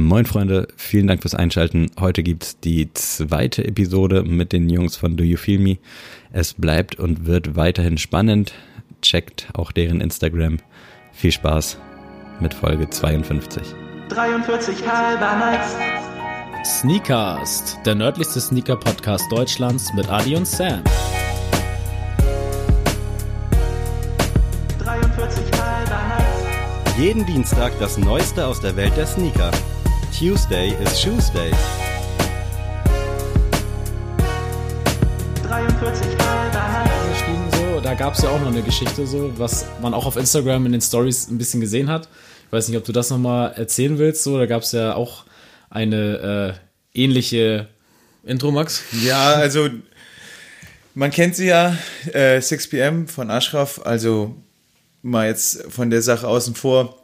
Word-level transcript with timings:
Moin 0.00 0.24
Freunde, 0.24 0.66
vielen 0.76 1.06
Dank 1.08 1.20
fürs 1.20 1.34
Einschalten. 1.34 1.90
Heute 2.00 2.22
gibt's 2.22 2.58
die 2.58 2.90
zweite 2.94 3.66
Episode 3.66 4.22
mit 4.22 4.54
den 4.54 4.70
Jungs 4.70 4.96
von 4.96 5.14
Do 5.18 5.22
You 5.24 5.36
Feel 5.36 5.58
Me. 5.58 5.76
Es 6.32 6.54
bleibt 6.54 6.98
und 6.98 7.26
wird 7.26 7.54
weiterhin 7.54 7.98
spannend. 7.98 8.54
Checkt 9.02 9.48
auch 9.52 9.72
deren 9.72 10.00
Instagram. 10.00 10.56
Viel 11.12 11.32
Spaß 11.32 11.76
mit 12.40 12.54
Folge 12.54 12.88
52. 12.88 13.62
43 14.08 14.88
halber 14.88 15.36
Nights. 15.36 15.76
Sneakast, 16.64 17.78
der 17.84 17.94
nördlichste 17.94 18.40
Sneaker-Podcast 18.40 19.30
Deutschlands 19.30 19.92
mit 19.92 20.08
Adi 20.08 20.34
und 20.34 20.46
Sam. 20.46 20.82
43 24.78 25.44
halber 25.60 26.08
Nights. 26.08 26.98
Jeden 26.98 27.26
Dienstag 27.26 27.78
das 27.78 27.98
Neueste 27.98 28.46
aus 28.46 28.60
der 28.62 28.74
Welt 28.76 28.96
der 28.96 29.06
Sneaker. 29.06 29.50
Tuesday 30.16 30.70
is 30.82 31.00
Shoes 31.00 31.30
Day. 31.30 31.50
43 35.42 36.18
halber 36.18 36.68
Nights. 36.68 37.08
Geschrieben 37.10 37.48
so, 37.52 37.80
da 37.80 37.94
gab 37.94 38.14
es 38.14 38.22
ja 38.22 38.30
auch 38.30 38.40
noch 38.40 38.48
eine 38.48 38.62
Geschichte 38.62 39.06
so, 39.06 39.32
was 39.38 39.66
man 39.80 39.94
auch 39.94 40.06
auf 40.06 40.16
Instagram 40.16 40.66
in 40.66 40.72
den 40.72 40.80
Stories 40.80 41.28
ein 41.28 41.38
bisschen 41.38 41.60
gesehen 41.60 41.88
hat. 41.88 42.08
Ich 42.46 42.52
weiß 42.52 42.68
nicht, 42.68 42.76
ob 42.76 42.84
du 42.84 42.92
das 42.92 43.10
nochmal 43.10 43.52
erzählen 43.52 43.98
willst. 43.98 44.22
So, 44.24 44.38
da 44.38 44.46
gab 44.46 44.62
es 44.62 44.72
ja 44.72 44.94
auch 44.94 45.24
eine 45.70 46.58
äh, 46.94 47.00
ähnliche 47.00 47.68
Intro, 48.24 48.50
Max. 48.50 48.82
Ja, 49.02 49.34
also 49.34 49.68
man 50.94 51.10
kennt 51.10 51.36
sie 51.36 51.46
ja, 51.46 51.76
äh, 52.12 52.38
6pm 52.38 53.08
von 53.08 53.30
Ashraf, 53.30 53.80
also 53.84 54.34
mal 55.02 55.28
jetzt 55.28 55.64
von 55.70 55.88
der 55.88 56.02
Sache 56.02 56.26
außen 56.28 56.54
vor. 56.54 56.99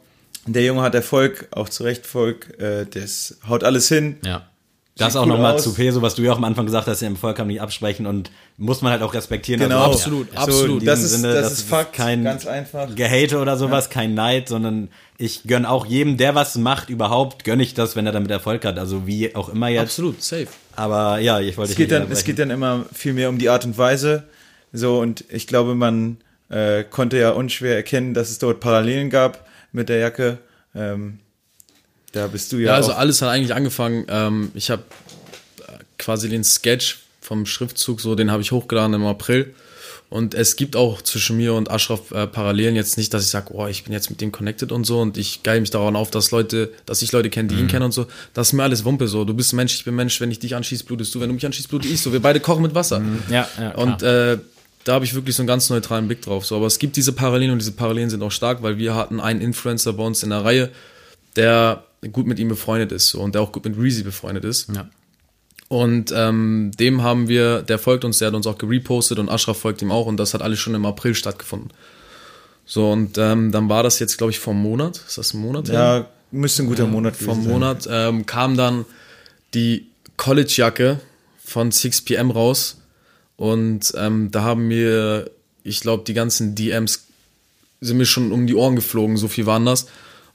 Der 0.47 0.63
Junge 0.63 0.81
hat 0.81 0.95
Erfolg, 0.95 1.47
auch 1.51 1.69
zu 1.69 1.83
Recht 1.83 2.03
Erfolg, 2.03 2.59
äh, 2.59 2.85
das 2.85 3.37
haut 3.47 3.63
alles 3.63 3.87
hin. 3.87 4.17
Ja. 4.23 4.47
Das 4.97 5.13
Sieht 5.13 5.19
auch 5.19 5.25
cool 5.25 5.33
nochmal 5.33 5.59
zu 5.59 5.75
Peso, 5.75 6.01
was 6.01 6.15
du 6.15 6.23
ja 6.23 6.31
auch 6.31 6.37
am 6.37 6.43
Anfang 6.43 6.65
gesagt 6.65 6.87
hast, 6.87 7.03
im 7.03 7.17
Volk 7.17 7.37
kann 7.37 7.45
man 7.45 7.53
nicht 7.53 7.61
absprechen 7.61 8.07
und 8.07 8.31
muss 8.57 8.81
man 8.81 8.91
halt 8.91 9.03
auch 9.03 9.13
respektieren. 9.13 9.61
Genau, 9.61 9.83
Also 9.83 9.91
absolut, 9.91 10.31
so 10.31 10.37
absolut. 10.37 10.81
in 10.81 10.85
Das 10.87 11.03
ist, 11.03 11.11
Sinne, 11.11 11.33
das, 11.33 11.51
ist 11.51 11.69
Fakt, 11.69 11.93
kein 11.93 12.23
ganz 12.23 12.47
einfach. 12.47 12.95
Gehate 12.95 13.37
oder 13.37 13.57
sowas, 13.57 13.91
kein 13.91 14.15
Neid, 14.15 14.47
sondern 14.47 14.89
ich 15.19 15.43
gönn 15.43 15.65
auch 15.67 15.85
jedem, 15.85 16.17
der 16.17 16.33
was 16.33 16.55
macht, 16.57 16.89
überhaupt, 16.89 17.43
gönn 17.43 17.59
ich 17.59 17.75
das, 17.75 17.95
wenn 17.95 18.07
er 18.07 18.11
damit 18.11 18.31
Erfolg 18.31 18.65
hat. 18.65 18.79
Also 18.79 19.05
wie 19.05 19.35
auch 19.35 19.49
immer 19.49 19.67
jetzt. 19.67 19.83
Absolut, 19.83 20.23
safe. 20.23 20.47
Aber 20.75 21.19
ja, 21.19 21.39
ich 21.39 21.57
wollte 21.57 21.71
Es 21.71 21.77
geht, 21.77 21.91
dann, 21.91 22.11
es 22.11 22.23
geht 22.23 22.39
dann 22.39 22.49
immer 22.49 22.85
viel 22.91 23.13
mehr 23.13 23.29
um 23.29 23.37
die 23.37 23.49
Art 23.49 23.65
und 23.65 23.77
Weise. 23.77 24.23
So, 24.73 24.99
und 24.99 25.25
ich 25.29 25.45
glaube, 25.45 25.75
man 25.75 26.17
äh, 26.49 26.83
konnte 26.83 27.19
ja 27.19 27.31
unschwer 27.31 27.75
erkennen, 27.75 28.15
dass 28.15 28.31
es 28.31 28.39
dort 28.39 28.61
Parallelen 28.61 29.11
gab 29.11 29.46
mit 29.77 29.87
der 29.89 29.99
Jacke. 29.99 30.37
Ähm, 30.75 31.19
da 32.11 32.27
bist 32.27 32.51
du 32.51 32.57
ja, 32.57 32.67
Ja, 32.67 32.73
also 32.75 32.91
auch. 32.93 32.97
alles 32.97 33.21
hat 33.21 33.29
eigentlich 33.29 33.53
angefangen. 33.53 34.05
Ähm, 34.09 34.51
ich 34.53 34.69
habe 34.69 34.83
quasi 35.97 36.29
den 36.29 36.43
Sketch 36.43 36.99
vom 37.21 37.45
Schriftzug, 37.45 38.01
so 38.01 38.15
den 38.15 38.31
habe 38.31 38.41
ich 38.41 38.51
hochgeladen 38.51 38.93
im 38.93 39.05
April. 39.05 39.53
Und 40.09 40.33
es 40.33 40.55
gibt 40.55 40.77
auch 40.77 41.01
zwischen 41.01 41.35
mir 41.35 41.53
und 41.53 41.69
Ashraf 41.69 42.11
äh, 42.11 42.27
Parallelen 42.27 42.77
jetzt 42.77 42.97
nicht, 42.97 43.13
dass 43.13 43.23
ich 43.25 43.29
sage, 43.29 43.53
oh, 43.53 43.67
ich 43.67 43.83
bin 43.83 43.91
jetzt 43.91 44.09
mit 44.09 44.21
dem 44.21 44.31
connected 44.31 44.71
und 44.71 44.85
so 44.85 45.01
und 45.01 45.17
ich 45.17 45.43
geil 45.43 45.59
mich 45.59 45.69
daran 45.69 45.97
auf, 45.97 46.09
dass 46.11 46.31
Leute, 46.31 46.71
dass 46.85 47.01
ich 47.01 47.11
Leute 47.11 47.29
kenne, 47.29 47.49
die 47.49 47.55
ihn 47.55 47.67
kennen 47.67 47.83
und 47.83 47.91
so. 47.91 48.05
Das 48.33 48.47
ist 48.47 48.53
mir 48.53 48.63
alles 48.63 48.85
Wumpe 48.85 49.09
so. 49.09 49.25
Du 49.25 49.33
bist 49.33 49.51
Mensch, 49.51 49.75
ich 49.75 49.83
bin 49.83 49.95
Mensch. 49.95 50.21
Wenn 50.21 50.31
ich 50.31 50.39
dich 50.39 50.55
anschieß, 50.55 50.83
blutest 50.83 51.13
du. 51.13 51.19
Wenn 51.19 51.27
du 51.27 51.33
mich 51.35 51.45
anschießt, 51.45 51.67
blute 51.67 51.89
ich 51.89 52.01
so. 52.01 52.13
Wir 52.13 52.21
beide 52.21 52.39
kochen 52.39 52.61
mit 52.61 52.73
Wasser. 52.73 53.01
Ja, 53.29 53.49
ja. 53.59 53.71
Klar. 53.71 53.77
Und 53.77 54.01
äh, 54.03 54.37
da 54.87 54.93
habe 54.93 55.05
ich 55.05 55.13
wirklich 55.13 55.35
so 55.35 55.41
einen 55.41 55.47
ganz 55.47 55.69
neutralen 55.69 56.07
Blick 56.07 56.21
drauf. 56.21 56.45
So, 56.45 56.55
aber 56.55 56.65
es 56.65 56.79
gibt 56.79 56.95
diese 56.95 57.11
Parallelen 57.11 57.51
und 57.51 57.59
diese 57.59 57.73
Parallelen 57.73 58.09
sind 58.09 58.23
auch 58.23 58.31
stark, 58.31 58.63
weil 58.63 58.77
wir 58.77 58.95
hatten 58.95 59.19
einen 59.19 59.41
Influencer 59.41 59.91
bei 59.93 60.03
uns 60.03 60.23
in 60.23 60.29
der 60.29 60.45
Reihe, 60.45 60.69
der 61.35 61.83
gut 62.13 62.25
mit 62.25 62.39
ihm 62.39 62.47
befreundet 62.47 62.91
ist 62.93 63.09
so, 63.09 63.19
und 63.19 63.35
der 63.35 63.41
auch 63.41 63.51
gut 63.51 63.65
mit 63.65 63.77
Reezy 63.77 64.03
befreundet 64.03 64.45
ist. 64.45 64.69
ja. 64.73 64.87
Und 65.69 66.13
ähm, 66.15 66.71
dem 66.79 67.03
haben 67.03 67.27
wir, 67.27 67.61
der 67.61 67.77
folgt 67.77 68.05
uns, 68.05 68.19
der 68.19 68.29
hat 68.29 68.35
uns 68.35 68.47
auch 68.47 68.57
gerepostet 68.57 69.19
und 69.19 69.27
Ashraf 69.27 69.57
folgt 69.57 69.81
ihm 69.81 69.91
auch 69.91 70.05
und 70.05 70.15
das 70.15 70.33
hat 70.33 70.41
alles 70.41 70.59
schon 70.59 70.73
im 70.73 70.85
April 70.85 71.13
stattgefunden. 71.13 71.71
So, 72.65 72.89
und 72.89 73.17
ähm, 73.17 73.51
dann 73.51 73.67
war 73.67 73.83
das 73.83 73.99
jetzt, 73.99 74.17
glaube 74.17 74.31
ich, 74.31 74.39
vor 74.39 74.53
einem 74.53 74.63
Monat. 74.63 75.01
Ist 75.05 75.17
das 75.17 75.33
ein 75.33 75.41
Monat? 75.41 75.67
ja, 75.67 76.05
müsste 76.31 76.63
ein 76.63 76.67
guter 76.67 76.87
Monat 76.87 77.17
vom 77.17 77.43
sein. 77.43 77.51
Monat 77.51 77.87
ähm, 77.91 78.25
kam 78.25 78.55
dann 78.55 78.85
die 79.53 79.87
College-Jacke 80.15 81.01
von 81.43 81.71
6pm 81.71 82.31
raus 82.31 82.76
und 83.37 83.93
ähm, 83.95 84.29
da 84.31 84.43
haben 84.43 84.67
mir, 84.67 85.29
ich 85.63 85.79
glaube, 85.79 86.03
die 86.05 86.13
ganzen 86.13 86.55
DMs 86.55 87.05
sind 87.79 87.97
mir 87.97 88.05
schon 88.05 88.31
um 88.31 88.47
die 88.47 88.55
Ohren 88.55 88.75
geflogen, 88.75 89.15
so 89.15 89.27
viel 89.27 89.45
waren 89.45 89.65
das. 89.65 89.87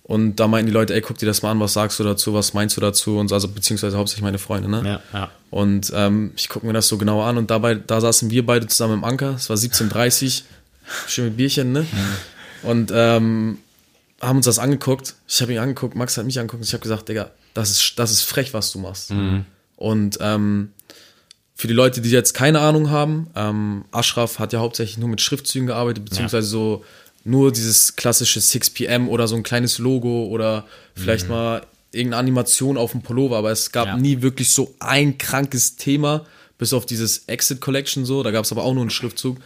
Und 0.05 0.37
da 0.37 0.49
meinten 0.49 0.67
die 0.67 0.73
Leute, 0.73 0.95
ey, 0.95 1.01
guck 1.01 1.19
dir 1.19 1.27
das 1.27 1.43
mal 1.43 1.51
an, 1.53 1.61
was 1.61 1.75
sagst 1.75 1.99
du 2.01 2.05
dazu, 2.05 2.35
was 2.35 2.55
meinst 2.55 2.77
du 2.77 2.81
dazu? 2.81 3.19
Und 3.19 3.29
so, 3.29 3.35
also 3.35 3.49
beziehungsweise 3.49 3.97
hauptsächlich 3.97 4.25
meine 4.25 4.39
Freunde, 4.39 4.69
ne? 4.69 4.83
Ja, 4.85 5.19
ja. 5.19 5.31
Und 5.51 5.93
ähm, 5.95 6.33
ich 6.37 6.49
gucke 6.49 6.67
mir 6.67 6.73
das 6.73 6.89
so 6.89 6.99
genau 6.99 7.23
an 7.23 7.39
und 7.39 7.51
dabei, 7.51 7.75
da 7.75 8.01
saßen 8.01 8.31
wir 8.31 8.45
beide 8.45 8.67
zusammen 8.67 8.95
im 8.95 9.05
Anker, 9.05 9.35
es 9.35 9.49
war 9.49 9.57
17.30 9.57 10.43
schön 11.07 11.27
mit 11.27 11.37
Bierchen, 11.37 11.73
ne? 11.73 11.87
Und 12.63 12.93
ähm, 12.95 13.59
haben 14.21 14.37
uns 14.37 14.47
das 14.47 14.59
angeguckt. 14.59 15.15
Ich 15.29 15.41
habe 15.43 15.53
ihn 15.53 15.59
angeguckt, 15.59 15.97
Max 15.97 16.17
hat 16.17 16.25
mich 16.25 16.39
angeguckt 16.39 16.63
und 16.63 16.69
ich 16.69 16.73
habe 16.73 16.83
gesagt, 16.83 17.09
Digga, 17.09 17.31
das 17.55 17.71
ist, 17.71 17.99
das 17.99 18.13
ist 18.13 18.23
frech, 18.23 18.55
was 18.55 18.71
du 18.73 18.79
machst. 18.79 19.11
Und 19.77 20.19
ähm, 20.21 20.71
für 21.55 21.69
die 21.69 21.75
Leute, 21.75 22.01
die 22.01 22.11
jetzt 22.11 22.33
keine 22.35 22.61
Ahnung 22.61 22.91
haben, 22.91 23.29
ähm, 23.37 23.85
Ashraf 23.93 24.39
hat 24.39 24.53
ja 24.53 24.61
hauptsächlich 24.61 24.99
nur 24.99 25.09
mit 25.09 25.21
Schriftzügen 25.21 25.67
gearbeitet, 25.67 26.05
beziehungsweise 26.05 26.47
so 26.49 26.85
nur 27.25 27.53
dieses 27.53 27.95
klassische 27.95 28.41
6pm 28.41 29.07
oder 29.09 29.29
so 29.29 29.37
ein 29.37 29.43
kleines 29.43 29.79
Logo 29.79 30.27
oder 30.27 30.65
vielleicht 30.97 31.29
mal 31.29 31.63
irgendeine 31.93 32.21
Animation 32.21 32.77
auf 32.77 32.93
dem 32.93 33.03
Pullover, 33.03 33.37
aber 33.37 33.51
es 33.53 33.71
gab 33.71 33.87
Ja. 33.87 33.97
nie 33.97 34.23
wirklich 34.23 34.51
so 34.51 34.75
ein 34.81 35.19
krankes 35.19 35.77
Thema, 35.77 36.25
bis 36.59 36.73
auf 36.73 36.87
dieses 36.87 37.25
Exit 37.29 37.61
Collection 37.61 38.05
so, 38.05 38.23
da 38.23 38.31
gab 38.31 38.45
es 38.45 38.51
aber 38.53 38.65
auch 38.65 38.73
nur 38.73 38.83
einen 38.83 38.91
Schriftzug. 38.91 39.37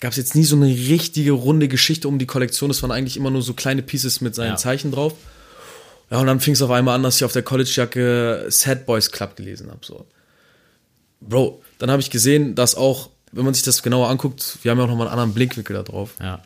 Gab 0.00 0.12
es 0.12 0.16
jetzt 0.16 0.34
nie 0.34 0.44
so 0.44 0.56
eine 0.56 0.66
richtige 0.66 1.32
runde 1.32 1.68
Geschichte 1.68 2.08
um 2.08 2.18
die 2.18 2.26
Kollektion, 2.26 2.68
das 2.70 2.80
waren 2.82 2.90
eigentlich 2.92 3.16
immer 3.16 3.30
nur 3.30 3.42
so 3.42 3.54
kleine 3.54 3.82
Pieces 3.82 4.20
mit 4.20 4.34
seinen 4.34 4.50
Ja. 4.52 4.56
Zeichen 4.56 4.92
drauf. 4.92 5.14
Ja, 6.10 6.18
und 6.20 6.26
dann 6.26 6.40
fing 6.40 6.54
es 6.54 6.62
auf 6.62 6.70
einmal 6.70 6.94
an, 6.94 7.02
dass 7.02 7.16
ich 7.16 7.24
auf 7.24 7.32
der 7.32 7.42
College-Jacke 7.42 8.46
Sad 8.48 8.84
Boys 8.86 9.10
Club 9.10 9.36
gelesen 9.36 9.68
habe. 9.70 9.80
So. 9.82 10.06
Bro, 11.28 11.62
dann 11.78 11.90
habe 11.90 12.00
ich 12.00 12.10
gesehen, 12.10 12.54
dass 12.54 12.74
auch, 12.74 13.10
wenn 13.32 13.44
man 13.44 13.54
sich 13.54 13.62
das 13.62 13.82
genauer 13.82 14.08
anguckt, 14.08 14.58
wir 14.62 14.70
haben 14.70 14.78
ja 14.78 14.84
auch 14.84 14.88
nochmal 14.88 15.08
einen 15.08 15.18
anderen 15.18 15.34
Blickwinkel 15.34 15.76
da 15.76 15.82
drauf. 15.82 16.14
ja. 16.20 16.40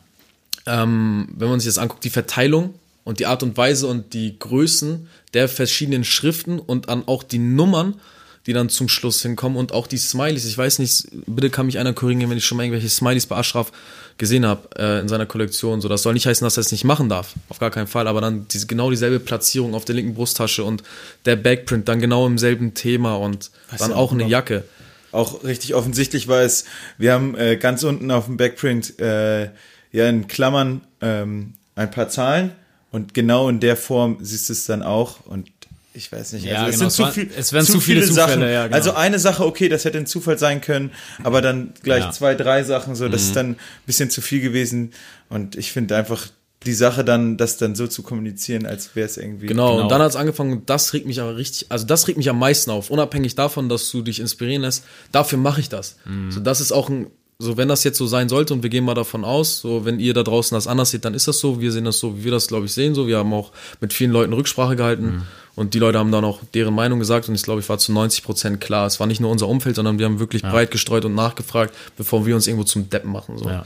Ähm, 0.65 1.29
wenn 1.37 1.47
man 1.47 1.61
sich 1.61 1.69
das 1.69 1.77
anguckt, 1.77 2.03
die 2.03 2.09
Verteilung 2.09 2.73
und 3.05 3.19
die 3.19 3.25
Art 3.25 3.41
und 3.41 3.55
Weise 3.55 3.87
und 3.87 4.13
die 4.13 4.37
Größen 4.37 5.07
der 5.33 5.47
verschiedenen 5.47 6.03
Schriften 6.03 6.59
und 6.59 6.89
dann 6.89 7.07
auch 7.07 7.23
die 7.23 7.37
Nummern, 7.37 8.01
die 8.47 8.53
dann 8.53 8.69
zum 8.69 8.87
Schluss 8.89 9.21
hinkommen 9.21 9.57
und 9.57 9.73
auch 9.73 9.85
die 9.87 9.97
Smileys. 9.97 10.45
Ich 10.45 10.57
weiß 10.57 10.79
nicht, 10.79 11.07
bitte 11.27 11.49
kann 11.49 11.65
mich 11.65 11.77
einer 11.77 11.93
korrigieren, 11.93 12.29
wenn 12.31 12.37
ich 12.37 12.45
schon 12.45 12.55
mal 12.57 12.63
irgendwelche 12.63 12.89
Smileys 12.89 13.25
bei 13.27 13.35
Ashraf 13.35 13.71
gesehen 14.17 14.45
habe 14.45 14.69
äh, 14.79 14.99
in 15.01 15.07
seiner 15.09 15.25
Kollektion. 15.25 15.81
So, 15.81 15.89
das 15.89 16.01
soll 16.01 16.13
nicht 16.13 16.25
heißen, 16.25 16.43
dass 16.45 16.57
er 16.57 16.61
es 16.61 16.71
nicht 16.71 16.85
machen 16.85 17.09
darf. 17.09 17.33
Auf 17.49 17.59
gar 17.59 17.69
keinen 17.69 17.87
Fall. 17.87 18.07
Aber 18.07 18.21
dann 18.21 18.47
diese, 18.47 18.65
genau 18.65 18.89
dieselbe 18.89 19.19
Platzierung 19.19 19.75
auf 19.75 19.85
der 19.85 19.95
linken 19.95 20.15
Brusttasche 20.15 20.63
und 20.63 20.81
der 21.25 21.35
Backprint 21.35 21.87
dann 21.87 21.99
genau 21.99 22.25
im 22.25 22.37
selben 22.37 22.73
Thema 22.73 23.15
und 23.17 23.51
dann 23.77 23.89
ja 23.91 23.95
auch 23.95 24.07
auch 24.07 24.11
eine 24.13 24.23
noch- 24.23 24.29
Jacke. 24.29 24.63
auch 25.11 25.43
richtig 25.43 25.75
offensichtlich 25.75 26.27
war 26.29 26.41
es, 26.41 26.63
wir 26.97 27.11
haben 27.13 27.35
äh, 27.35 27.57
ganz 27.57 27.83
unten 27.83 28.09
auf 28.11 28.25
dem 28.25 28.37
Backprint 28.37 28.97
äh, 28.99 29.49
ja 29.91 30.07
in 30.09 30.27
Klammern 30.27 30.81
ähm, 31.01 31.53
ein 31.75 31.91
paar 31.91 32.07
Zahlen 32.09 32.51
und 32.91 33.13
genau 33.13 33.49
in 33.49 33.59
der 33.59 33.75
Form 33.77 34.17
siehst 34.21 34.47
du 34.49 34.53
es 34.53 34.65
dann 34.65 34.81
auch 34.83 35.25
und 35.25 35.49
ich 35.97 36.11
weiß 36.11 36.33
nicht, 36.33 36.45
Ja, 36.45 36.63
also 36.65 36.69
es 36.69 36.77
genau, 36.79 36.89
sind 36.89 37.07
es 37.07 37.13
zu, 37.13 37.19
viel, 37.19 37.29
es 37.37 37.53
wären 37.53 37.65
zu 37.65 37.79
viele 37.81 38.01
Zufälle, 38.01 38.15
Sachen. 38.15 38.41
ja, 38.41 38.63
genau. 38.65 38.75
Also 38.75 38.93
eine 38.93 39.19
Sache, 39.19 39.45
okay, 39.45 39.67
das 39.67 39.83
hätte 39.83 39.97
ein 39.97 40.05
Zufall 40.05 40.37
sein 40.37 40.61
können, 40.61 40.91
aber 41.23 41.41
dann 41.41 41.73
gleich 41.83 42.03
Ja. 42.03 42.11
zwei, 42.11 42.35
drei 42.35 42.63
Sachen, 42.63 42.95
so, 42.95 43.05
Mhm. 43.07 43.11
das 43.11 43.23
ist 43.23 43.35
dann 43.35 43.51
ein 43.51 43.57
bisschen 43.85 44.09
zu 44.09 44.21
viel 44.21 44.39
gewesen 44.41 44.93
und 45.29 45.55
ich 45.57 45.71
finde 45.71 45.97
einfach 45.97 46.27
die 46.65 46.73
Sache 46.73 47.05
dann, 47.05 47.37
das 47.37 47.57
dann 47.57 47.75
so 47.75 47.85
zu 47.87 48.01
kommunizieren, 48.01 48.65
als 48.65 48.95
wäre 48.95 49.05
es 49.05 49.17
irgendwie 49.17 49.45
Genau, 49.47 49.71
Genau. 49.73 49.83
und 49.83 49.89
dann 49.91 50.01
hat 50.01 50.09
es 50.09 50.15
angefangen, 50.15 50.63
das 50.65 50.91
regt 50.93 51.05
mich 51.05 51.21
aber 51.21 51.37
richtig, 51.37 51.67
also 51.69 51.85
das 51.85 52.07
regt 52.07 52.17
mich 52.17 52.29
am 52.29 52.39
meisten 52.39 52.71
auf, 52.71 52.89
unabhängig 52.89 53.35
davon, 53.35 53.69
dass 53.69 53.91
du 53.91 54.01
dich 54.01 54.19
inspirieren 54.19 54.63
lässt, 54.63 54.83
dafür 55.11 55.37
mache 55.37 55.61
ich 55.61 55.69
das. 55.69 55.97
So, 56.29 56.39
das 56.39 56.59
ist 56.61 56.71
auch 56.71 56.89
ein, 56.89 57.07
so 57.39 57.55
wenn 57.55 57.67
das 57.67 57.83
jetzt 57.83 57.97
so 57.97 58.07
sein 58.07 58.29
sollte 58.29 58.53
und 58.53 58.63
wir 58.63 58.69
gehen 58.69 58.83
mal 58.83 58.95
davon 58.95 59.23
aus, 59.23 59.59
so 59.59 59.85
wenn 59.85 59.99
ihr 59.99 60.13
da 60.13 60.23
draußen 60.23 60.55
das 60.55 60.65
anders 60.65 60.91
seht, 60.91 61.05
dann 61.05 61.13
ist 61.13 61.27
das 61.27 61.39
so, 61.39 61.61
wir 61.61 61.71
sehen 61.71 61.85
das 61.85 61.99
so, 61.99 62.17
wie 62.17 62.23
wir 62.23 62.31
das 62.31 62.47
glaube 62.47 62.65
ich 62.65 62.73
sehen, 62.73 62.95
so, 62.95 63.07
wir 63.07 63.17
haben 63.17 63.33
auch 63.33 63.51
mit 63.79 63.93
vielen 63.93 64.11
Leuten 64.11 64.33
Rücksprache 64.33 64.75
gehalten 64.75 65.23
und 65.55 65.73
die 65.73 65.79
Leute 65.79 65.99
haben 65.99 66.11
dann 66.11 66.25
auch 66.25 66.39
deren 66.53 66.73
Meinung 66.73 66.99
gesagt 66.99 67.29
und 67.29 67.35
ich 67.35 67.43
glaube, 67.43 67.61
ich 67.61 67.69
war 67.69 67.77
zu 67.77 67.91
90 67.91 68.23
Prozent 68.23 68.61
klar, 68.61 68.87
es 68.87 68.99
war 68.99 69.05
nicht 69.05 69.19
nur 69.19 69.29
unser 69.29 69.47
Umfeld, 69.47 69.75
sondern 69.75 69.99
wir 69.99 70.05
haben 70.05 70.19
wirklich 70.19 70.41
breit 70.41 70.71
gestreut 70.71 71.05
und 71.05 71.13
nachgefragt, 71.13 71.75
bevor 71.95 72.25
wir 72.25 72.33
uns 72.33 72.47
irgendwo 72.47 72.63
zum 72.63 72.89
Deppen 72.89 73.11
machen, 73.11 73.37
so. 73.37 73.49
Ja. 73.49 73.65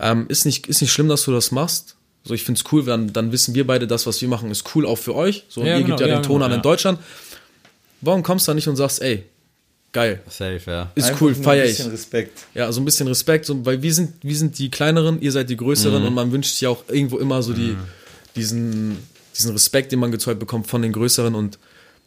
Ähm, 0.00 0.26
ist, 0.28 0.44
nicht, 0.46 0.66
ist 0.66 0.80
nicht 0.80 0.92
schlimm, 0.92 1.08
dass 1.08 1.24
du 1.24 1.32
das 1.32 1.52
machst. 1.52 1.94
So, 2.24 2.34
ich 2.34 2.42
find's 2.42 2.64
cool, 2.72 2.84
dann, 2.84 3.12
dann 3.12 3.30
wissen 3.30 3.54
wir 3.54 3.66
beide, 3.66 3.86
das, 3.86 4.06
was 4.06 4.20
wir 4.20 4.28
machen, 4.28 4.50
ist 4.50 4.74
cool 4.74 4.84
auch 4.84 4.96
für 4.96 5.14
euch. 5.14 5.44
So, 5.48 5.60
und 5.60 5.66
Ja, 5.66 5.74
ihr 5.76 5.84
genau, 5.84 5.96
gebt 5.96 6.00
ja, 6.00 6.14
ja, 6.14 6.20
den 6.20 6.22
Ton 6.24 6.34
genau, 6.36 6.46
an 6.46 6.50
ja. 6.50 6.56
in 6.56 6.62
Deutschland. 6.62 6.98
Warum 8.00 8.22
kommst 8.22 8.46
du 8.46 8.50
da 8.50 8.54
nicht 8.54 8.68
und 8.68 8.76
sagst, 8.76 9.00
ey, 9.00 9.24
geil, 9.92 10.20
Safe, 10.28 10.60
ja. 10.66 10.92
ist 10.94 11.04
Einfach 11.08 11.20
cool, 11.20 11.32
ein 11.32 11.42
feier 11.42 11.64
ich. 11.64 11.76
bisschen 11.76 11.90
Respekt. 11.90 12.44
Ja, 12.54 12.70
so 12.72 12.80
ein 12.80 12.84
bisschen 12.84 13.08
Respekt, 13.08 13.46
so, 13.46 13.64
weil 13.64 13.82
wir 13.82 13.92
sind, 13.94 14.14
wir 14.22 14.36
sind 14.36 14.58
die 14.58 14.70
kleineren, 14.70 15.20
ihr 15.20 15.32
seid 15.32 15.50
die 15.50 15.56
größeren 15.56 16.02
und 16.02 16.14
man 16.14 16.32
wünscht 16.32 16.52
sich 16.52 16.62
ja 16.62 16.70
auch 16.70 16.84
irgendwo 16.88 17.18
immer 17.18 17.42
so 17.42 17.52
die, 17.52 17.76
diesen, 18.36 18.98
diesen 19.36 19.52
Respekt, 19.52 19.92
den 19.92 19.98
man 19.98 20.10
gezollt 20.10 20.38
bekommt 20.38 20.66
von 20.66 20.82
den 20.82 20.92
Größeren 20.92 21.34
und 21.34 21.58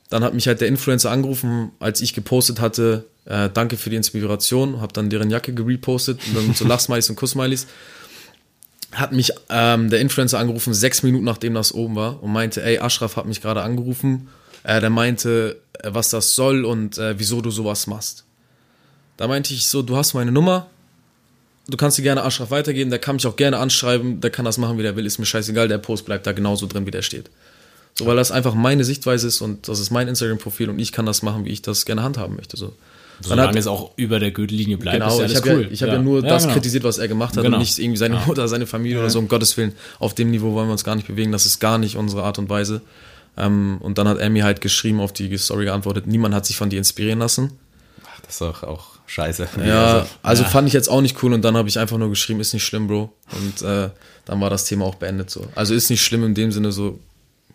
dann 0.09 0.23
hat 0.23 0.33
mich 0.33 0.47
halt 0.47 0.61
der 0.61 0.67
Influencer 0.67 1.11
angerufen, 1.11 1.71
als 1.79 2.01
ich 2.01 2.13
gepostet 2.13 2.59
hatte, 2.59 3.05
äh, 3.25 3.49
danke 3.51 3.77
für 3.77 3.89
die 3.89 3.95
Inspiration, 3.95 4.81
habe 4.81 4.93
dann 4.93 5.09
deren 5.09 5.29
Jacke 5.31 5.53
gerepostet 5.53 6.19
und 6.27 6.35
dann 6.35 6.47
mit 6.47 6.57
so 6.57 6.65
Lachsmileys 6.67 7.09
und 7.09 7.15
Kussmileys. 7.15 7.67
Hat 8.91 9.11
mich 9.11 9.31
ähm, 9.49 9.89
der 9.89 9.99
Influencer 9.99 10.39
angerufen, 10.39 10.73
sechs 10.73 11.03
Minuten 11.03 11.25
nachdem 11.25 11.53
das 11.55 11.73
oben 11.73 11.95
war 11.95 12.23
und 12.23 12.31
meinte, 12.31 12.63
ey, 12.63 12.77
Ashraf 12.77 13.15
hat 13.15 13.25
mich 13.25 13.41
gerade 13.41 13.61
angerufen. 13.61 14.29
Äh, 14.65 14.81
der 14.81 14.89
meinte, 14.89 15.57
äh, 15.79 15.89
was 15.93 16.09
das 16.09 16.35
soll 16.35 16.65
und 16.65 16.97
äh, 16.97 17.15
wieso 17.19 17.41
du 17.41 17.51
sowas 17.51 17.87
machst. 17.87 18.23
Da 19.17 19.27
meinte 19.27 19.53
ich 19.53 19.67
so, 19.67 19.81
du 19.81 19.95
hast 19.95 20.13
meine 20.13 20.31
Nummer, 20.31 20.67
du 21.67 21.77
kannst 21.77 21.97
sie 21.97 22.03
gerne 22.03 22.23
Ashraf 22.23 22.51
weitergeben, 22.51 22.89
der 22.89 22.99
kann 22.99 23.15
mich 23.15 23.27
auch 23.27 23.35
gerne 23.35 23.57
anschreiben, 23.59 24.19
der 24.21 24.29
kann 24.31 24.43
das 24.45 24.57
machen, 24.57 24.77
wie 24.77 24.83
der 24.83 24.95
will, 24.95 25.05
ist 25.05 25.19
mir 25.19 25.25
scheißegal, 25.25 25.67
der 25.67 25.77
Post 25.77 26.05
bleibt 26.05 26.25
da 26.27 26.31
genauso 26.31 26.67
drin, 26.67 26.85
wie 26.85 26.91
der 26.91 27.01
steht. 27.01 27.29
So, 27.97 28.05
weil 28.07 28.17
das 28.17 28.31
einfach 28.31 28.55
meine 28.55 28.83
Sichtweise 28.83 29.27
ist 29.27 29.39
und 29.39 29.69
das 29.69 29.79
ist 29.79 29.89
mein 29.91 30.07
Instagram-Profil 30.09 30.69
und 30.69 30.79
ich 30.79 30.91
kann 30.91 31.05
das 31.05 31.21
machen, 31.21 31.45
wie 31.45 31.49
ich 31.49 31.61
das 31.61 31.85
gerne 31.85 32.03
handhaben 32.03 32.35
möchte. 32.35 32.57
So. 32.57 32.67
Dann 32.67 33.29
Solange 33.29 33.49
hat- 33.49 33.55
es 33.55 33.67
auch 33.67 33.91
über 33.95 34.19
der 34.19 34.31
Gürtellinie 34.31 34.77
bleibt, 34.77 34.95
Genau, 34.97 35.13
ist 35.13 35.19
ja 35.19 35.25
ich 35.27 35.35
habe 35.37 35.49
cool. 35.55 35.61
ja, 35.61 35.67
ich 35.71 35.81
hab 35.83 35.89
ja. 35.89 36.01
nur 36.01 36.21
Ja, 36.21 36.27
das 36.27 36.43
genau. 36.43 36.55
kritisiert, 36.55 36.83
was 36.83 36.97
er 36.97 37.07
gemacht 37.07 37.37
hat 37.37 37.43
Genau. 37.45 37.55
und 37.55 37.61
nicht 37.61 37.79
irgendwie 37.79 37.97
seine 37.97 38.17
Mutter, 38.27 38.49
seine 38.49 38.67
Familie 38.67 38.99
oder 38.99 39.09
so, 39.09 39.19
um 39.19 39.29
Gottes 39.29 39.55
Willen. 39.55 39.71
Auf 39.99 40.13
dem 40.13 40.31
Niveau 40.31 40.53
wollen 40.53 40.67
wir 40.67 40.73
uns 40.73 40.83
gar 40.83 40.95
nicht 40.95 41.07
bewegen, 41.07 41.31
das 41.31 41.45
ist 41.45 41.59
gar 41.59 41.77
nicht 41.77 41.95
unsere 41.95 42.23
Art 42.23 42.37
und 42.37 42.49
Weise. 42.49 42.81
Ähm, 43.37 43.77
und 43.81 43.97
dann 43.97 44.07
hat 44.07 44.17
mir 44.29 44.43
halt 44.43 44.61
geschrieben, 44.61 44.99
auf 44.99 45.11
die 45.13 45.37
Story 45.37 45.65
geantwortet, 45.65 46.07
niemand 46.07 46.33
hat 46.33 46.45
sich 46.45 46.55
von 46.57 46.69
dir 46.69 46.77
inspirieren 46.77 47.19
lassen. 47.19 47.51
Das 48.23 48.33
ist 48.35 48.41
doch 48.41 48.63
auch 48.63 48.85
scheiße. 49.07 49.47
Ja, 49.65 50.05
also 50.23 50.43
fand 50.45 50.67
ich 50.67 50.73
jetzt 50.73 50.87
auch 50.89 51.01
nicht 51.01 51.21
cool 51.21 51.33
und 51.33 51.41
dann 51.43 51.55
habe 51.57 51.69
ich 51.69 51.77
einfach 51.77 51.97
nur 51.97 52.09
geschrieben, 52.09 52.39
ist 52.39 52.53
nicht 52.53 52.63
schlimm, 52.65 52.87
Bro. 52.87 53.11
Und 53.33 53.61
äh, 53.61 53.89
dann 54.25 54.41
war 54.41 54.49
das 54.49 54.65
Thema 54.65 54.85
auch 54.85 54.95
beendet 54.95 55.29
so. 55.29 55.47
Also 55.55 55.73
ist 55.73 55.89
nicht 55.89 56.01
schlimm 56.03 56.23
in 56.23 56.33
dem 56.33 56.51
Sinne 56.51 56.71
so, 56.71 56.99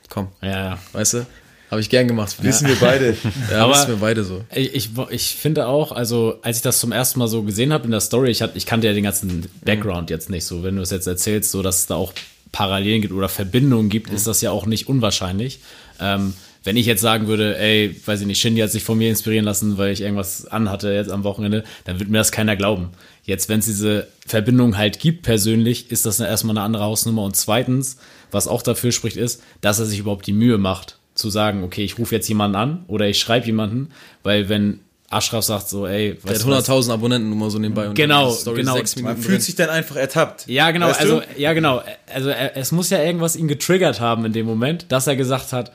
komm, 0.08 0.28
Ja, 0.42 0.48
ja. 0.50 0.78
weißt 0.92 1.14
du? 1.14 1.26
Habe 1.70 1.80
ich 1.80 1.88
gern 1.88 2.08
gemacht. 2.08 2.36
Wissen 2.42 2.66
wir 2.66 2.74
beide. 2.80 3.16
Ja, 3.50 3.64
Aber- 3.64 3.74
wissen 3.74 3.88
wir 3.88 3.96
beide 3.96 4.24
so. 4.24 4.44
Ich, 4.54 4.74
ich, 4.74 4.90
ich 5.10 5.36
finde 5.36 5.66
auch, 5.68 5.92
also 5.92 6.38
als 6.42 6.56
ich 6.58 6.62
das 6.62 6.80
zum 6.80 6.90
ersten 6.92 7.18
Mal 7.20 7.28
so 7.28 7.42
gesehen 7.44 7.72
habe 7.72 7.84
in 7.84 7.92
der 7.92 8.00
Story, 8.00 8.30
ich, 8.30 8.42
hat, 8.42 8.52
ich 8.56 8.66
kannte 8.66 8.86
ja 8.88 8.92
den 8.92 9.04
ganzen 9.04 9.46
Background 9.64 10.10
jetzt 10.10 10.30
nicht 10.30 10.44
so. 10.44 10.62
Wenn 10.64 10.76
du 10.76 10.82
es 10.82 10.90
jetzt 10.90 11.06
erzählst, 11.06 11.50
so 11.52 11.62
dass 11.62 11.78
es 11.78 11.86
da 11.86 11.94
auch 11.94 12.12
Parallelen 12.52 13.02
gibt 13.02 13.14
oder 13.14 13.28
Verbindungen 13.28 13.88
gibt, 13.88 14.10
ist 14.10 14.26
das 14.26 14.40
ja 14.40 14.50
auch 14.50 14.66
nicht 14.66 14.88
unwahrscheinlich. 14.88 15.60
Ähm, 16.00 16.34
wenn 16.62 16.76
ich 16.76 16.86
jetzt 16.86 17.00
sagen 17.00 17.26
würde, 17.26 17.58
ey, 17.58 17.96
weiß 18.04 18.20
ich 18.20 18.26
nicht, 18.26 18.40
Shindy 18.40 18.60
hat 18.60 18.70
sich 18.70 18.84
von 18.84 18.98
mir 18.98 19.08
inspirieren 19.08 19.46
lassen, 19.46 19.78
weil 19.78 19.92
ich 19.92 20.02
irgendwas 20.02 20.46
anhatte 20.46 20.92
jetzt 20.92 21.10
am 21.10 21.24
Wochenende, 21.24 21.64
dann 21.84 21.98
wird 21.98 22.10
mir 22.10 22.18
das 22.18 22.32
keiner 22.32 22.54
glauben. 22.56 22.90
Jetzt, 23.24 23.48
wenn 23.48 23.60
es 23.60 23.66
diese 23.66 24.08
Verbindung 24.26 24.76
halt 24.76 24.98
gibt 24.98 25.22
persönlich, 25.22 25.90
ist 25.90 26.04
das 26.04 26.20
erstmal 26.20 26.56
eine 26.56 26.64
andere 26.64 26.84
Hausnummer. 26.84 27.22
Und 27.22 27.36
zweitens, 27.36 27.96
was 28.30 28.46
auch 28.46 28.62
dafür 28.62 28.92
spricht, 28.92 29.16
ist, 29.16 29.42
dass 29.62 29.78
er 29.78 29.86
sich 29.86 30.00
überhaupt 30.00 30.26
die 30.26 30.32
Mühe 30.32 30.58
macht, 30.58 30.98
zu 31.14 31.30
sagen, 31.30 31.64
okay, 31.64 31.84
ich 31.84 31.98
rufe 31.98 32.14
jetzt 32.14 32.28
jemanden 32.28 32.56
an 32.56 32.84
oder 32.88 33.08
ich 33.08 33.18
schreibe 33.18 33.46
jemanden, 33.46 33.90
weil 34.22 34.48
wenn 34.48 34.80
Ashraf 35.12 35.42
sagt 35.44 35.68
so, 35.68 35.86
ey, 35.88 36.14
Der 36.24 36.34
hat 36.34 36.42
du 36.44 36.48
was? 36.50 36.68
100.000 36.68 36.92
Abonnenten 36.92 37.28
nur 37.30 37.38
mal 37.38 37.50
so 37.50 37.58
nebenbei. 37.58 37.88
Und 37.88 37.94
Genau, 37.96 38.32
genau. 38.54 38.76
Sechs 38.76 38.96
Man 39.00 39.16
fühlt 39.16 39.28
drin. 39.28 39.40
sich 39.40 39.56
dann 39.56 39.68
einfach 39.68 39.96
ertappt. 39.96 40.46
Ja, 40.46 40.70
genau, 40.70 40.86
Weißt 40.88 41.00
also, 41.00 41.20
du? 41.20 41.26
ja, 41.40 41.52
genau. 41.52 41.82
Also, 42.12 42.30
er, 42.30 42.56
es 42.56 42.70
muss 42.70 42.90
ja 42.90 43.02
irgendwas 43.02 43.34
ihn 43.34 43.48
getriggert 43.48 44.00
haben 44.00 44.24
in 44.24 44.32
dem 44.32 44.46
Moment, 44.46 44.86
dass 44.90 45.08
er 45.08 45.16
gesagt 45.16 45.52
hat, 45.52 45.72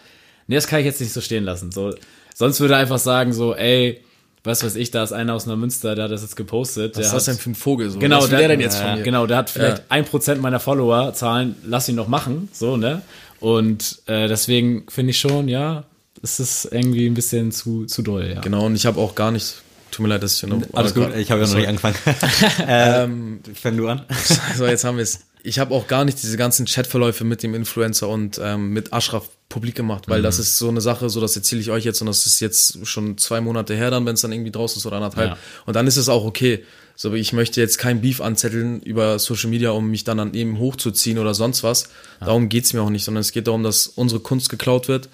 nee, 0.48 0.56
das 0.56 0.68
kann 0.68 0.80
ich 0.80 0.86
jetzt 0.86 1.02
nicht 1.02 1.12
so 1.12 1.20
stehen 1.20 1.44
lassen. 1.44 1.72
So, 1.74 1.94
sonst 2.34 2.62
würde 2.62 2.76
er 2.76 2.80
einfach 2.80 2.98
sagen, 2.98 3.34
so, 3.34 3.54
ey, 3.54 4.00
was 4.46 4.64
weiß 4.64 4.76
ich, 4.78 4.92
da 4.92 5.04
ist 5.04 5.12
einer 5.12 5.34
aus 5.34 5.48
Neumünster, 5.48 5.96
der 5.96 6.06
hat 6.06 6.12
das 6.12 6.22
jetzt 6.22 6.36
gepostet. 6.38 6.96
Was 6.96 7.06
ist 7.06 7.12
der 7.12 7.18
das 7.18 7.28
hat, 7.28 7.34
denn 7.36 7.42
für 7.42 7.50
ein 7.50 7.56
Vogel? 7.56 7.90
So? 7.90 8.00
Genau, 8.00 8.20
was 8.22 8.31
will 8.31 8.38
der 8.38 8.48
denn 8.48 8.62
jetzt 8.62 8.80
ja, 8.80 8.86
von 8.88 8.96
mir? 9.00 9.04
Genau, 9.04 9.26
der 9.28 9.38
hat 9.38 9.50
vielleicht 9.50 9.80
Ja. 9.80 9.84
ein 9.90 10.06
Prozent 10.06 10.42
meiner 10.42 10.62
Follower 10.62 11.14
zahlen, 11.14 11.56
lass 11.66 11.90
ihn 11.90 11.96
noch 11.96 12.08
machen, 12.08 12.48
so, 12.54 12.78
ne? 12.78 13.02
Und 13.42 14.00
äh, 14.06 14.28
deswegen 14.30 14.86
finde 14.88 15.10
ich 15.12 15.20
schon, 15.20 15.50
ja, 15.50 15.84
es 16.22 16.40
ist 16.40 16.70
irgendwie 16.72 17.06
ein 17.08 17.14
bisschen 17.14 17.52
zu, 17.52 17.86
zu 17.86 18.02
doll, 18.02 18.32
ja. 18.36 18.42
Genau, 18.42 18.66
und 18.66 18.76
ich 18.76 18.86
habe 18.86 19.00
auch 19.00 19.16
gar 19.16 19.32
nicht, 19.32 19.56
tut 19.92 20.04
mir 20.04 20.10
leid, 20.10 20.24
dass 20.24 20.42
ich 20.42 20.50
noch... 20.50 20.62
Alles 20.74 20.94
gut, 20.94 21.16
ich 21.16 21.32
habe 21.32 21.42
ja 21.42 21.48
noch 21.48 21.56
nicht 21.56 21.68
angefangen. 21.68 21.96
ähm, 22.68 23.40
fang 23.54 23.78
du 23.78 23.88
an. 23.88 24.06
So, 24.58 24.66
jetzt 24.66 24.84
haben 24.84 24.98
wir 24.98 25.04
es. 25.04 25.22
Ich 25.44 25.60
habe 25.60 25.76
auch 25.76 25.88
gar 25.88 26.06
nicht 26.06 26.22
diese 26.24 26.38
ganzen 26.38 26.66
Chatverläufe 26.66 27.24
mit 27.24 27.44
dem 27.44 27.54
Influencer 27.54 28.10
und 28.10 28.40
ähm, 28.42 28.72
mit 28.72 28.94
Ashraf 28.94 29.30
publik 29.48 29.76
gemacht, 29.76 30.06
weil 30.08 30.24
das 30.24 30.40
ist 30.40 30.58
so 30.58 30.70
eine 30.70 30.82
Sache, 30.82 31.08
so 31.08 31.22
das 31.22 31.36
erzähle 31.36 31.62
ich 31.62 31.70
euch 31.70 31.86
jetzt 31.86 32.02
und 32.02 32.08
das 32.08 32.26
ist 32.26 32.40
jetzt 32.40 32.88
schon 32.88 33.20
zwei 33.20 33.42
Monate 33.42 33.76
her 33.76 33.92
dann, 33.92 34.06
wenn 34.08 34.16
es 34.16 34.22
dann 34.22 34.32
irgendwie 34.32 34.50
draußen 34.50 34.80
ist 34.80 34.86
oder 34.88 34.96
anderthalb. 34.96 35.32
Ja. 35.32 35.38
Und 35.68 35.76
dann 35.76 35.86
ist 35.86 35.98
es 35.98 36.10
auch 36.10 36.26
okay. 36.26 36.64
So, 36.96 37.14
ich 37.14 37.32
möchte 37.34 37.62
jetzt 37.62 37.78
kein 37.78 38.02
Beef 38.02 38.22
anzetteln 38.22 38.82
über 38.82 39.20
Social 39.20 39.50
Media, 39.50 39.70
um 39.72 39.90
mich 39.92 40.04
dann 40.04 40.20
an 40.20 40.34
ihm 40.34 40.58
hochzuziehen 40.58 41.20
oder 41.20 41.34
sonst 41.34 41.62
was. 41.62 41.90
Darum 42.22 42.50
geht's 42.50 42.74
mir 42.74 42.82
auch 42.82 42.90
nicht, 42.90 43.04
sondern 43.04 43.22
es 43.22 43.32
geht 43.32 43.48
darum, 43.48 43.64
dass 43.64 43.88
unsere 43.88 44.22
Kunst 44.22 44.50
geklaut 44.50 44.88
wird, 44.88 45.10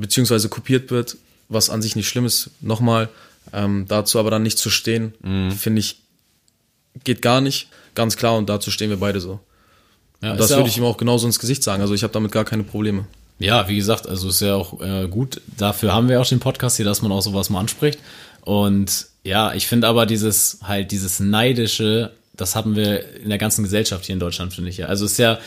beziehungsweise 0.00 0.48
kopiert 0.48 0.90
wird, 0.90 1.16
was 1.48 1.70
an 1.70 1.82
sich 1.82 1.96
nicht 1.96 2.08
schlimm 2.08 2.26
ist. 2.26 2.50
Nochmal, 2.60 3.08
ähm, 3.52 3.86
dazu 3.88 4.18
aber 4.18 4.30
dann 4.30 4.42
nicht 4.42 4.58
zu 4.58 4.70
stehen, 4.70 5.14
finde 5.56 5.80
ich, 5.80 5.96
geht 7.04 7.22
gar 7.22 7.40
nicht. 7.40 7.68
Ganz 7.94 8.16
klar, 8.16 8.36
und 8.36 8.48
dazu 8.48 8.70
stehen 8.70 8.90
wir 8.90 8.98
beide 8.98 9.20
so. 9.20 9.40
ja 10.22 10.36
das 10.36 10.50
ja 10.50 10.56
würde 10.56 10.68
ich 10.68 10.78
ihm 10.78 10.84
auch 10.84 10.96
genauso 10.96 11.26
ins 11.26 11.38
Gesicht 11.38 11.62
sagen. 11.62 11.82
Also 11.82 11.94
ich 11.94 12.02
habe 12.02 12.12
damit 12.12 12.32
gar 12.32 12.44
keine 12.44 12.62
Probleme. 12.62 13.06
Ja, 13.38 13.68
wie 13.68 13.76
gesagt, 13.76 14.06
also 14.06 14.28
ist 14.28 14.40
ja 14.40 14.54
auch 14.54 14.80
äh, 14.80 15.08
gut. 15.08 15.40
Dafür 15.56 15.94
haben 15.94 16.08
wir 16.08 16.20
auch 16.20 16.26
den 16.26 16.40
Podcast 16.40 16.76
hier, 16.76 16.84
dass 16.84 17.02
man 17.02 17.10
auch 17.10 17.22
sowas 17.22 17.48
mal 17.50 17.60
anspricht. 17.60 17.98
Und 18.42 19.06
ja, 19.24 19.54
ich 19.54 19.66
finde 19.66 19.88
aber 19.88 20.06
dieses 20.06 20.58
halt 20.62 20.92
dieses 20.92 21.20
neidische, 21.20 22.12
das 22.34 22.54
haben 22.54 22.76
wir 22.76 23.16
in 23.16 23.28
der 23.28 23.38
ganzen 23.38 23.64
Gesellschaft 23.64 24.04
hier 24.04 24.12
in 24.12 24.20
Deutschland, 24.20 24.52
finde 24.52 24.70
ich 24.70 24.76
ja. 24.76 24.86
Also 24.86 25.06
es 25.06 25.12
ist 25.12 25.18
ja, 25.18 25.38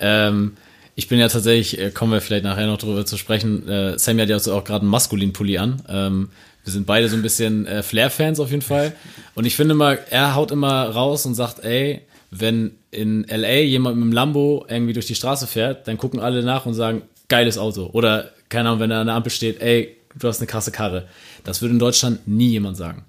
ähm, 0.00 0.56
ich 0.94 1.08
bin 1.08 1.18
ja 1.18 1.28
tatsächlich, 1.28 1.78
äh, 1.78 1.90
kommen 1.90 2.12
wir 2.12 2.20
vielleicht 2.20 2.44
nachher 2.44 2.66
noch 2.66 2.78
drüber 2.78 3.06
zu 3.06 3.16
sprechen. 3.16 3.68
Äh, 3.68 3.98
Sammy 3.98 4.20
hat 4.20 4.28
ja 4.28 4.36
auch 4.36 4.64
gerade 4.64 4.82
einen 4.82 4.90
maskulinen 4.90 5.32
Pulli 5.32 5.58
an. 5.58 5.82
Ähm, 5.88 6.28
wir 6.64 6.72
sind 6.72 6.86
beide 6.86 7.08
so 7.08 7.16
ein 7.16 7.22
bisschen 7.22 7.66
äh, 7.66 7.82
Flair-Fans 7.82 8.38
auf 8.40 8.50
jeden 8.50 8.62
Fall. 8.62 8.94
Und 9.34 9.46
ich 9.46 9.56
finde 9.56 9.72
immer, 9.72 9.96
er 10.10 10.34
haut 10.34 10.50
immer 10.50 10.84
raus 10.90 11.26
und 11.26 11.34
sagt, 11.34 11.64
ey, 11.64 12.02
wenn 12.30 12.72
in 12.90 13.26
LA 13.28 13.60
jemand 13.60 13.96
mit 13.96 14.04
einem 14.04 14.12
Lambo 14.12 14.66
irgendwie 14.68 14.92
durch 14.92 15.06
die 15.06 15.14
Straße 15.14 15.46
fährt, 15.46 15.88
dann 15.88 15.98
gucken 15.98 16.20
alle 16.20 16.42
nach 16.42 16.66
und 16.66 16.74
sagen, 16.74 17.02
geiles 17.28 17.58
Auto. 17.58 17.90
Oder, 17.92 18.30
keine 18.48 18.68
Ahnung, 18.68 18.80
wenn 18.80 18.90
er 18.90 19.00
an 19.00 19.06
der 19.06 19.16
Ampel 19.16 19.32
steht, 19.32 19.60
ey, 19.60 19.96
du 20.18 20.28
hast 20.28 20.40
eine 20.40 20.46
krasse 20.46 20.72
Karre. 20.72 21.08
Das 21.44 21.62
würde 21.62 21.72
in 21.72 21.78
Deutschland 21.78 22.28
nie 22.28 22.50
jemand 22.50 22.76
sagen. 22.76 23.04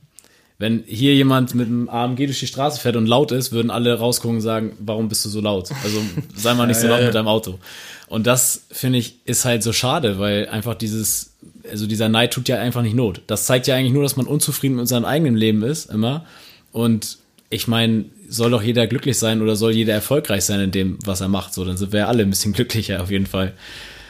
Wenn 0.60 0.84
hier 0.86 1.16
jemand 1.16 1.56
mit 1.56 1.68
einem 1.68 1.90
AMG 1.90 2.26
durch 2.28 2.40
die 2.40 2.48
Straße 2.48 2.80
fährt 2.80 2.96
und 2.96 3.08
laut 3.08 3.32
ist, 3.32 3.52
würden 3.52 3.72
alle 3.72 3.98
rausgucken 3.98 4.38
und 4.38 4.42
sagen, 4.42 4.74
warum 4.80 5.10
bist 5.10 5.26
du 5.26 5.30
so 5.30 5.42
laut? 5.42 5.70
Also 5.84 6.02
sei 6.36 6.54
mal 6.54 6.68
nicht 6.68 6.80
so 6.80 6.88
laut 6.88 7.02
mit 7.02 7.14
deinem 7.14 7.28
Auto. 7.28 7.60
Und 8.08 8.28
das, 8.28 8.66
finde 8.72 9.00
ich, 9.00 9.20
ist 9.26 9.46
halt 9.46 9.64
so 9.64 9.74
schade, 9.74 10.20
weil 10.20 10.48
einfach 10.48 10.76
dieses, 10.76 11.34
also 11.70 11.88
dieser 11.88 12.10
Neid 12.10 12.32
tut 12.34 12.48
ja 12.48 12.60
einfach 12.60 12.84
nicht 12.84 12.96
Not. 12.96 13.22
Das 13.28 13.46
zeigt 13.46 13.68
ja 13.68 13.76
eigentlich 13.76 13.94
nur, 13.94 14.04
dass 14.04 14.16
man 14.16 14.28
unzufrieden 14.28 14.76
mit 14.76 14.88
seinem 14.88 15.06
eigenen 15.06 15.36
Leben 15.36 15.64
ist, 15.64 15.90
immer. 15.90 16.26
Und 16.72 17.18
ich 17.50 17.68
meine, 17.68 18.06
soll 18.30 18.52
doch 18.52 18.64
jeder 18.64 18.88
glücklich 18.88 19.18
sein 19.18 19.42
oder 19.42 19.56
soll 19.56 19.72
jeder 19.72 19.94
erfolgreich 19.94 20.46
sein 20.46 20.60
in 20.60 20.72
dem, 20.72 20.98
was 21.06 21.22
er 21.22 21.28
macht. 21.28 21.54
So, 21.54 21.66
dann 21.66 21.78
sind 21.78 21.92
wir 21.92 22.02
ja 22.02 22.08
alle 22.08 22.24
ein 22.24 22.30
bisschen 22.30 22.54
glücklicher 22.54 23.02
auf 23.02 23.12
jeden 23.12 23.28
Fall. 23.28 23.54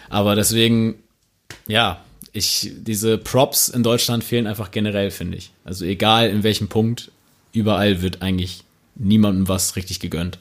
Aber 0.09 0.35
deswegen, 0.35 0.95
ja, 1.67 1.99
ich, 2.33 2.71
diese 2.75 3.17
Props 3.19 3.69
in 3.69 3.83
Deutschland 3.83 4.23
fehlen 4.23 4.47
einfach 4.47 4.71
generell, 4.71 5.11
finde 5.11 5.37
ich. 5.37 5.51
Also 5.63 5.85
egal 5.85 6.29
in 6.29 6.43
welchem 6.43 6.67
Punkt, 6.67 7.11
überall 7.53 8.01
wird 8.01 8.21
eigentlich 8.21 8.63
niemandem 8.95 9.47
was 9.47 9.75
richtig 9.75 9.99
gegönnt. 9.99 10.39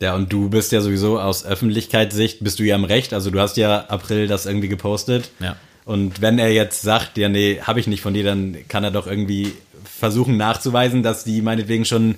Ja, 0.00 0.14
und 0.14 0.32
du 0.32 0.48
bist 0.48 0.72
ja 0.72 0.80
sowieso 0.80 1.18
aus 1.18 1.44
Öffentlichkeitssicht, 1.44 2.44
bist 2.44 2.58
du 2.58 2.62
ja 2.62 2.76
im 2.76 2.84
Recht. 2.84 3.12
Also 3.12 3.30
du 3.30 3.40
hast 3.40 3.56
ja 3.56 3.86
April 3.86 4.28
das 4.28 4.46
irgendwie 4.46 4.68
gepostet. 4.68 5.30
Ja. 5.40 5.56
Und 5.84 6.20
wenn 6.20 6.38
er 6.38 6.52
jetzt 6.52 6.82
sagt, 6.82 7.18
ja, 7.18 7.28
nee, 7.28 7.60
habe 7.62 7.80
ich 7.80 7.86
nicht 7.86 8.02
von 8.02 8.14
dir, 8.14 8.24
dann 8.24 8.56
kann 8.68 8.84
er 8.84 8.90
doch 8.90 9.06
irgendwie 9.06 9.52
versuchen 9.84 10.36
nachzuweisen, 10.36 11.02
dass 11.02 11.24
die 11.24 11.42
meinetwegen 11.42 11.84
schon 11.84 12.16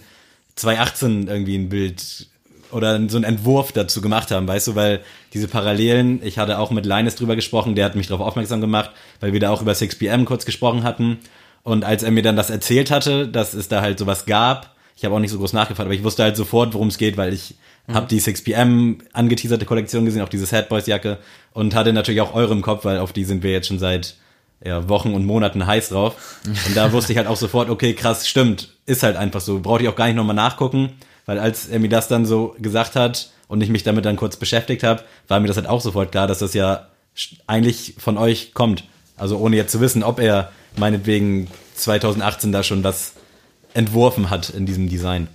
2018 0.57 1.29
irgendwie 1.29 1.57
ein 1.57 1.69
Bild 1.69 2.27
oder 2.73 3.01
so 3.09 3.17
einen 3.17 3.25
Entwurf 3.25 3.73
dazu 3.73 4.01
gemacht 4.01 4.31
haben, 4.31 4.49
weißt 4.49 4.69
du, 4.69 4.75
weil 4.75 5.01
diese 5.33 5.49
Parallelen, 5.49 6.21
ich 6.25 6.39
hatte 6.39 6.59
auch 6.59 6.71
mit 6.71 6.87
Linus 6.87 7.15
drüber 7.15 7.37
gesprochen, 7.37 7.75
der 7.75 7.85
hat 7.85 7.95
mich 7.95 8.07
darauf 8.07 8.27
aufmerksam 8.27 8.61
gemacht, 8.61 8.91
weil 9.21 9.33
wir 9.33 9.41
da 9.41 9.51
auch 9.51 9.63
über 9.63 9.73
6pm 9.73 10.25
kurz 10.25 10.45
gesprochen 10.45 10.83
hatten. 10.83 11.19
Und 11.63 11.85
als 11.85 12.03
er 12.03 12.11
mir 12.11 12.23
dann 12.23 12.37
das 12.37 12.51
erzählt 12.51 12.91
hatte, 12.91 13.29
dass 13.29 13.55
es 13.55 13.69
da 13.69 13.81
halt 13.83 13.99
sowas 13.99 14.27
gab, 14.27 14.75
ich 14.97 15.05
habe 15.05 15.15
auch 15.15 15.21
nicht 15.21 15.31
so 15.31 15.39
groß 15.39 15.53
nachgefragt, 15.53 15.87
aber 15.87 15.95
ich 15.95 16.05
wusste 16.05 16.23
halt 16.23 16.37
sofort, 16.37 16.75
worum 16.75 16.89
es 16.89 16.99
geht, 16.99 17.17
weil 17.17 17.33
ich 17.33 17.55
habe 17.89 18.07
die 18.07 18.21
6pm 18.21 18.99
angeteaserte 19.13 19.65
Kollektion 19.65 20.05
gesehen, 20.05 20.23
auch 20.23 20.29
diese 20.29 20.47
Sad 20.47 20.69
Boys 20.69 20.87
Jacke 20.87 21.19
und 21.53 21.75
hatte 21.75 21.93
natürlich 21.93 22.21
auch 22.21 22.35
eure 22.35 22.53
im 22.53 22.63
Kopf, 22.63 22.85
weil 22.85 22.99
auf 22.99 23.13
die 23.13 23.25
sind 23.25 23.43
wir 23.43 23.51
jetzt 23.51 23.69
schon 23.69 23.79
seit 23.79 24.17
ja, 24.65 24.89
Wochen 24.89 25.15
und 25.15 25.27
Monaten 25.27 25.67
heiß 25.67 25.89
drauf. 25.89 26.39
Und 26.67 26.77
da 26.77 26.93
wusste 26.93 27.13
ich 27.13 27.19
halt 27.19 27.27
auch 27.27 27.37
sofort, 27.37 27.69
okay, 27.69 27.95
krass, 27.95 28.29
stimmt, 28.29 28.69
ist 28.87 29.03
halt 29.03 29.17
einfach 29.17 29.41
so. 29.41 29.59
Brauchte 29.59 29.83
ich 29.83 29.89
auch 29.89 29.97
gar 29.97 30.07
nicht 30.07 30.15
nochmal 30.15 30.37
nachgucken, 30.37 30.93
weil 31.27 31.39
als 31.39 31.69
er 31.69 31.79
mir 31.79 31.89
das 31.89 32.09
dann 32.09 32.27
so 32.27 32.55
gesagt 32.59 32.97
hat 32.97 33.31
und 33.49 33.61
ich 33.61 33.71
mich 33.71 33.83
damit 33.83 34.05
dann 34.05 34.17
kurz 34.17 34.37
beschäftigt 34.37 34.83
habe, 34.83 35.03
war 35.29 35.41
mir 35.41 35.49
das 35.49 35.57
halt 35.57 35.69
auch 35.69 35.81
sofort 35.81 36.13
klar, 36.13 36.27
dass 36.27 36.39
das 36.39 36.55
ja 36.55 36.89
eigentlich 37.47 37.95
von 37.99 38.17
euch 38.19 38.55
kommt. 38.55 38.85
Also 39.17 39.39
ohne 39.39 39.57
jetzt 39.57 39.73
zu 39.73 39.81
wissen, 39.81 40.03
ob 40.03 40.19
er 40.19 40.51
meinetwegen 40.77 41.49
2018 41.75 42.53
da 42.53 42.63
schon 42.63 42.83
was 42.83 43.13
entworfen 43.75 44.31
hat 44.31 44.51
in 44.51 44.67
diesem 44.67 44.89
Design. 44.89 45.29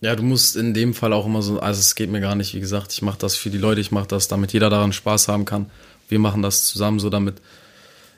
Ja, 0.00 0.14
du 0.14 0.22
musst 0.22 0.56
in 0.56 0.74
dem 0.74 0.92
Fall 0.92 1.12
auch 1.12 1.26
immer 1.26 1.40
so, 1.40 1.58
also 1.58 1.80
es 1.80 1.94
geht 1.94 2.10
mir 2.10 2.20
gar 2.20 2.34
nicht, 2.34 2.54
wie 2.54 2.60
gesagt, 2.60 2.92
ich 2.92 3.02
mache 3.02 3.18
das 3.18 3.34
für 3.34 3.50
die 3.50 3.58
Leute, 3.58 3.80
ich 3.80 3.92
mache 3.92 4.08
das, 4.08 4.28
damit 4.28 4.52
jeder 4.52 4.68
daran 4.68 4.92
Spaß 4.92 5.28
haben 5.28 5.46
kann. 5.46 5.70
Wir 6.08 6.18
machen 6.18 6.42
das 6.42 6.66
zusammen, 6.66 7.00
so 7.00 7.10
damit 7.10 7.36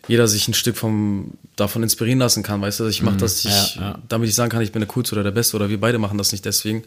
jeder 0.09 0.27
sich 0.27 0.49
ein 0.49 0.55
Stück 0.55 0.77
vom, 0.77 1.33
davon 1.57 1.83
inspirieren 1.83 2.19
lassen 2.19 2.43
kann, 2.43 2.61
weißt 2.61 2.81
du, 2.81 2.87
ich 2.87 3.03
mache 3.03 3.19
das, 3.19 3.45
ich, 3.45 3.77
Ja, 3.77 3.81
ja. 3.81 3.99
damit 4.09 4.29
ich 4.29 4.35
sagen 4.35 4.51
kann, 4.51 4.63
ich 4.63 4.73
bin 4.73 4.81
der 4.81 4.89
Coolste 4.89 5.15
oder 5.15 5.23
der 5.23 5.31
Beste 5.31 5.57
oder 5.57 5.69
wir 5.69 5.79
beide 5.79 5.99
machen 5.99 6.19
das 6.19 6.33
nicht 6.33 6.45
deswegen. 6.45 6.83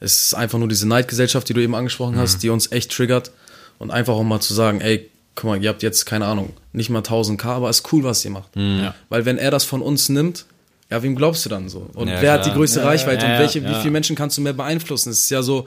Es 0.00 0.24
ist 0.24 0.34
einfach 0.34 0.58
nur 0.58 0.68
diese 0.68 0.88
Neidgesellschaft, 0.88 1.48
die 1.48 1.54
du 1.54 1.60
eben 1.60 1.74
angesprochen 1.74 2.16
hast, 2.16 2.42
die 2.42 2.50
uns 2.50 2.72
echt 2.72 2.90
triggert 2.90 3.30
und 3.78 3.90
einfach 3.90 4.14
auch 4.14 4.24
mal 4.24 4.40
zu 4.40 4.54
sagen, 4.54 4.80
ey, 4.80 5.08
guck 5.34 5.50
mal, 5.50 5.62
ihr 5.62 5.68
habt 5.68 5.82
jetzt, 5.82 6.06
keine 6.06 6.26
Ahnung, 6.26 6.54
nicht 6.72 6.90
mal 6.90 7.02
1000k, 7.02 7.44
aber 7.46 7.70
ist 7.70 7.92
cool, 7.92 8.02
was 8.04 8.24
ihr 8.24 8.30
macht. 8.30 8.56
Ja. 8.56 8.94
Weil 9.08 9.24
wenn 9.24 9.38
er 9.38 9.50
das 9.50 9.64
von 9.64 9.82
uns 9.82 10.08
nimmt, 10.08 10.46
ja, 10.90 11.02
wem 11.02 11.14
glaubst 11.16 11.44
du 11.44 11.48
dann 11.48 11.68
so? 11.68 11.88
Und 11.94 12.08
wer 12.08 12.32
hat 12.32 12.42
klar. 12.42 12.42
die 12.42 12.50
größte 12.50 12.84
Reichweite 12.84 13.24
und 13.24 13.32
welche, 13.32 13.64
wie 13.64 13.74
viele 13.76 13.92
Menschen 13.92 14.14
kannst 14.14 14.36
du 14.36 14.42
mehr 14.42 14.52
beeinflussen? 14.52 15.10
Es 15.10 15.20
ist 15.20 15.30
ja 15.30 15.42
so, 15.42 15.66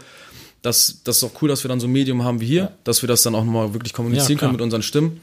dass 0.61 1.01
das 1.03 1.17
ist 1.17 1.23
auch 1.23 1.41
cool, 1.41 1.49
dass 1.49 1.63
wir 1.63 1.69
dann 1.69 1.79
so 1.79 1.87
ein 1.87 1.91
Medium 1.91 2.23
haben 2.23 2.41
wie 2.41 2.45
hier, 2.45 2.71
dass 2.83 3.01
wir 3.01 3.07
das 3.07 3.23
dann 3.23 3.35
auch 3.35 3.43
mal 3.43 3.73
wirklich 3.73 3.93
kommunizieren 3.93 4.37
können 4.37 4.51
mit 4.51 4.61
unseren 4.61 4.81
Stimmen. 4.81 5.21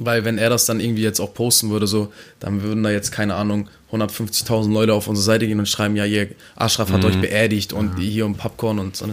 Weil 0.00 0.24
wenn 0.24 0.38
er 0.38 0.50
das 0.50 0.66
dann 0.66 0.80
irgendwie 0.80 1.02
jetzt 1.02 1.20
auch 1.20 1.34
posten 1.34 1.70
würde, 1.70 1.86
so, 1.86 2.12
dann 2.40 2.62
würden 2.62 2.82
da 2.82 2.90
jetzt, 2.90 3.12
keine 3.12 3.34
Ahnung, 3.34 3.68
150.000 3.92 4.72
Leute 4.72 4.94
auf 4.94 5.08
unsere 5.08 5.24
Seite 5.24 5.46
gehen 5.46 5.58
und 5.58 5.68
schreiben, 5.68 5.94
ja, 5.94 6.04
hier, 6.04 6.28
Ashraf 6.56 6.90
hat 6.90 7.04
euch 7.04 7.20
beerdigt 7.20 7.72
und 7.72 7.98
hier 7.98 8.24
um 8.26 8.34
Popcorn 8.34 8.78
und 8.78 8.96
so. 8.96 9.06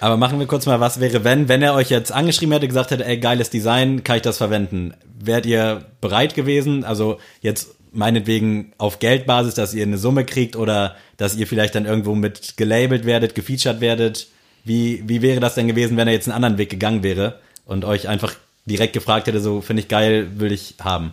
Aber 0.00 0.16
machen 0.16 0.38
wir 0.38 0.46
kurz 0.46 0.66
mal, 0.66 0.80
was 0.80 1.00
wäre, 1.00 1.24
wenn, 1.24 1.48
wenn 1.48 1.62
er 1.62 1.74
euch 1.74 1.90
jetzt 1.90 2.12
angeschrieben 2.12 2.52
hätte, 2.52 2.68
gesagt 2.68 2.90
hätte, 2.90 3.04
ey, 3.04 3.18
geiles 3.18 3.50
Design, 3.50 4.04
kann 4.04 4.16
ich 4.16 4.22
das 4.22 4.38
verwenden? 4.38 4.94
Wärt 5.18 5.46
ihr 5.46 5.86
bereit 6.00 6.34
gewesen? 6.34 6.84
Also 6.84 7.18
jetzt 7.40 7.76
meinetwegen 7.92 8.72
auf 8.78 8.98
Geldbasis, 8.98 9.54
dass 9.54 9.74
ihr 9.74 9.82
eine 9.82 9.98
Summe 9.98 10.24
kriegt 10.24 10.56
oder 10.56 10.96
dass 11.16 11.36
ihr 11.36 11.46
vielleicht 11.46 11.74
dann 11.74 11.86
irgendwo 11.86 12.14
mit 12.14 12.56
gelabelt 12.56 13.06
werdet, 13.06 13.34
gefeatured 13.34 13.80
werdet? 13.80 14.28
Wie, 14.64 15.02
wie 15.06 15.22
wäre 15.22 15.40
das 15.40 15.54
denn 15.54 15.68
gewesen, 15.68 15.96
wenn 15.96 16.08
er 16.08 16.14
jetzt 16.14 16.28
einen 16.28 16.36
anderen 16.36 16.58
Weg 16.58 16.70
gegangen 16.70 17.02
wäre 17.02 17.40
und 17.64 17.84
euch 17.84 18.08
einfach 18.08 18.34
direkt 18.66 18.92
gefragt 18.92 19.26
hätte, 19.26 19.40
so, 19.40 19.60
finde 19.60 19.82
ich 19.82 19.88
geil, 19.88 20.28
will 20.36 20.52
ich 20.52 20.74
haben? 20.80 21.12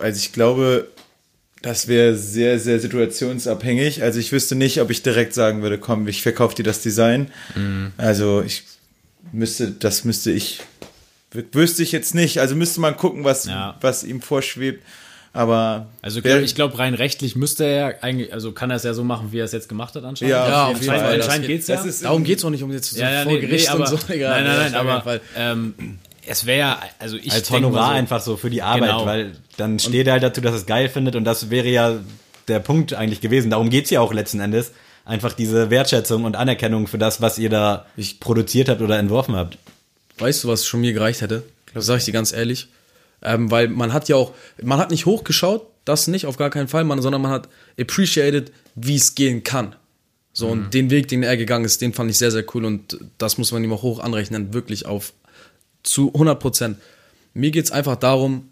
Also 0.00 0.18
ich 0.18 0.32
glaube, 0.32 0.88
das 1.62 1.88
wäre 1.88 2.16
sehr, 2.16 2.58
sehr 2.58 2.80
situationsabhängig. 2.80 4.02
Also 4.02 4.18
ich 4.18 4.32
wüsste 4.32 4.54
nicht, 4.54 4.80
ob 4.80 4.90
ich 4.90 5.02
direkt 5.02 5.34
sagen 5.34 5.62
würde, 5.62 5.78
komm, 5.78 6.06
ich 6.08 6.22
verkaufe 6.22 6.54
dir 6.54 6.62
das 6.64 6.82
Design. 6.82 7.30
Also 7.96 8.42
ich 8.42 8.64
müsste, 9.32 9.70
das 9.70 10.04
müsste 10.04 10.30
ich, 10.32 10.60
wü- 11.34 11.44
wüsste 11.52 11.82
ich 11.82 11.92
jetzt 11.92 12.14
nicht. 12.14 12.38
Also 12.40 12.56
müsste 12.56 12.80
man 12.80 12.96
gucken, 12.96 13.24
was, 13.24 13.44
Ja. 13.46 13.76
was 13.80 14.04
ihm 14.04 14.20
vorschwebt. 14.22 14.82
Aber 15.32 15.86
Also 16.02 16.24
wer- 16.24 16.42
ich 16.42 16.56
glaube, 16.56 16.76
rein 16.80 16.94
rechtlich 16.94 17.36
müsste 17.36 17.64
er 17.64 18.02
eigentlich, 18.02 18.32
also 18.34 18.50
kann 18.50 18.70
er 18.70 18.76
es 18.76 18.82
ja 18.82 18.94
so 18.94 19.04
machen, 19.04 19.28
wie 19.30 19.38
er 19.38 19.44
es 19.44 19.52
jetzt 19.52 19.68
gemacht 19.68 19.94
hat 19.94 20.02
anscheinend. 20.02 20.32
Ja, 20.32 20.48
Ja, 20.48 20.64
auf 20.66 20.74
auf 20.74 20.82
jeden 20.82 20.92
Fall. 20.92 21.14
Anscheinend 21.14 21.46
geht- 21.46 21.64
geht's 21.66 21.68
ja. 21.68 21.84
Darum 22.02 22.24
geht's 22.24 22.44
auch 22.44 22.50
nicht 22.50 22.64
um 22.64 22.72
jetzt 22.72 22.90
so 22.90 22.98
ja, 23.00 23.12
ja, 23.12 23.22
vor 23.22 23.32
nee, 23.34 23.38
Gericht 23.40 23.66
nee, 23.66 23.70
aber, 23.72 23.88
und 23.92 24.00
so. 24.00 24.08
Egal, 24.12 24.42
nein, 24.42 24.56
nein, 24.56 24.72
ja, 24.72 24.82
nein, 24.82 24.96
aber 24.96 25.20
ähm, 25.36 25.74
es 26.26 26.46
wäre 26.46 26.58
ja, 26.58 26.80
also 26.98 27.16
ich 27.16 27.32
Als 27.32 27.50
Honorar 27.50 27.88
so, 27.88 27.92
einfach 27.94 28.20
so 28.20 28.36
für 28.36 28.50
die 28.50 28.62
Arbeit, 28.62 28.90
Genau. 28.90 29.06
weil 29.06 29.32
dann 29.56 29.78
steht 29.78 30.06
er 30.06 30.14
halt 30.14 30.22
dazu, 30.22 30.40
dass 30.40 30.52
er 30.52 30.58
es 30.58 30.66
geil 30.66 30.88
findet 30.88 31.16
und 31.16 31.24
das 31.24 31.50
wäre 31.50 31.68
ja 31.68 32.00
der 32.48 32.60
Punkt 32.60 32.94
eigentlich 32.94 33.20
gewesen. 33.20 33.50
Darum 33.50 33.70
geht's 33.70 33.90
ja 33.90 34.00
auch 34.00 34.12
letzten 34.12 34.40
Endes. 34.40 34.72
Einfach 35.04 35.32
diese 35.32 35.70
Wertschätzung 35.70 36.24
und 36.24 36.36
Anerkennung 36.36 36.86
für 36.86 36.98
das, 36.98 37.20
was 37.20 37.38
ihr 37.38 37.48
da 37.48 37.86
produziert 38.20 38.68
habt 38.68 38.80
oder 38.80 38.98
entworfen 38.98 39.34
habt. 39.34 39.58
Weißt 40.18 40.44
du, 40.44 40.48
was 40.48 40.66
schon 40.66 40.80
mir 40.82 40.92
gereicht 40.92 41.22
hätte? 41.22 41.42
Das 41.74 41.86
sage 41.86 41.98
ich 41.98 42.04
dir 42.04 42.12
ganz 42.12 42.32
ehrlich. 42.32 42.68
Ähm, 43.22 43.50
weil 43.50 43.68
man 43.68 43.92
hat 43.92 44.08
ja 44.08 44.16
auch, 44.16 44.32
man 44.62 44.78
hat 44.78 44.90
nicht 44.90 45.06
hochgeschaut, 45.06 45.66
das 45.84 46.06
nicht, 46.06 46.26
auf 46.26 46.36
gar 46.36 46.50
keinen 46.50 46.68
Fall, 46.68 46.84
man, 46.84 47.02
sondern 47.02 47.22
man 47.22 47.30
hat 47.30 47.48
appreciated, 47.78 48.52
wie 48.74 48.96
es 48.96 49.14
gehen 49.14 49.42
kann. 49.42 49.74
So, 50.32 50.46
und 50.48 50.72
den 50.74 50.90
Weg, 50.90 51.08
den 51.08 51.22
er 51.22 51.36
gegangen 51.36 51.64
ist, 51.64 51.80
den 51.82 51.92
fand 51.92 52.10
ich 52.10 52.16
sehr, 52.16 52.30
sehr 52.30 52.44
cool 52.54 52.64
und 52.64 52.98
das 53.18 53.36
muss 53.36 53.50
man 53.52 53.64
ihm 53.64 53.72
auch 53.72 53.82
hoch 53.82 53.98
anrechnen, 53.98 54.54
wirklich 54.54 54.86
auf 54.86 55.12
zu 55.82 56.08
100 56.12 56.38
Prozent. 56.38 56.78
Mir 57.34 57.50
geht's 57.50 57.70
einfach 57.70 57.96
darum, 57.96 58.48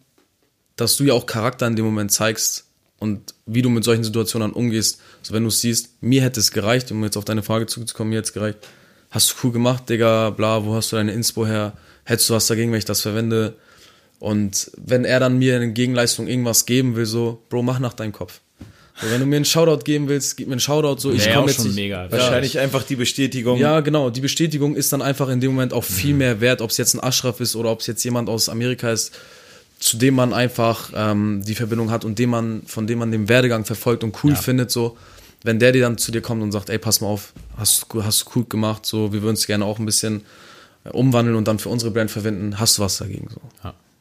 dass 0.76 0.96
du 0.96 1.04
ja 1.04 1.14
auch 1.14 1.26
Charakter 1.26 1.66
in 1.66 1.76
dem 1.76 1.84
Moment 1.84 2.12
zeigst 2.12 2.66
und 2.98 3.34
wie 3.46 3.62
du 3.62 3.68
mit 3.68 3.84
solchen 3.84 4.04
Situationen 4.04 4.52
umgehst. 4.52 5.00
So, 5.22 5.34
wenn 5.34 5.42
du 5.42 5.48
es 5.48 5.60
siehst, 5.60 6.02
mir 6.02 6.22
hätte 6.22 6.40
es 6.40 6.52
gereicht, 6.52 6.90
um 6.90 7.02
jetzt 7.04 7.16
auf 7.16 7.24
deine 7.24 7.42
Frage 7.42 7.66
zuzukommen, 7.66 8.10
mir 8.10 8.16
hätte 8.16 8.28
es 8.28 8.32
gereicht. 8.32 8.58
Hast 9.10 9.30
du 9.30 9.34
cool 9.42 9.52
gemacht, 9.52 9.88
Digga, 9.88 10.30
bla, 10.30 10.64
wo 10.64 10.74
hast 10.74 10.92
du 10.92 10.96
deine 10.96 11.12
Inspo 11.12 11.46
her? 11.46 11.76
Hättest 12.04 12.30
du 12.30 12.34
was 12.34 12.46
dagegen, 12.46 12.72
wenn 12.72 12.78
ich 12.78 12.84
das 12.84 13.00
verwende? 13.00 13.56
Und 14.18 14.70
wenn 14.76 15.04
er 15.04 15.20
dann 15.20 15.38
mir 15.38 15.60
in 15.60 15.74
Gegenleistung 15.74 16.26
irgendwas 16.26 16.66
geben 16.66 16.96
will, 16.96 17.06
so, 17.06 17.42
Bro, 17.48 17.62
mach 17.62 17.78
nach 17.78 17.94
deinem 17.94 18.12
Kopf. 18.12 18.40
So, 19.00 19.10
wenn 19.10 19.20
du 19.20 19.26
mir 19.26 19.36
einen 19.36 19.44
Shoutout 19.44 19.84
geben 19.84 20.08
willst, 20.08 20.36
gib 20.36 20.48
mir 20.48 20.54
einen 20.54 20.60
Shoutout, 20.60 21.00
so, 21.00 21.12
ich 21.12 21.24
komme 21.26 21.40
auch 21.40 21.46
jetzt 21.46 21.62
schon 21.62 21.74
mega. 21.74 22.10
wahrscheinlich 22.10 22.58
einfach 22.58 22.82
die 22.82 22.96
Bestätigung. 22.96 23.58
Ja, 23.58 23.80
genau. 23.80 24.10
Die 24.10 24.20
Bestätigung 24.20 24.74
ist 24.74 24.92
dann 24.92 25.02
einfach 25.02 25.28
in 25.28 25.40
dem 25.40 25.52
Moment 25.52 25.72
auch 25.72 25.84
viel 25.84 26.14
mehr 26.14 26.40
wert, 26.40 26.60
ob 26.60 26.70
es 26.70 26.76
jetzt 26.78 26.94
ein 26.94 27.02
Ashraf 27.02 27.40
ist 27.40 27.54
oder 27.54 27.70
ob 27.70 27.80
es 27.80 27.86
jetzt 27.86 28.02
jemand 28.04 28.28
aus 28.28 28.48
Amerika 28.48 28.90
ist, 28.90 29.16
zu 29.78 29.96
dem 29.96 30.14
man 30.14 30.32
einfach 30.32 30.90
ähm, 30.94 31.42
die 31.46 31.54
Verbindung 31.54 31.90
hat 31.90 32.04
und 32.04 32.18
dem 32.18 32.30
man, 32.30 32.62
von 32.66 32.86
dem 32.88 32.98
man 32.98 33.12
den 33.12 33.28
Werdegang 33.28 33.64
verfolgt 33.64 34.02
und 34.02 34.16
cool 34.24 34.34
findet, 34.34 34.70
so. 34.70 34.96
Wenn 35.44 35.60
der 35.60 35.70
dir 35.70 35.82
dann 35.82 35.98
zu 35.98 36.10
dir 36.10 36.20
kommt 36.20 36.42
und 36.42 36.50
sagt, 36.50 36.68
ey, 36.68 36.78
pass 36.78 37.00
mal 37.00 37.06
auf, 37.06 37.32
hast 37.56 37.86
du 37.92 38.02
hast 38.02 38.24
du 38.24 38.30
gut 38.30 38.50
gemacht, 38.50 38.84
so, 38.84 39.12
wir 39.12 39.22
würden 39.22 39.34
es 39.34 39.46
gerne 39.46 39.64
auch 39.64 39.78
ein 39.78 39.86
bisschen 39.86 40.22
äh, 40.82 40.88
umwandeln 40.88 41.36
und 41.36 41.46
dann 41.46 41.60
für 41.60 41.68
unsere 41.68 41.92
Brand 41.92 42.10
verwenden, 42.10 42.58
hast 42.58 42.78
du 42.78 42.82
was 42.82 42.98
dagegen, 42.98 43.28
so. 43.32 43.40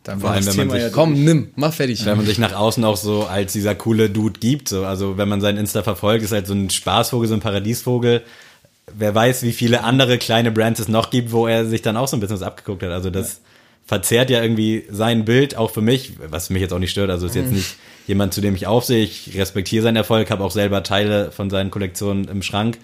Dann 0.07 0.19
Vor 0.21 0.31
allem, 0.31 0.45
wenn 0.45 0.55
man 0.55 0.69
sich- 0.71 0.81
ja 0.81 0.89
Komm, 0.89 1.23
nimm, 1.23 1.49
mach 1.55 1.73
fertig. 1.73 2.05
Wenn 2.05 2.17
man 2.17 2.25
sich 2.25 2.37
nach 2.37 2.53
außen 2.53 2.83
auch 2.85 2.97
so 2.97 3.25
als 3.25 3.53
dieser 3.53 3.75
coole 3.75 4.09
Dude 4.09 4.39
gibt, 4.39 4.69
so, 4.69 4.85
also 4.85 5.17
wenn 5.17 5.27
man 5.27 5.41
seinen 5.41 5.57
Insta 5.57 5.83
verfolgt, 5.83 6.23
ist 6.23 6.31
halt 6.31 6.47
so 6.47 6.53
ein 6.53 6.69
Spaßvogel, 6.69 7.27
so 7.27 7.33
ein 7.33 7.41
Paradiesvogel. 7.41 8.21
Wer 8.97 9.13
weiß, 9.13 9.43
wie 9.43 9.51
viele 9.51 9.83
andere 9.83 10.17
kleine 10.17 10.49
Brands 10.51 10.79
es 10.79 10.87
noch 10.87 11.09
gibt, 11.09 11.31
wo 11.33 11.45
er 11.45 11.65
sich 11.65 11.81
dann 11.81 11.97
auch 11.97 12.07
so 12.07 12.15
ein 12.15 12.21
bisschen 12.21 12.37
was 12.37 12.41
abgeguckt 12.43 12.83
hat. 12.83 12.91
Also 12.91 13.09
das 13.09 13.41
verzerrt 13.85 14.29
ja 14.29 14.41
irgendwie 14.41 14.85
sein 14.89 15.25
Bild, 15.25 15.55
auch 15.57 15.71
für 15.71 15.81
mich, 15.81 16.13
was 16.29 16.49
mich 16.49 16.61
jetzt 16.61 16.71
auch 16.73 16.79
nicht 16.79 16.91
stört. 16.91 17.09
Also 17.09 17.25
ist 17.25 17.35
jetzt 17.35 17.51
nicht 17.51 17.75
jemand, 18.07 18.33
zu 18.33 18.39
dem 18.41 18.55
ich 18.55 18.65
aufsehe. 18.67 19.03
Ich 19.03 19.31
respektiere 19.37 19.83
seinen 19.83 19.97
Erfolg, 19.97 20.29
habe 20.31 20.43
auch 20.43 20.51
selber 20.51 20.83
Teile 20.83 21.31
von 21.31 21.49
seinen 21.49 21.69
Kollektionen 21.71 22.29
im 22.29 22.41
Schrank. 22.43 22.77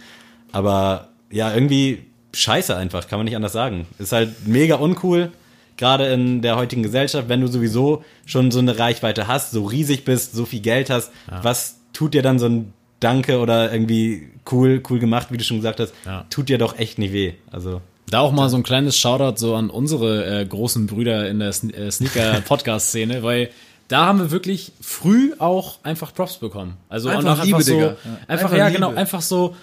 Aber 0.51 1.09
ja, 1.31 1.53
irgendwie 1.53 1.99
scheiße 2.33 2.75
einfach, 2.75 3.07
kann 3.07 3.19
man 3.19 3.25
nicht 3.25 3.35
anders 3.35 3.53
sagen. 3.53 3.85
Ist 3.99 4.11
halt 4.11 4.45
mega 4.47 4.75
uncool, 4.75 5.31
gerade 5.77 6.07
in 6.07 6.41
der 6.41 6.55
heutigen 6.55 6.83
Gesellschaft, 6.83 7.29
wenn 7.29 7.41
du 7.41 7.47
sowieso 7.47 8.03
schon 8.25 8.51
so 8.51 8.59
eine 8.59 8.77
Reichweite 8.79 9.27
hast, 9.27 9.51
so 9.51 9.65
riesig 9.65 10.05
bist, 10.05 10.33
so 10.33 10.45
viel 10.45 10.61
Geld 10.61 10.89
hast, 10.89 11.11
was 11.41 11.77
tut 11.93 12.13
dir 12.13 12.21
dann 12.21 12.39
so 12.39 12.47
ein 12.47 12.73
Danke 12.99 13.39
oder 13.39 13.71
irgendwie 13.73 14.29
cool, 14.51 14.81
cool 14.89 14.99
gemacht, 14.99 15.27
wie 15.31 15.37
du 15.37 15.43
schon 15.43 15.57
gesagt 15.57 15.79
hast, 15.79 15.93
Ja. 16.05 16.25
tut 16.29 16.47
dir 16.49 16.57
doch 16.57 16.77
echt 16.79 16.97
nicht 16.99 17.11
weh. 17.13 17.33
Also 17.51 17.81
Da 18.09 18.19
auch 18.21 18.31
mal 18.31 18.49
so 18.49 18.55
ein 18.57 18.63
kleines 18.63 18.97
Shoutout 18.97 19.37
so 19.37 19.55
an 19.55 19.69
unsere 19.69 20.41
äh, 20.41 20.45
großen 20.45 20.87
Brüder 20.87 21.27
in 21.29 21.39
der 21.39 21.51
Sne 21.51 21.73
äh, 21.73 21.91
Sneaker-Podcast-Szene, 21.91 23.23
weil 23.23 23.49
da 23.89 24.05
haben 24.05 24.19
wir 24.19 24.31
wirklich 24.31 24.71
früh 24.81 25.33
auch 25.39 25.79
einfach 25.83 26.13
Props 26.13 26.37
bekommen. 26.37 26.77
Also 26.89 27.09
Einfach 27.09 27.39
auch 27.39 27.43
Liebe, 27.43 27.57
einfach 27.57 27.67
so, 27.67 27.73
Digga. 27.73 27.87
Einfach, 27.87 28.27
Einfach 28.27 28.57
ja, 28.57 28.67
Liebe. 28.67 28.79
genau, 28.79 28.93
einfach 28.93 29.21
so. 29.21 29.55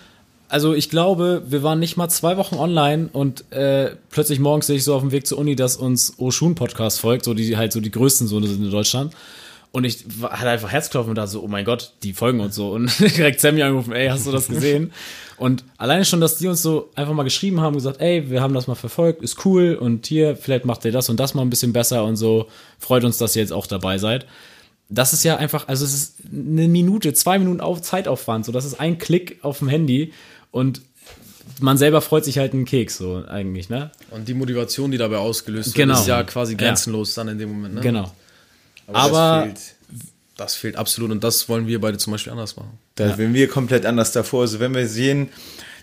Also 0.50 0.74
ich 0.74 0.90
glaube, 0.90 1.44
wir 1.46 1.62
waren 1.62 1.78
nicht 1.78 1.96
mal 1.96 2.08
zwei 2.08 2.36
Wochen 2.36 2.56
online 2.56 3.08
und 3.12 3.50
äh, 3.52 3.92
plötzlich 4.10 4.40
morgens 4.40 4.66
sehe 4.66 4.76
ich 4.76 4.84
so 4.84 4.96
auf 4.96 5.00
dem 5.00 5.12
Weg 5.12 5.24
zur 5.24 5.38
Uni, 5.38 5.54
dass 5.54 5.76
uns 5.76 6.14
Oshun 6.18 6.56
Podcast 6.56 6.98
folgt, 6.98 7.24
so 7.24 7.34
die 7.34 7.56
halt 7.56 7.72
so 7.72 7.80
die 7.80 7.92
größten 7.92 8.26
so 8.26 8.40
sind 8.40 8.64
in 8.64 8.70
Deutschland. 8.70 9.14
Und 9.70 9.84
ich 9.84 10.04
hatte 10.22 10.48
einfach 10.48 10.72
Herzklopfen 10.72 11.10
und 11.10 11.14
dachte 11.14 11.30
so, 11.30 11.42
oh 11.44 11.46
mein 11.46 11.64
Gott, 11.64 11.92
die 12.02 12.12
folgen 12.12 12.40
uns 12.40 12.56
so. 12.56 12.72
Und 12.72 12.90
direkt 13.16 13.38
Sammy 13.38 13.62
angerufen, 13.62 13.92
ey, 13.92 14.08
hast 14.08 14.26
du 14.26 14.32
das 14.32 14.48
gesehen? 14.48 14.92
Und 15.36 15.62
alleine 15.78 16.04
schon, 16.04 16.20
dass 16.20 16.38
die 16.38 16.48
uns 16.48 16.62
so 16.62 16.90
einfach 16.96 17.14
mal 17.14 17.22
geschrieben 17.22 17.60
haben, 17.60 17.76
gesagt, 17.76 18.00
ey, 18.00 18.28
wir 18.28 18.42
haben 18.42 18.52
das 18.52 18.66
mal 18.66 18.74
verfolgt, 18.74 19.22
ist 19.22 19.46
cool 19.46 19.76
und 19.76 20.06
hier, 20.06 20.34
vielleicht 20.34 20.64
macht 20.64 20.84
ihr 20.84 20.90
das 20.90 21.08
und 21.08 21.20
das 21.20 21.34
mal 21.34 21.42
ein 21.42 21.50
bisschen 21.50 21.72
besser 21.72 22.04
und 22.04 22.16
so. 22.16 22.48
Freut 22.80 23.04
uns, 23.04 23.18
dass 23.18 23.36
ihr 23.36 23.42
jetzt 23.42 23.52
auch 23.52 23.68
dabei 23.68 23.98
seid. 23.98 24.26
Das 24.88 25.12
ist 25.12 25.22
ja 25.22 25.36
einfach, 25.36 25.68
also 25.68 25.84
es 25.84 25.94
ist 25.94 26.16
eine 26.32 26.66
Minute, 26.66 27.14
zwei 27.14 27.38
Minuten 27.38 27.60
auf 27.60 27.80
Zeitaufwand, 27.80 28.44
so 28.44 28.50
das 28.50 28.64
ist 28.64 28.80
ein 28.80 28.98
Klick 28.98 29.38
auf 29.42 29.60
dem 29.60 29.68
Handy 29.68 30.12
und 30.50 30.82
man 31.60 31.76
selber 31.76 32.00
freut 32.00 32.24
sich 32.24 32.38
halt 32.38 32.52
einen 32.54 32.64
Keks, 32.64 32.96
so 32.98 33.24
eigentlich, 33.28 33.68
ne? 33.68 33.90
Und 34.10 34.28
die 34.28 34.34
Motivation, 34.34 34.90
die 34.90 34.98
dabei 34.98 35.18
ausgelöst 35.18 35.74
Genau. 35.74 35.94
wird, 35.94 36.00
ist 36.02 36.08
ja 36.08 36.22
quasi 36.22 36.52
Ja. 36.52 36.58
grenzenlos 36.58 37.14
dann 37.14 37.28
in 37.28 37.38
dem 37.38 37.50
Moment. 37.52 37.74
Ne? 37.74 37.80
Genau. 37.80 38.12
das 38.86 38.96
aber- 38.96 39.42
fehlt. 39.44 39.60
Das 40.36 40.54
fehlt 40.54 40.76
absolut 40.76 41.10
und 41.10 41.22
das 41.22 41.50
wollen 41.50 41.66
wir 41.66 41.82
beide 41.82 41.98
zum 41.98 42.12
Beispiel 42.12 42.32
anders 42.32 42.56
machen. 42.56 42.78
Da 42.94 43.14
sind 43.14 43.34
wir 43.34 43.46
komplett 43.46 43.84
anders 43.84 44.12
davor. 44.12 44.40
Also 44.40 44.58
wenn 44.58 44.74
wir 44.74 44.88
sehen, 44.88 45.28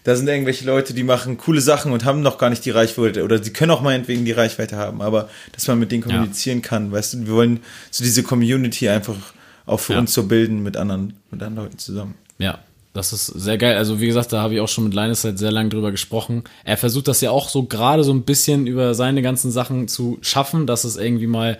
da 0.04 0.16
sind 0.16 0.28
irgendwelche 0.28 0.66
Leute, 0.66 0.96
die 0.96 1.04
machen 1.04 1.38
coole 1.38 1.62
Sachen 1.62 1.92
und 1.92 2.06
haben 2.06 2.22
noch 2.24 2.40
gar 2.40 2.50
nicht 2.50 2.66
die 2.66 2.72
Reichweite 2.72 3.24
oder 3.24 3.42
sie 3.44 3.54
können 3.54 3.70
auch 3.70 3.82
meinetwegen 3.82 4.26
die 4.26 4.32
Reichweite 4.32 4.76
haben, 4.76 5.04
aber 5.04 5.30
dass 5.52 5.68
man 5.68 5.78
mit 5.78 5.92
denen 5.92 6.02
kommunizieren 6.02 6.64
kann, 6.64 6.92
weißt 6.92 7.14
du, 7.14 7.28
wir 7.28 7.34
wollen 7.34 7.60
so 7.92 8.04
diese 8.04 8.24
Community 8.24 8.90
einfach 8.90 9.16
auch 9.68 9.80
für 9.80 9.94
Ja. 9.94 10.00
uns 10.00 10.12
so 10.14 10.24
bilden 10.24 10.64
mit 10.64 10.76
anderen, 10.76 11.14
mit 11.30 11.44
anderen 11.44 11.66
Leuten 11.68 11.78
zusammen. 11.78 12.16
Ja, 12.40 12.58
das 12.98 13.14
ist 13.14 13.28
sehr 13.28 13.58
geil. 13.58 13.78
Also 13.78 14.02
wie 14.02 14.08
gesagt, 14.08 14.34
da 14.34 14.42
habe 14.42 14.56
ich 14.56 14.60
auch 14.60 14.68
schon 14.68 14.86
mit 14.86 14.94
Linus 14.94 15.24
halt 15.24 15.40
sehr 15.40 15.52
lange 15.52 15.70
drüber 15.70 15.92
gesprochen. 15.92 16.44
Er 16.66 16.78
versucht 16.78 17.08
das 17.08 17.22
ja 17.22 17.32
auch 17.32 17.48
so 17.48 17.64
gerade 17.64 18.04
so 18.04 18.12
ein 18.12 18.24
bisschen 18.24 18.68
über 18.68 18.94
seine 18.96 19.22
ganzen 19.22 19.52
Sachen 19.52 19.88
zu 19.88 20.18
schaffen, 20.22 20.68
dass 20.68 20.84
es 20.84 20.98
irgendwie 20.98 21.28
mal 21.28 21.58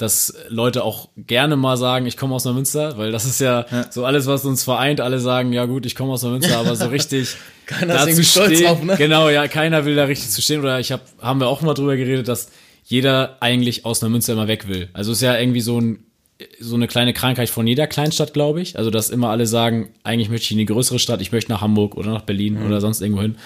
dass 0.00 0.34
Leute 0.48 0.82
auch 0.82 1.08
gerne 1.16 1.56
mal 1.56 1.76
sagen, 1.76 2.06
ich 2.06 2.16
komme 2.16 2.34
aus 2.34 2.46
Neumünster, 2.46 2.96
weil 2.96 3.12
das 3.12 3.26
ist 3.26 3.38
ja, 3.38 3.66
so 3.90 4.06
alles, 4.06 4.26
was 4.26 4.46
uns 4.46 4.64
vereint. 4.64 5.02
Alle 5.02 5.20
sagen, 5.20 5.52
ja 5.52 5.66
gut, 5.66 5.84
ich 5.84 5.94
komme 5.94 6.12
aus 6.12 6.22
Neumünster, 6.22 6.56
aber 6.56 6.74
so 6.74 6.86
richtig 6.88 7.36
Keiner 7.66 8.06
ist 8.06 8.18
dazu 8.18 8.46
stehen, 8.46 8.64
drauf, 8.64 8.82
ne? 8.82 8.96
Genau, 8.96 9.28
ja, 9.28 9.46
keiner 9.46 9.84
will 9.84 9.96
da 9.96 10.04
richtig 10.04 10.30
zu 10.30 10.40
stehen. 10.40 10.60
Oder 10.60 10.80
ich 10.80 10.90
hab, 10.90 11.02
haben 11.20 11.38
wir 11.38 11.48
auch 11.48 11.60
mal 11.60 11.74
drüber 11.74 11.96
geredet, 11.96 12.28
dass 12.28 12.50
jeder 12.84 13.36
eigentlich 13.40 13.84
aus 13.84 14.00
Neumünster 14.00 14.32
immer 14.32 14.48
weg 14.48 14.68
will. 14.68 14.88
Also 14.94 15.12
ist 15.12 15.20
ja 15.20 15.38
irgendwie 15.38 15.60
so 15.60 15.78
ein 15.78 16.09
so 16.58 16.74
eine 16.74 16.86
kleine 16.86 17.12
Krankheit 17.12 17.48
von 17.50 17.66
jeder 17.66 17.86
Kleinstadt, 17.86 18.32
glaube 18.32 18.60
ich. 18.60 18.78
Also, 18.78 18.90
dass 18.90 19.10
immer 19.10 19.30
alle 19.30 19.46
sagen, 19.46 19.88
eigentlich 20.02 20.30
möchte 20.30 20.44
ich 20.44 20.52
in 20.52 20.58
die 20.58 20.66
größere 20.66 20.98
Stadt, 20.98 21.20
ich 21.20 21.32
möchte 21.32 21.50
nach 21.50 21.60
Hamburg 21.60 21.96
oder 21.96 22.12
nach 22.12 22.22
Berlin 22.22 22.62
oder 22.64 22.80
sonst 22.80 23.00
irgendwo 23.00 23.22
hin. 23.22 23.36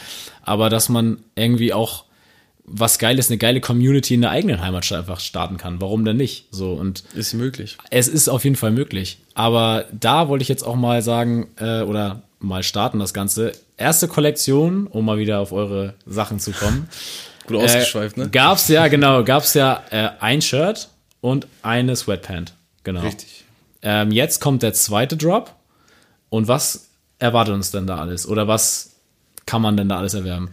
Aber 0.42 0.70
dass 0.70 0.88
man 0.88 1.18
irgendwie 1.34 1.72
auch 1.72 2.04
was 2.66 2.98
Geiles, 2.98 3.28
eine 3.28 3.36
geile 3.38 3.60
Community 3.60 4.14
in 4.14 4.22
der 4.22 4.30
eigenen 4.30 4.60
Heimatstadt 4.62 5.00
einfach 5.00 5.20
starten 5.20 5.58
kann. 5.58 5.80
Warum 5.80 6.04
denn 6.04 6.16
nicht? 6.16 6.46
So 6.50 6.72
und 6.72 7.04
Ist 7.14 7.34
möglich. 7.34 7.76
es 7.90 8.08
ist 8.08 8.28
auf 8.28 8.44
jeden 8.44 8.56
Fall 8.56 8.70
möglich. 8.70 9.18
Aber 9.34 9.84
da 9.92 10.28
wollte 10.28 10.42
ich 10.42 10.48
jetzt 10.48 10.62
auch 10.62 10.76
mal 10.76 11.02
sagen, 11.02 11.48
äh, 11.58 11.82
oder 11.82 12.22
mal 12.38 12.62
starten 12.62 12.98
das 12.98 13.12
Ganze. 13.12 13.52
Erste 13.76 14.08
Kollektion, 14.08 14.86
um 14.86 15.04
mal 15.04 15.18
wieder 15.18 15.40
auf 15.40 15.52
eure 15.52 15.94
Sachen 16.06 16.38
zu 16.38 16.52
kommen. 16.52 16.88
Gut 17.46 17.58
ausgeschweift, 17.58 18.16
ne? 18.16 18.30
Gab's 18.30 18.68
ja, 18.68 18.88
genau, 18.88 19.22
gab's 19.24 19.52
ja 19.52 19.82
äh, 19.90 20.08
ein 20.20 20.40
Shirt 20.40 20.88
und 21.20 21.46
eine 21.62 21.94
Sweatpant. 21.96 22.54
Genau. 22.84 23.00
Richtig. 23.00 23.44
Ähm, 23.82 24.12
jetzt 24.12 24.40
kommt 24.40 24.62
der 24.62 24.72
zweite 24.72 25.16
Drop. 25.16 25.54
Und 26.28 26.48
was 26.48 26.88
erwartet 27.18 27.54
uns 27.54 27.70
denn 27.70 27.86
da 27.86 27.98
alles? 27.98 28.26
Oder 28.26 28.48
was 28.48 28.92
kann 29.46 29.62
man 29.62 29.76
denn 29.76 29.88
da 29.88 29.98
alles 29.98 30.14
erwerben? 30.14 30.50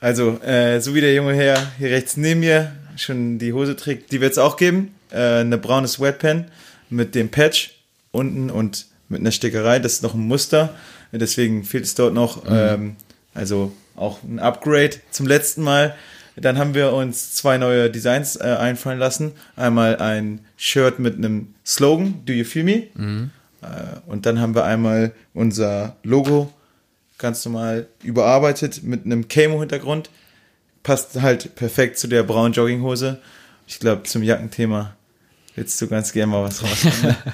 Also, 0.00 0.40
äh, 0.42 0.80
so 0.80 0.94
wie 0.94 1.00
der 1.00 1.14
junge 1.14 1.34
Herr 1.34 1.72
hier 1.78 1.90
rechts 1.90 2.16
neben 2.16 2.40
mir 2.40 2.72
schon 2.96 3.38
die 3.38 3.52
Hose 3.52 3.74
trägt, 3.74 4.12
die 4.12 4.20
wird 4.20 4.32
es 4.32 4.38
auch 4.38 4.56
geben. 4.56 4.94
Äh, 5.10 5.40
eine 5.40 5.58
braune 5.58 5.88
Sweatpan 5.88 6.50
mit 6.90 7.14
dem 7.14 7.30
Patch 7.30 7.74
unten 8.12 8.50
und 8.50 8.86
mit 9.08 9.20
einer 9.20 9.32
Stickerei. 9.32 9.78
Das 9.78 9.94
ist 9.94 10.02
noch 10.02 10.14
ein 10.14 10.26
Muster. 10.26 10.74
Deswegen 11.12 11.64
fehlt 11.64 11.84
es 11.84 11.94
dort 11.94 12.12
noch. 12.12 12.42
Ähm, 12.48 12.96
also 13.34 13.72
auch 13.96 14.22
ein 14.22 14.38
Upgrade 14.38 14.96
zum 15.10 15.26
letzten 15.26 15.62
Mal. 15.62 15.94
Dann 16.36 16.58
haben 16.58 16.74
wir 16.74 16.92
uns 16.92 17.34
zwei 17.34 17.58
neue 17.58 17.90
Designs 17.90 18.36
äh, 18.36 18.56
einfallen 18.58 18.98
lassen. 18.98 19.32
Einmal 19.56 19.96
ein 19.96 20.40
Shirt 20.56 20.98
mit 20.98 21.16
einem 21.16 21.54
Slogan, 21.64 22.22
Do 22.24 22.32
You 22.32 22.44
Feel 22.44 22.64
Me? 22.64 22.86
Äh, 23.62 23.66
und 24.06 24.26
dann 24.26 24.40
haben 24.40 24.54
wir 24.54 24.64
einmal 24.64 25.12
unser 25.32 25.96
Logo 26.02 26.52
ganz 27.18 27.44
normal 27.44 27.86
überarbeitet 28.02 28.82
mit 28.82 29.04
einem 29.04 29.28
Camo-Hintergrund. 29.28 30.10
Passt 30.82 31.20
halt 31.22 31.54
perfekt 31.54 31.98
zu 31.98 32.08
der 32.08 32.24
braunen 32.24 32.52
Jogginghose. 32.52 33.20
Ich 33.66 33.78
glaube, 33.78 34.02
zum 34.02 34.22
Jackenthema 34.22 34.94
willst 35.54 35.80
du 35.80 35.86
ganz 35.86 36.12
gerne 36.12 36.32
mal 36.32 36.42
was 36.44 36.62
rauskommen. 36.62 37.16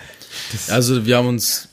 Also 0.69 1.07
wir 1.07 1.17
haben 1.17 1.27
uns 1.27 1.70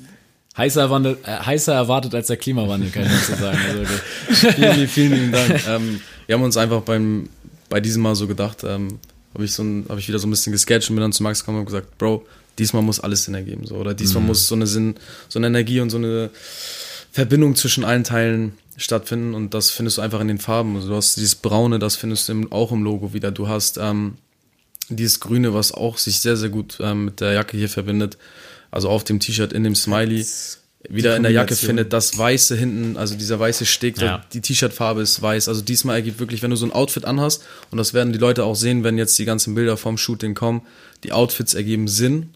Heißer, 0.57 0.81
erwandelt, 0.81 1.19
äh, 1.23 1.37
heißer 1.37 1.73
erwartet 1.73 2.15
als 2.15 2.27
der 2.27 2.37
Klimawandel, 2.37 2.89
kann 2.89 3.03
ich 3.03 3.11
dazu 3.11 3.35
sagen. 3.39 3.59
Also, 3.69 3.81
okay. 3.81 4.53
vielen, 4.55 4.73
vielen, 4.73 4.87
vielen 4.87 5.13
lieben 5.13 5.31
Dank. 5.31 5.67
ähm, 5.67 6.01
wir 6.25 6.35
haben 6.35 6.43
uns 6.43 6.57
einfach 6.57 6.81
beim, 6.81 7.29
bei 7.69 7.79
diesem 7.79 8.01
Mal 8.01 8.15
so 8.15 8.27
gedacht, 8.27 8.63
ähm, 8.63 8.99
habe 9.33 9.45
ich, 9.45 9.53
so 9.53 9.63
ein, 9.63 9.85
hab 9.87 9.99
ich 9.99 10.07
wieder 10.07 10.19
so 10.19 10.27
ein 10.27 10.31
bisschen 10.31 10.51
gesketcht 10.51 10.89
und 10.89 10.95
bin 10.95 11.01
dann 11.01 11.13
zu 11.13 11.21
Max 11.21 11.41
gekommen 11.41 11.59
und 11.59 11.65
gesagt, 11.65 11.97
Bro, 11.99 12.25
diesmal 12.57 12.81
muss 12.81 12.99
alles 12.99 13.23
Sinn 13.23 13.35
ergeben. 13.35 13.67
So, 13.67 13.75
oder 13.75 13.93
diesmal 13.93 14.23
muss 14.23 14.47
so 14.47 14.55
eine 14.55 14.65
Sinn, 14.65 14.95
so 15.29 15.37
eine 15.37 15.47
Energie 15.47 15.79
und 15.79 15.91
so 15.91 15.97
eine 15.97 16.31
Verbindung 17.11 17.55
zwischen 17.55 17.85
allen 17.85 18.03
Teilen 18.03 18.53
stattfinden 18.77 19.33
und 19.33 19.53
das 19.53 19.71
findest 19.71 19.97
du 19.97 20.01
einfach 20.01 20.19
in 20.21 20.27
den 20.27 20.37
Farben. 20.37 20.75
Also 20.75 20.89
du 20.89 20.95
hast 20.95 21.17
dieses 21.17 21.35
Braune, 21.35 21.79
das 21.79 21.95
findest 21.95 22.29
du 22.29 22.33
im, 22.33 22.51
auch 22.51 22.71
im 22.71 22.83
Logo 22.83 23.13
wieder. 23.13 23.31
Du 23.31 23.47
hast 23.47 23.77
ähm, 23.77 24.17
dieses 24.89 25.19
Grüne, 25.19 25.53
was 25.53 25.71
auch 25.71 25.97
sich 25.97 26.19
sehr, 26.19 26.37
sehr 26.37 26.49
gut 26.49 26.77
ähm, 26.79 27.05
mit 27.05 27.19
der 27.19 27.33
Jacke 27.33 27.57
hier 27.57 27.69
verbindet. 27.69 28.17
Also 28.71 28.89
auf 28.89 29.03
dem 29.03 29.19
T-Shirt, 29.19 29.53
in 29.53 29.63
dem 29.63 29.75
Smiley. 29.75 30.25
Wieder 30.89 31.17
in 31.17 31.23
der 31.23 31.31
Jacke 31.33 31.55
findet 31.55 31.91
das 31.91 32.17
Weiße 32.17 32.55
hinten, 32.55 32.95
also 32.97 33.15
dieser 33.15 33.39
weiße 33.39 33.65
Stick, 33.65 33.97
Ja. 33.99 34.23
die 34.31 34.39
T-Shirt-Farbe 34.41 35.01
ist 35.01 35.21
weiß. 35.21 35.49
Also 35.49 35.61
diesmal 35.61 35.95
ergibt 35.95 36.19
wirklich, 36.19 36.43
wenn 36.43 36.51
du 36.51 36.55
so 36.55 36.65
ein 36.65 36.71
Outfit 36.71 37.03
anhast, 37.03 37.43
und 37.71 37.77
das 37.77 37.93
werden 37.93 38.13
die 38.13 38.19
Leute 38.19 38.45
auch 38.45 38.55
sehen, 38.55 38.83
wenn 38.85 38.97
jetzt 38.97 39.17
die 39.19 39.25
ganzen 39.25 39.53
Bilder 39.55 39.75
vom 39.75 39.97
Shooting 39.97 40.33
kommen, 40.33 40.61
die 41.03 41.11
Outfits 41.11 41.55
ergeben 41.55 41.87
Sinn 41.89 42.29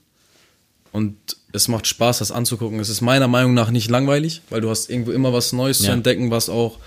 und 0.92 1.16
es 1.54 1.68
macht 1.70 1.88
Spaß, 1.88 2.20
das 2.20 2.32
anzugucken. 2.32 2.80
Es 2.80 2.90
ist 2.90 3.00
meiner 3.02 3.28
Meinung 3.28 3.54
nach 3.54 3.72
nicht 3.72 3.90
langweilig, 3.90 4.42
weil 4.50 4.60
du 4.62 4.70
hast 4.70 4.90
irgendwo 4.90 5.12
immer 5.12 5.32
was 5.32 5.54
Neues 5.54 5.78
zu 5.80 5.86
Ja. 5.88 5.94
entdecken, 5.94 6.32
was 6.32 6.50
auch 6.50 6.78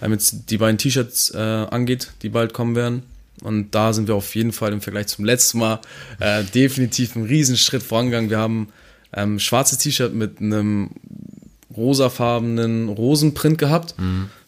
ähm, 0.00 0.12
jetzt 0.12 0.36
die 0.48 0.58
beiden 0.58 0.78
T-Shirts 0.78 1.30
äh, 1.34 1.38
angeht, 1.38 2.12
die 2.22 2.28
bald 2.30 2.52
kommen 2.54 2.76
werden. 2.76 3.02
Und 3.42 3.74
da 3.74 3.92
sind 3.92 4.08
wir 4.08 4.14
auf 4.14 4.34
jeden 4.34 4.52
Fall 4.52 4.72
im 4.72 4.80
Vergleich 4.80 5.08
zum 5.08 5.24
letzten 5.24 5.58
Mal 5.58 5.80
äh, 6.20 6.44
definitiv 6.44 7.16
einen 7.16 7.26
Riesenschritt 7.26 7.82
vorangegangen. 7.82 8.30
Wir 8.30 8.38
haben 8.38 8.68
ähm, 9.14 9.38
schwarzes 9.38 9.78
T-Shirt 9.78 10.14
mit 10.14 10.40
einem 10.40 10.90
rosafarbenen 11.76 12.88
Rosenprint 12.88 13.58
gehabt, 13.58 13.94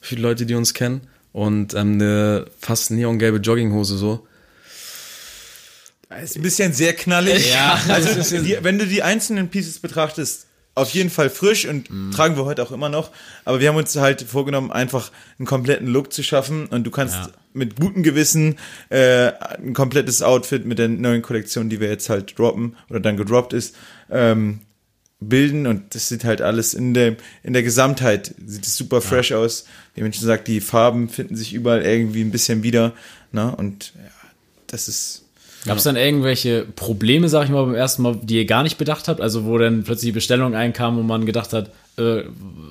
für 0.01 0.17
die 0.17 0.23
Leute, 0.23 0.47
die 0.47 0.55
uns 0.55 0.75
kennen. 0.75 1.03
Und 1.33 1.75
ähm, 1.75 1.95
eine 1.95 2.47
fast 2.59 2.91
neongelbe 2.91 3.39
Jogginghose 3.39 3.97
so. 3.97 4.27
ist 6.23 6.37
ein 6.37 6.43
bisschen 6.43 6.73
sehr 6.73 6.93
knallig. 6.93 7.53
Ja. 7.53 7.81
Also, 7.89 8.37
die, 8.43 8.59
wenn 8.61 8.79
du 8.79 8.87
die 8.87 9.03
einzelnen 9.03 9.49
Pieces 9.49 9.79
betrachtest, 9.79 10.47
auf 10.75 10.91
jeden 10.91 11.11
Fall 11.11 11.29
frisch 11.29 11.67
und 11.67 11.89
tragen 12.15 12.37
wir 12.37 12.45
heute 12.47 12.63
auch 12.63 12.71
immer 12.73 12.89
noch. 12.89 13.11
Aber 13.45 13.61
wir 13.61 13.69
haben 13.69 13.77
uns 13.77 13.95
halt 13.97 14.23
vorgenommen, 14.23 14.73
einfach 14.73 15.11
einen 15.39 15.47
kompletten 15.47 15.87
Look 15.87 16.13
zu 16.13 16.23
schaffen 16.23 16.67
und 16.67 16.85
du 16.85 16.91
kannst 16.91 17.15
Ja. 17.15 17.29
mit 17.53 17.79
gutem 17.79 18.03
Gewissen 18.03 18.57
äh, 18.89 19.33
ein 19.59 19.75
komplettes 19.75 20.23
Outfit 20.23 20.65
mit 20.65 20.79
der 20.79 20.89
neuen 20.89 21.21
Kollektion, 21.21 21.69
die 21.69 21.79
wir 21.81 21.89
jetzt 21.89 22.09
halt 22.09 22.39
droppen 22.39 22.77
oder 22.89 23.01
dann 23.01 23.19
gedroppt 23.19 23.53
ist, 23.53 23.77
ähm, 24.11 24.61
bilden 25.21 25.67
und 25.67 25.95
das 25.95 26.09
sieht 26.09 26.25
halt 26.25 26.41
alles 26.43 26.75
in 26.75 26.95
der, 26.95 27.17
in 27.43 27.53
der 27.53 27.63
Gesamtheit, 27.63 28.35
sieht 28.45 28.67
es 28.67 28.75
super 28.77 29.01
fresh 29.03 29.33
aus. 29.33 29.67
Wie 29.95 30.03
Menschen 30.03 30.27
sagt, 30.27 30.49
die 30.49 30.61
Farben 30.61 31.09
finden 31.09 31.37
sich 31.37 31.53
überall 31.53 31.83
irgendwie 31.83 32.23
ein 32.23 32.31
bisschen 32.33 32.63
wieder. 32.63 32.93
Ne? 33.31 33.55
Und 33.55 33.93
ja, 33.97 34.11
das 34.69 34.89
ist 34.89 35.22
Gab 35.65 35.77
es 35.79 35.85
dann 35.85 35.97
irgendwelche 35.97 36.65
Probleme, 36.75 37.29
sag 37.29 37.45
ich 37.45 37.51
mal, 37.51 37.65
beim 37.65 37.75
ersten 37.75 38.03
Mal, 38.03 38.17
die 38.23 38.37
ihr 38.39 38.47
gar 38.47 38.63
nicht 38.65 38.79
bedacht 38.79 39.07
habt? 39.09 39.21
Also 39.21 39.45
wo 39.45 39.59
dann 39.59 39.85
plötzlich 39.85 40.09
die 40.09 40.13
Bestellung 40.13 40.55
einkam 40.57 40.99
und 40.99 41.07
man 41.07 41.25
gedacht 41.25 41.53
hat, 41.53 41.71
äh, 41.99 42.23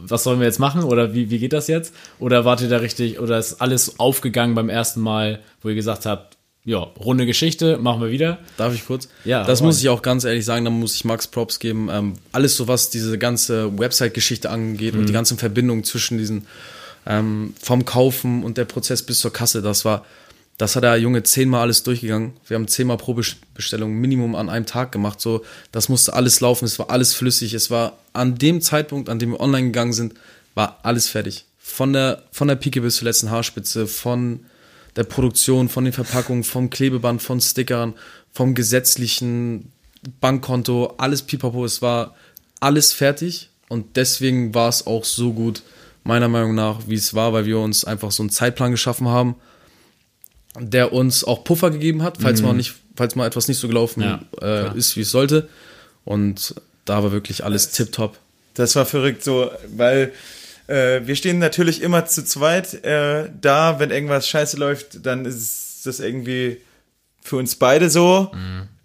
was 0.04 0.24
sollen 0.24 0.40
wir 0.40 0.48
jetzt 0.48 0.60
machen 0.60 0.84
oder 0.84 1.14
wie, 1.14 1.30
wie 1.30 1.40
geht 1.40 1.54
das 1.54 1.68
jetzt? 1.68 1.94
Oder 2.20 2.44
wart 2.44 2.60
ihr 2.62 2.68
da 2.70 2.78
richtig, 2.78 3.20
oder 3.20 3.38
ist 3.38 3.62
alles 3.62 3.98
aufgegangen 4.00 4.56
beim 4.56 4.68
ersten 4.70 5.00
Mal, 5.00 5.40
wo 5.62 5.70
ihr 5.70 5.76
gesagt 5.76 6.06
habt, 6.06 6.38
ja, 6.64 6.78
runde 6.78 7.26
Geschichte, 7.26 7.78
machen 7.78 8.02
wir 8.02 8.12
wieder? 8.12 8.38
Darf 8.58 8.74
ich 8.76 8.86
kurz? 8.86 9.08
Ja, 9.26 9.44
Das 9.44 9.62
muss 9.64 9.80
ich 9.80 9.90
auch 9.90 10.02
ganz 10.04 10.26
ehrlich 10.26 10.46
sagen, 10.46 10.64
da 10.66 10.70
muss 10.72 10.94
ich 10.94 11.06
Max 11.06 11.26
Props 11.28 11.58
geben. 11.60 11.90
Ähm, 11.92 12.14
alles 12.34 12.56
so, 12.56 12.68
was 12.68 12.90
diese 12.92 13.18
ganze 13.18 13.80
Website-Geschichte 13.80 14.50
angeht 14.50 14.94
Mhm. 14.94 15.00
und 15.00 15.06
die 15.10 15.14
ganzen 15.14 15.38
Verbindungen 15.38 15.84
zwischen 15.84 16.18
diesen 16.20 16.46
ähm, 17.08 17.56
vom 17.60 17.84
Kaufen 17.86 18.44
und 18.44 18.58
der 18.60 18.66
Prozess 18.66 19.02
bis 19.02 19.20
zur 19.22 19.34
Kasse, 19.34 19.64
das 19.64 19.86
war, 19.86 20.06
das 20.58 20.76
hat 20.76 20.84
der 20.84 20.98
Junge 20.98 21.24
zehnmal 21.24 21.62
alles 21.62 21.84
durchgegangen. 21.84 22.34
Wir 22.48 22.56
haben 22.56 22.68
zehnmal 22.68 22.98
pro 22.98 23.14
Bes- 23.14 23.36
Bestellung 23.56 23.94
Minimum 23.94 24.36
an 24.36 24.50
einem 24.50 24.66
Tag 24.66 24.92
gemacht. 24.92 25.20
So, 25.20 25.44
das 25.72 25.90
musste 25.90 26.14
alles 26.14 26.40
laufen, 26.40 26.66
es 26.66 26.78
war 26.78 26.90
alles 26.90 27.14
flüssig. 27.14 27.54
Es 27.54 27.72
war 27.72 27.98
an 28.14 28.38
dem 28.38 28.62
Zeitpunkt, 28.62 29.10
an 29.10 29.18
dem 29.20 29.32
wir 29.32 29.40
online 29.40 29.68
gegangen 29.68 29.94
sind, 29.94 30.14
war 30.54 30.80
alles 30.84 31.08
fertig. 31.08 31.46
Von 31.58 31.94
der, 31.94 32.24
von 32.32 32.48
der 32.48 32.56
Pike 32.56 32.82
bis 32.82 32.98
zur 32.98 33.06
letzten 33.06 33.32
Haarspitze, 33.32 33.88
von 33.88 34.42
der 34.96 35.04
Produktion, 35.06 35.70
von 35.70 35.86
den 35.86 35.94
Verpackungen, 35.94 36.44
vom 36.44 36.70
Klebeband, 36.70 37.22
von 37.22 37.40
Stickern, 37.40 37.94
vom 38.34 38.54
gesetzlichen 38.54 39.72
Bankkonto, 40.20 40.96
alles 40.98 41.22
pipapo. 41.22 41.64
Es 41.66 41.82
war 41.82 42.16
alles 42.60 42.94
fertig 42.94 43.50
und 43.70 43.96
deswegen 43.96 44.54
war 44.54 44.70
es 44.70 44.86
auch 44.86 45.06
so 45.06 45.34
gut, 45.34 45.64
meiner 46.04 46.28
Meinung 46.28 46.56
nach, 46.56 46.80
wie 46.88 46.96
es 46.96 47.14
war, 47.14 47.32
weil 47.32 47.46
wir 47.46 47.60
uns 47.60 47.86
einfach 47.86 48.12
so 48.12 48.24
einen 48.24 48.30
Zeitplan 48.32 48.72
geschaffen 48.72 49.08
haben, 49.08 49.36
der 50.60 50.94
uns 50.94 51.24
auch 51.24 51.44
Puffer 51.44 51.72
gegeben 51.72 52.04
hat, 52.04 52.18
falls 52.20 52.42
mal 52.42 52.54
nicht, 52.54 52.74
falls 52.96 53.16
mal 53.16 53.26
etwas 53.26 53.48
nicht 53.48 53.58
so 53.58 53.68
gelaufen 53.68 54.02
Ja, 54.02 54.22
äh, 54.42 54.78
ist, 54.78 54.98
wie 54.98 55.02
es 55.02 55.12
sollte. 55.12 55.48
Und 56.04 56.56
da 56.86 57.04
war 57.04 57.12
wirklich 57.12 57.44
alles 57.44 57.72
tipptopp. 57.72 58.18
Das 58.56 58.76
war 58.76 58.86
verrückt 58.86 59.24
so, 59.24 59.50
weil 59.76 60.12
äh, 60.68 61.02
wir 61.06 61.16
stehen 61.16 61.40
natürlich 61.40 61.82
immer 61.82 62.06
zu 62.06 62.24
zweit 62.26 62.84
äh, 62.84 63.30
da, 63.40 63.80
wenn 63.80 63.92
irgendwas 63.92 64.28
scheiße 64.28 64.58
läuft, 64.58 65.06
dann 65.06 65.26
ist 65.26 65.86
das 65.86 66.00
irgendwie 66.00 66.58
für 67.24 67.38
uns 67.38 67.56
beide 67.56 67.90
so 67.90 68.32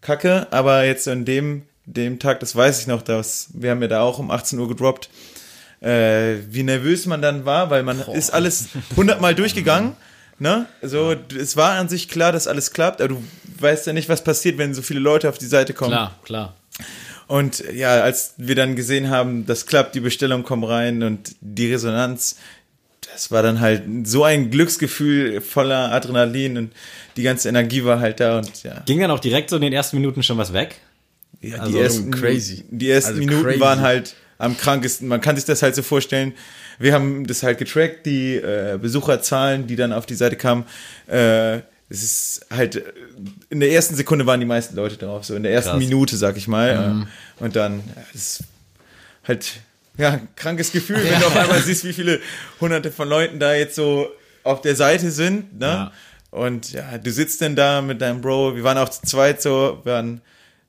kacke, 0.03 0.47
aber 0.51 0.85
jetzt 0.85 1.09
an 1.09 1.25
dem, 1.25 1.63
dem 1.85 2.19
Tag, 2.19 2.41
das 2.41 2.55
weiß 2.55 2.81
ich 2.81 2.87
noch, 2.87 3.03
dass 3.03 3.49
wir 3.55 3.71
haben 3.71 3.83
ja 3.83 3.89
da 3.89 4.03
auch 4.03 4.19
um 4.19 4.31
18 4.31 4.59
Uhr 4.59 4.69
gedroppt, 4.69 5.09
äh, 5.81 6.37
wie 6.49 6.63
nervös 6.63 7.07
man 7.07 7.23
dann 7.23 7.45
war, 7.45 7.71
weil 7.71 7.83
man 7.83 8.01
ist 8.13 8.31
alles 8.33 8.69
hundertmal 8.97 9.35
durchgegangen. 9.35 9.93
Ne? 10.39 10.67
So, 10.83 11.15
es 11.39 11.57
war 11.57 11.73
an 11.73 11.89
sich 11.89 12.09
klar, 12.09 12.31
dass 12.33 12.47
alles 12.47 12.73
klappt, 12.73 13.01
aber 13.01 13.09
du 13.15 13.25
weißt 13.59 13.87
ja 13.87 13.93
nicht, 13.93 14.09
was 14.09 14.23
passiert, 14.23 14.59
wenn 14.59 14.75
so 14.75 14.83
viele 14.83 15.01
Leute 15.01 15.29
auf 15.29 15.39
die 15.39 15.47
Seite 15.47 15.73
kommen. 15.73 15.93
Klar, 15.93 16.19
klar. 16.25 16.55
Und 17.27 17.65
ja, 17.73 18.03
als 18.03 18.35
wir 18.37 18.55
dann 18.55 18.77
gesehen 18.77 19.11
haben, 19.11 19.47
das 19.47 19.67
klappt, 19.67 19.95
die 19.95 20.01
Bestellung 20.01 20.43
kommt 20.43 20.67
rein 20.69 21.03
und 21.03 21.35
die 21.41 21.73
Resonanz, 21.73 22.37
das 23.13 23.31
war 23.31 23.43
dann 23.43 23.61
halt 23.61 23.83
so 24.05 24.25
ein 24.25 24.51
Glücksgefühl 24.51 25.41
voller 25.41 25.91
Adrenalin 25.93 26.59
und 26.59 26.73
die 27.17 27.23
ganze 27.23 27.49
Energie 27.49 27.85
war 27.85 27.99
halt 27.99 28.21
da 28.21 28.39
und 28.39 28.63
ja. 28.63 28.83
Ging 28.85 29.01
dann 29.01 29.11
auch 29.11 29.21
direkt 29.21 29.51
so 29.51 29.57
in 29.57 29.63
den 29.63 29.73
ersten 29.73 29.97
Minuten 29.97 30.23
schon 30.23 30.37
was 30.39 30.53
weg? 30.53 30.77
Ja, 31.41 31.59
Also 31.59 31.73
die 31.73 31.79
ersten, 31.81 32.11
crazy. 32.11 32.65
Die 32.71 32.91
ersten 32.91 33.11
Also 33.15 33.21
Minuten 33.21 33.43
crazy. 33.43 33.61
waren 33.61 33.81
halt 33.81 34.15
am 34.39 34.57
krankesten. 34.57 35.09
Man 35.09 35.21
kann 35.21 35.35
sich 35.37 35.45
das 35.47 35.63
halt 35.63 35.75
so 35.75 35.83
vorstellen. 35.83 36.35
Wir 36.79 36.93
haben 36.93 37.27
das 37.27 37.43
halt 37.43 37.59
getrackt, 37.59 38.07
die 38.07 38.37
äh, 38.37 38.79
Besucherzahlen, 38.81 39.67
die 39.67 39.77
dann 39.77 39.93
auf 39.93 40.07
die 40.07 40.15
Seite 40.15 40.37
kamen. 40.37 40.65
Äh, 41.07 41.59
es 41.89 42.03
ist 42.03 42.47
halt, 42.51 42.77
äh, 42.77 42.83
in 43.51 43.61
der 43.61 43.71
ersten 43.71 43.95
Sekunde 43.95 44.27
waren 44.27 44.41
die 44.41 44.47
meisten 44.47 44.77
Leute 44.77 44.97
drauf, 44.97 45.25
so 45.25 45.35
in 45.35 45.43
der 45.43 45.53
ersten 45.53 45.71
Krass. 45.71 45.79
Minute, 45.79 46.17
sag 46.17 46.37
ich 46.37 46.49
mal. 46.49 47.07
Äh, 47.41 47.45
und 47.45 47.57
dann, 47.57 47.79
ja, 47.79 48.03
das 48.13 48.23
ist 48.23 48.45
halt, 49.27 49.53
ja, 49.97 50.13
ein 50.13 50.29
krankes 50.37 50.73
Gefühl, 50.73 51.03
wenn 51.03 51.21
du 51.21 51.27
auf 51.27 51.37
einmal 51.37 51.61
siehst, 51.61 51.85
wie 51.85 51.93
viele 51.93 52.21
hunderte 52.61 52.91
von 52.91 53.09
Leuten 53.09 53.39
da 53.39 53.55
jetzt 53.55 53.77
so 53.77 54.09
auf 54.43 54.61
der 54.61 54.77
Seite 54.77 55.11
sind, 55.11 55.59
ne? 55.59 55.67
Ja. 55.67 55.93
Und 56.31 56.73
ja, 56.73 56.99
du 56.99 57.11
sitzt 57.11 57.41
denn 57.41 57.57
da 57.57 57.81
mit 57.81 58.03
deinem 58.03 58.21
Bro, 58.21 58.57
wir 58.57 58.65
waren 58.65 58.77
auch 58.77 58.91
zu 58.91 59.01
zweit 59.03 59.41
so, 59.41 59.81
wir 59.85 59.93
waren, 59.93 60.21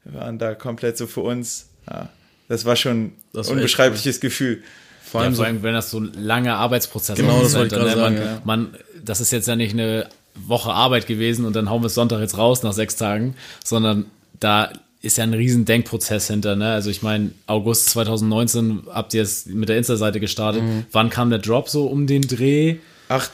waren 0.05 0.39
da 0.39 0.55
komplett 0.55 0.97
so 0.97 1.07
für 1.07 1.21
uns. 1.21 1.67
Ja, 1.89 2.09
das 2.47 2.63
war 2.63 2.75
schon 2.75 3.13
ein 3.33 3.39
unbeschreibliches 3.41 4.21
Gefühl. 4.21 4.63
Vor 5.11 5.21
Ja, 5.21 5.25
allem 5.25 5.33
vor 5.35 5.37
so, 5.37 5.47
allem, 5.47 5.63
wenn 5.63 5.73
das 5.73 5.89
so 5.91 5.99
ein 5.99 6.11
langer 6.13 6.55
Arbeitsprozess 6.57 7.17
Genau, 7.17 7.37
ist, 7.41 7.53
das 7.53 7.55
wollte 7.59 7.75
ich 7.75 7.81
halt, 7.81 7.95
gerade 7.95 8.13
man, 8.15 8.21
ja. 8.21 8.41
man, 8.43 8.67
das 9.03 9.21
ist 9.21 9.31
jetzt 9.31 9.47
ja 9.47 9.55
nicht 9.55 9.73
eine 9.73 10.07
Woche 10.35 10.71
Arbeit 10.71 11.07
gewesen 11.07 11.45
und 11.45 11.55
dann 11.55 11.69
hauen 11.69 11.81
wir 11.81 11.87
es 11.87 11.95
Sonntag 11.95 12.19
jetzt 12.19 12.37
raus 12.37 12.63
nach 12.63 12.73
sechs 12.73 12.95
Tagen, 12.95 13.35
sondern 13.63 14.05
da 14.39 14.69
ist 15.01 15.17
ja 15.17 15.23
ein 15.23 15.33
riesen 15.33 15.65
Denkprozess 15.65 16.27
hinter. 16.27 16.55
Ne? 16.55 16.71
Also 16.73 16.89
ich 16.89 17.01
meine, 17.01 17.31
August 17.45 17.89
2019 17.91 18.83
habt 18.91 19.13
ihr 19.13 19.21
es 19.23 19.45
mit 19.45 19.69
der 19.69 19.77
Insta-Seite 19.77 20.19
gestartet. 20.19 20.63
Mhm. 20.63 20.85
Wann 20.91 21.09
kam 21.09 21.29
der 21.29 21.39
Drop 21.39 21.69
so 21.69 21.85
um 21.85 22.07
den 22.07 22.23
Dreh? 22.23 22.77
8. 23.09 23.31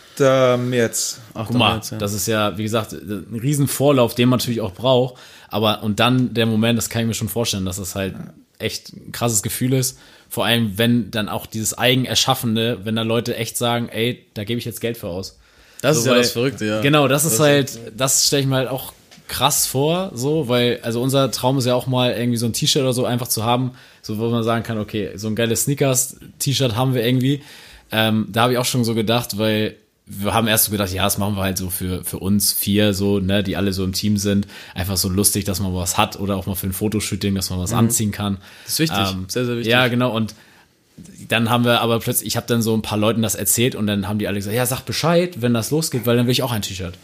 März. 0.60 1.20
Ach, 1.34 1.48
Guck 1.48 1.58
mal, 1.58 1.68
damals, 1.70 1.90
ja. 1.90 1.98
das 1.98 2.14
ist 2.14 2.28
ja, 2.28 2.58
wie 2.58 2.64
gesagt, 2.64 2.94
ein 2.94 3.40
riesen 3.42 3.68
Vorlauf, 3.68 4.14
den 4.14 4.30
man 4.30 4.38
natürlich 4.38 4.62
auch 4.62 4.74
braucht. 4.74 5.16
Aber 5.48 5.84
und 5.84 6.00
dann 6.00 6.34
der 6.34 6.46
Moment, 6.46 6.78
das 6.78 6.90
kann 6.90 7.02
ich 7.02 7.08
mir 7.08 7.14
schon 7.16 7.30
vorstellen, 7.30 7.66
dass 7.66 7.78
das 7.78 7.96
halt 7.96 8.14
echt 8.60 8.94
ein 8.94 9.12
krasses 9.12 9.44
Gefühl 9.44 9.74
ist. 9.74 9.98
Vor 10.30 10.46
allem, 10.46 10.78
wenn 10.78 11.12
dann 11.12 11.30
auch 11.30 11.46
dieses 11.46 11.78
Eigenerschaffene, 11.78 12.80
wenn 12.84 12.96
da 12.96 13.02
Leute 13.04 13.36
echt 13.36 13.58
sagen, 13.58 13.89
ey, 13.89 14.26
da 14.34 14.44
gebe 14.44 14.58
ich 14.60 14.66
jetzt 14.66 14.82
Geld 14.82 14.98
für 14.98 15.08
aus. 15.08 15.38
das 15.82 15.96
So, 15.98 16.00
ist 16.02 16.06
ja 16.08 16.12
weil- 16.13 16.22
das 16.22 16.32
Verrückte, 16.32 16.66
ja. 16.66 16.82
Genau, 16.82 17.08
das 17.08 17.26
ist 17.26 17.39
halt, 17.39 17.78
das 17.96 18.26
stelle 18.28 18.42
ich 18.42 18.48
mir 18.48 18.56
halt 18.56 18.70
auch 18.70 18.94
krass 19.28 19.66
vor, 19.68 20.12
so, 20.13 20.48
weil, 20.48 20.80
also 20.82 21.02
unser 21.02 21.30
Traum 21.32 21.58
ist 21.58 21.66
ja 21.66 21.76
auch 21.76 21.88
mal 21.88 22.13
irgendwie 22.13 22.38
so 22.38 22.46
ein 22.46 22.54
T-Shirt 22.54 22.82
oder 22.84 22.94
so 22.94 23.06
einfach 23.06 23.28
zu 23.28 23.44
haben, 23.44 23.72
so 24.02 24.18
wo 24.18 24.30
man 24.30 24.44
sagen 24.44 24.63
kann, 24.63 24.80
okay, 24.80 25.12
so 25.16 25.28
ein 25.28 25.36
geiles 25.36 25.63
Sneakers-T-Shirt 25.63 26.76
haben 26.76 26.94
wir 26.94 27.06
irgendwie. 27.06 27.42
Ähm, 27.92 28.28
da 28.32 28.44
habe 28.44 28.54
ich 28.54 28.60
auch 28.60 28.66
schon 28.66 28.84
so 28.84 28.96
gedacht, 28.96 29.38
weil 29.38 29.76
wir 30.06 30.34
haben 30.34 30.48
erst 30.48 30.66
so 30.66 30.72
gedacht, 30.72 30.92
ja, 30.92 31.04
das 31.04 31.18
machen 31.18 31.36
wir 31.36 31.44
halt 31.44 31.58
so 31.58 31.70
für, 31.70 32.04
für 32.04 32.20
uns 32.20 32.52
vier, 32.52 32.94
so, 32.94 33.20
ne, 33.20 33.42
die 33.42 33.56
alle 33.56 33.72
so 33.72 33.84
im 33.84 33.94
Team 33.94 34.18
sind. 34.18 34.48
Einfach 34.76 34.98
so 34.98 35.08
lustig, 35.08 35.46
dass 35.46 35.60
man 35.62 35.74
was 35.74 35.98
hat 35.98 36.20
oder 36.20 36.36
auch 36.36 36.46
mal 36.46 36.56
für 36.56 36.68
ein 36.68 36.74
Fotoshooting, 36.74 37.36
dass 37.36 37.50
man 37.50 37.60
was 37.60 37.72
anziehen 37.72 38.12
kann. 38.12 38.34
Mhm. 38.34 38.38
Das 38.66 38.74
ist 38.74 38.80
wichtig, 38.80 39.08
sehr, 39.28 39.46
sehr 39.46 39.56
wichtig. 39.58 39.72
Ja, 39.72 39.88
genau. 39.88 40.13
Und 40.13 40.36
dann 41.30 41.50
haben 41.50 41.63
wir 41.63 41.82
aber 41.82 42.00
plötzlich, 42.00 42.28
ich 42.28 42.38
habe 42.38 42.48
dann 42.48 42.62
so 42.62 42.76
ein 42.76 42.82
paar 42.82 42.98
Leuten 42.98 43.22
das 43.22 43.36
erzählt 43.36 43.76
und 43.76 43.88
dann 43.88 44.08
haben 44.08 44.20
die 44.20 44.28
alle 44.28 44.38
gesagt, 44.38 44.56
ja, 44.56 44.66
sag 44.66 44.82
Bescheid, 44.82 45.42
wenn 45.42 45.54
das 45.54 45.72
losgeht, 45.72 46.06
weil 46.06 46.18
dann 46.18 46.26
will 46.26 46.34
ich 46.34 46.44
auch 46.44 46.52
ein 46.52 46.62
T-Shirt. 46.62 46.96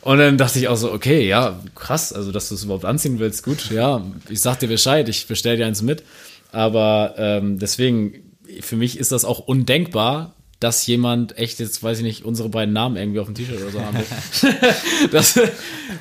Und 0.00 0.18
dann 0.18 0.36
dachte 0.36 0.58
ich 0.58 0.66
auch 0.66 0.76
so, 0.76 0.92
okay, 0.92 1.26
ja, 1.26 1.60
krass, 1.76 2.12
also 2.12 2.32
dass 2.32 2.48
du 2.48 2.56
es 2.56 2.64
überhaupt 2.64 2.84
anziehen 2.84 3.20
willst, 3.20 3.44
gut, 3.44 3.70
ja, 3.70 4.04
ich 4.28 4.40
sag 4.40 4.58
dir 4.58 4.66
Bescheid, 4.66 5.08
ich 5.08 5.28
bestell 5.28 5.56
dir 5.56 5.66
eins 5.66 5.80
mit. 5.80 6.02
Aber 6.50 7.14
ähm, 7.16 7.60
deswegen, 7.60 8.14
für 8.60 8.76
mich 8.76 8.98
ist 8.98 9.12
das 9.12 9.24
auch 9.24 9.38
undenkbar, 9.38 10.34
dass 10.62 10.86
jemand 10.86 11.36
echt 11.38 11.58
jetzt, 11.58 11.82
weiß 11.82 11.98
ich 11.98 12.04
nicht, 12.04 12.24
unsere 12.24 12.48
beiden 12.48 12.72
Namen 12.72 12.96
irgendwie 12.96 13.18
auf 13.20 13.26
dem 13.26 13.34
T-Shirt 13.34 13.60
oder 13.60 13.70
so 13.70 13.80
haben 13.80 13.98
will. 13.98 14.54
das 15.10 15.38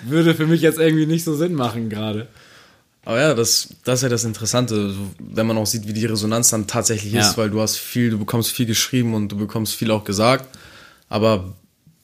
würde 0.06 0.36
für 0.36 0.45
mich 0.45 0.62
jetzt 0.62 0.78
irgendwie 0.80 1.06
nicht 1.08 1.24
so 1.24 1.36
Sinn 1.36 1.54
machen 1.54 1.89
gerade. 1.89 2.28
Aber 3.04 3.19
ja, 3.19 3.34
das, 3.34 3.69
das 3.84 4.00
ist 4.00 4.04
ja 4.04 4.10
das 4.10 4.24
Interessante, 4.24 4.93
wenn 5.17 5.47
man 5.47 5.58
auch 5.58 5.65
sieht, 5.65 5.88
wie 5.88 5.93
die 5.93 6.06
Resonanz 6.06 6.50
dann 6.50 6.67
tatsächlich 6.67 7.13
Ja. 7.13 7.21
ist, 7.21 7.38
weil 7.38 7.50
du 7.50 7.60
hast 7.60 7.78
viel, 7.78 8.12
du 8.12 8.19
bekommst 8.19 8.52
viel 8.52 8.67
geschrieben 8.67 9.15
und 9.15 9.30
du 9.30 9.38
bekommst 9.38 9.74
viel 9.76 9.89
auch 9.89 10.04
gesagt. 10.04 10.47
Aber 11.10 11.56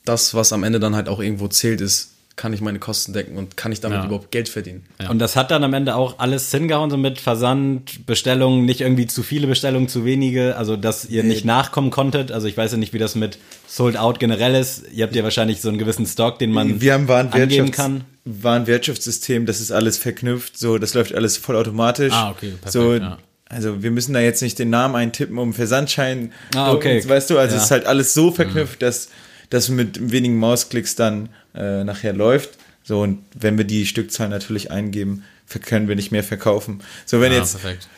das, 0.04 0.34
was 0.34 0.52
am 0.52 0.64
Ende 0.64 0.80
dann 0.80 0.96
halt 0.96 1.08
auch 1.08 1.20
irgendwo 1.20 1.46
zählt, 1.46 1.80
ist, 1.80 2.10
kann 2.38 2.54
ich 2.54 2.62
meine 2.62 2.78
Kosten 2.78 3.12
decken 3.12 3.36
und 3.36 3.58
kann 3.58 3.70
ich 3.72 3.80
damit 3.80 3.98
Ja. 3.98 4.06
überhaupt 4.06 4.30
Geld 4.30 4.48
verdienen? 4.48 4.86
Und 5.10 5.18
das 5.18 5.36
hat 5.36 5.50
dann 5.50 5.62
am 5.64 5.74
Ende 5.74 5.94
auch 5.96 6.18
alles 6.18 6.50
hingehauen, 6.50 6.88
so 6.90 6.96
mit 6.96 7.18
Versand, 7.18 8.06
Bestellungen, 8.06 8.64
nicht 8.64 8.80
irgendwie 8.80 9.06
zu 9.06 9.22
viele 9.22 9.46
Bestellungen, 9.46 9.88
zu 9.88 10.06
wenige, 10.06 10.56
also 10.56 10.76
dass 10.76 11.04
ihr 11.04 11.22
nicht 11.24 11.44
nachkommen 11.44 11.90
konntet. 11.90 12.32
Also 12.32 12.46
ich 12.46 12.56
weiß 12.56 12.72
ja 12.72 12.78
nicht, 12.78 12.94
wie 12.94 12.98
das 12.98 13.14
mit 13.14 13.38
Sold 13.66 13.98
Out 13.98 14.18
generell 14.20 14.54
ist. 14.54 14.84
Ihr 14.94 15.04
habt 15.04 15.14
ja 15.14 15.22
wahrscheinlich 15.22 15.60
so 15.60 15.68
einen 15.68 15.76
gewissen 15.76 16.06
Stock, 16.06 16.38
den 16.38 16.52
man 16.52 16.80
Wir 16.80 16.94
haben 16.94 17.10
angeben 17.10 17.32
Warenwirtschafts 17.32 17.76
kann. 17.76 18.04
Warenwirtschaftssystem, 18.24 19.46
das 19.46 19.60
ist 19.60 19.72
alles 19.72 19.98
verknüpft, 19.98 20.58
so, 20.58 20.78
das 20.78 20.94
läuft 20.94 21.14
alles 21.14 21.36
vollautomatisch. 21.36 22.12
Ah, 22.12 22.30
okay, 22.30 22.50
perfekt, 22.52 22.72
so, 22.72 22.94
ja. 22.94 23.18
Also 23.50 23.82
wir 23.82 23.90
müssen 23.90 24.12
da 24.12 24.20
jetzt 24.20 24.42
nicht 24.42 24.58
den 24.58 24.68
Namen 24.68 24.94
eintippen, 24.94 25.38
um 25.38 25.54
Versandschein, 25.54 26.32
Ah, 26.54 26.70
okay. 26.72 27.02
weißt 27.06 27.30
du, 27.30 27.38
also 27.38 27.52
Ja. 27.54 27.58
es 27.58 27.64
ist 27.66 27.70
halt 27.70 27.86
alles 27.86 28.12
so 28.12 28.30
verknüpft, 28.30 28.82
dass 28.82 29.08
das 29.50 29.68
mit 29.68 30.12
wenigen 30.12 30.36
Mausklicks 30.38 30.94
dann 30.94 31.28
äh, 31.54 31.84
nachher 31.84 32.12
läuft. 32.12 32.50
So, 32.84 33.00
und 33.02 33.22
wenn 33.34 33.58
wir 33.58 33.64
die 33.64 33.86
Stückzahl 33.86 34.28
natürlich 34.28 34.70
eingeben, 34.70 35.24
können 35.62 35.88
wir 35.88 35.96
nicht 35.96 36.10
mehr 36.12 36.24
verkaufen. 36.24 36.80
So, 37.06 37.20
wenn 37.20 37.32
Ja, 37.32 37.38
jetzt 37.38 37.60
perfekt. 37.60 37.88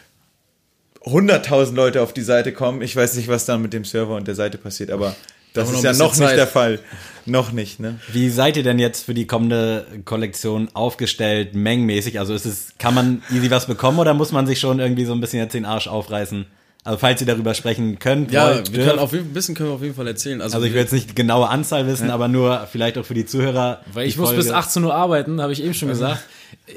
100.000 1.05 1.75
Leute 1.75 2.03
auf 2.03 2.13
die 2.13 2.23
Seite 2.23 2.53
kommen, 2.53 2.83
ich 2.83 2.95
weiß 2.95 3.15
nicht, 3.15 3.29
was 3.29 3.47
dann 3.47 3.63
mit 3.63 3.73
dem 3.73 3.85
Server 3.85 4.17
und 4.17 4.29
der 4.29 4.35
Seite 4.35 4.59
passiert, 4.59 4.91
aber 4.91 5.17
das 5.55 5.71
ist 5.73 5.83
ja 5.83 5.93
noch 5.93 6.11
bisschen 6.11 6.21
nicht 6.25 6.31
Zeit. 6.31 6.39
der 6.39 6.47
Fall. 6.47 6.79
Noch 7.27 7.53
nicht, 7.53 7.81
ne? 7.81 7.99
Wie 8.13 8.31
seid 8.31 8.57
ihr 8.57 8.63
denn 8.63 8.79
jetzt 8.79 9.05
für 9.07 9.15
die 9.15 9.27
kommende 9.27 9.87
Kollektion 10.05 10.69
aufgestellt, 10.75 11.55
mengenmäßig? 11.55 12.19
Also 12.19 12.35
ist 12.35 12.45
es, 12.47 12.73
kann 12.79 12.95
man 12.95 13.23
easy 13.31 13.51
was 13.51 13.67
bekommen 13.67 13.99
oder 13.99 14.15
muss 14.15 14.33
man 14.33 14.47
sich 14.47 14.59
schon 14.61 14.79
irgendwie 14.79 15.05
so 15.05 15.13
ein 15.13 15.21
bisschen 15.21 15.39
jetzt 15.41 15.55
den 15.55 15.65
Arsch 15.65 15.89
aufreißen? 15.89 16.47
Also 16.83 16.99
falls 16.99 17.21
ihr 17.21 17.27
darüber 17.27 17.53
sprechen 17.55 17.99
könnt, 17.99 18.33
Ja, 18.33 18.55
wollt, 18.55 18.73
wir 18.73 18.85
können 18.87 18.99
auf 18.99 19.13
jeden, 19.13 19.27
ein 19.27 19.33
bisschen 19.35 19.55
können 19.55 19.69
wir 19.69 19.75
auf 19.75 19.83
jeden 19.83 19.95
Fall 19.95 20.07
erzählen. 20.07 20.41
Also, 20.41 20.55
also 20.57 20.67
ich 20.67 20.73
will 20.73 20.81
jetzt 20.81 20.93
nicht 20.95 21.11
die 21.11 21.15
genaue 21.15 21.49
Anzahl 21.49 21.87
wissen, 21.87 22.09
aber 22.11 22.27
nur 22.29 22.67
vielleicht 22.73 22.97
auch 22.97 23.05
für 23.05 23.13
die 23.15 23.27
Zuhörer. 23.27 23.81
Weil 23.93 24.07
ich 24.09 24.17
muss 24.17 24.31
bis 24.35 24.47
Folge- 24.47 24.59
18 24.59 24.85
Uhr 24.85 24.95
arbeiten, 24.95 25.43
habe 25.43 25.53
ich 25.53 25.63
eben 25.63 25.75
schon 25.75 25.89
gesagt. 25.89 26.23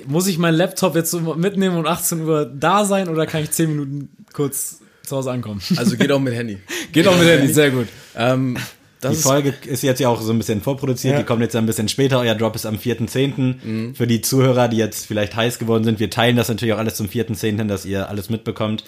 Muss 0.05 0.27
ich 0.27 0.37
meinen 0.37 0.55
Laptop 0.55 0.95
jetzt 0.95 1.09
so 1.11 1.19
mitnehmen 1.35 1.77
und 1.77 1.87
18 1.87 2.21
Uhr 2.21 2.45
da 2.53 2.83
sein 2.83 3.07
oder 3.07 3.25
kann 3.25 3.43
ich 3.43 3.51
10 3.51 3.69
Minuten 3.69 4.09
kurz 4.33 4.79
zu 5.03 5.15
Hause 5.15 5.31
ankommen? 5.31 5.61
also 5.77 5.95
geht 5.95 6.11
auch 6.11 6.19
mit 6.19 6.33
Handy. 6.33 6.57
Geht 6.91 7.07
auch 7.07 7.17
mit 7.17 7.27
Handy, 7.27 7.51
sehr 7.53 7.71
gut. 7.71 7.87
Ähm, 8.15 8.57
das 8.99 9.11
Die 9.11 9.17
ist, 9.17 9.23
Folge 9.23 9.53
ist 9.65 9.83
jetzt 9.83 9.99
ja 9.99 10.09
auch 10.09 10.21
so 10.21 10.31
ein 10.31 10.37
bisschen 10.37 10.61
vorproduziert, 10.61 11.17
die 11.19 11.23
kommt 11.23 11.41
jetzt 11.41 11.55
ein 11.55 11.65
bisschen 11.65 11.87
später. 11.89 12.19
Euer 12.19 12.35
Drop 12.35 12.55
ist 12.55 12.65
am 12.65 12.75
4.10. 12.75 13.95
Für 13.95 14.07
die 14.07 14.21
Zuhörer, 14.21 14.67
die 14.67 14.77
jetzt 14.77 15.05
vielleicht 15.05 15.35
heiß 15.35 15.59
geworden 15.59 15.83
sind, 15.83 15.99
wir 15.99 16.09
teilen 16.09 16.35
das 16.37 16.47
natürlich 16.49 16.73
auch 16.73 16.77
alles 16.77 16.95
zum 16.95 17.07
4.10., 17.07 17.65
dass 17.67 17.85
ihr 17.85 18.07
alles 18.09 18.29
mitbekommt. 18.29 18.83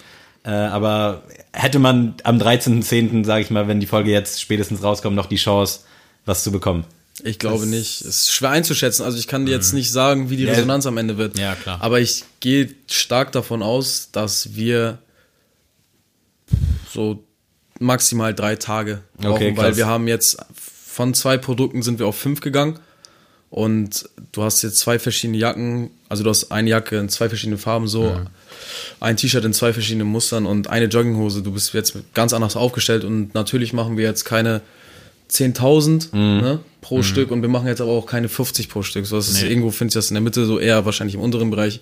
Äh, 0.46 0.50
aber 0.50 1.24
hätte 1.52 1.80
man 1.80 2.14
am 2.22 2.38
13.10., 2.38 3.24
sage 3.24 3.42
ich 3.42 3.50
mal, 3.50 3.66
wenn 3.66 3.80
die 3.80 3.86
Folge 3.86 4.12
jetzt 4.12 4.40
spätestens 4.40 4.82
rauskommt, 4.82 5.16
noch 5.16 5.26
die 5.26 5.36
Chance, 5.36 5.80
was 6.24 6.44
zu 6.44 6.52
bekommen? 6.52 6.84
Ich 7.24 7.38
glaube 7.40 7.66
nicht. 7.66 8.02
Es 8.02 8.06
ist 8.06 8.32
schwer 8.32 8.50
einzuschätzen. 8.50 9.02
Also 9.02 9.18
ich 9.18 9.26
kann 9.26 9.46
dir 9.46 9.52
jetzt 9.52 9.72
nicht 9.72 9.90
sagen, 9.90 10.30
wie 10.30 10.36
die 10.36 10.44
Resonanz 10.44 10.86
am 10.86 10.98
Ende 10.98 11.16
wird. 11.16 11.38
Ja, 11.38 11.54
klar. 11.54 11.78
Aber 11.80 11.98
ich 11.98 12.24
gehe 12.40 12.72
stark 12.88 13.32
davon 13.32 13.62
aus, 13.62 14.10
dass 14.12 14.54
wir 14.54 14.98
so 16.92 17.24
maximal 17.80 18.34
drei 18.34 18.56
Tage 18.56 19.02
brauchen, 19.16 19.32
Okay, 19.32 19.56
weil 19.56 19.76
wir 19.76 19.86
haben 19.86 20.06
jetzt 20.08 20.38
von 20.54 21.14
zwei 21.14 21.38
Produkten 21.38 21.82
sind 21.82 21.98
wir 21.98 22.06
auf 22.06 22.16
fünf 22.16 22.40
gegangen 22.40 22.78
und 23.50 24.08
du 24.32 24.42
hast 24.42 24.62
jetzt 24.62 24.78
zwei 24.78 24.98
verschiedene 24.98 25.38
Jacken, 25.38 25.90
also 26.08 26.22
du 26.22 26.30
hast 26.30 26.50
eine 26.52 26.70
Jacke 26.70 26.98
in 26.98 27.08
zwei 27.08 27.28
verschiedenen 27.28 27.58
Farben 27.58 27.88
so, 27.88 28.20
ein 29.00 29.16
T-Shirt 29.16 29.44
in 29.44 29.52
zwei 29.52 29.72
verschiedenen 29.72 30.06
Mustern 30.06 30.46
und 30.46 30.68
eine 30.68 30.86
Jogginghose. 30.86 31.42
Du 31.42 31.52
bist 31.52 31.72
jetzt 31.74 31.96
ganz 32.14 32.32
anders 32.32 32.56
aufgestellt 32.56 33.04
und 33.04 33.34
natürlich 33.34 33.72
machen 33.72 33.96
wir 33.96 34.04
jetzt 34.04 34.24
keine 34.24 34.60
10.000 35.30 36.08
Mhm. 36.12 36.18
ne, 36.40 36.58
pro 36.80 37.02
Stück 37.02 37.30
und 37.30 37.42
wir 37.42 37.48
machen 37.48 37.66
jetzt 37.66 37.80
aber 37.80 37.90
auch 37.92 38.06
keine 38.06 38.28
50 38.28 38.68
pro 38.68 38.82
Stück. 38.82 39.06
So, 39.06 39.16
das 39.16 39.28
ist 39.28 39.42
Nee. 39.42 39.48
irgendwo 39.48 39.70
finde 39.70 39.90
ich 39.90 39.94
das 39.94 40.10
in 40.10 40.14
der 40.14 40.20
Mitte 40.22 40.46
so 40.46 40.58
eher 40.58 40.84
wahrscheinlich 40.84 41.14
im 41.16 41.20
unteren 41.20 41.50
Bereich. 41.50 41.80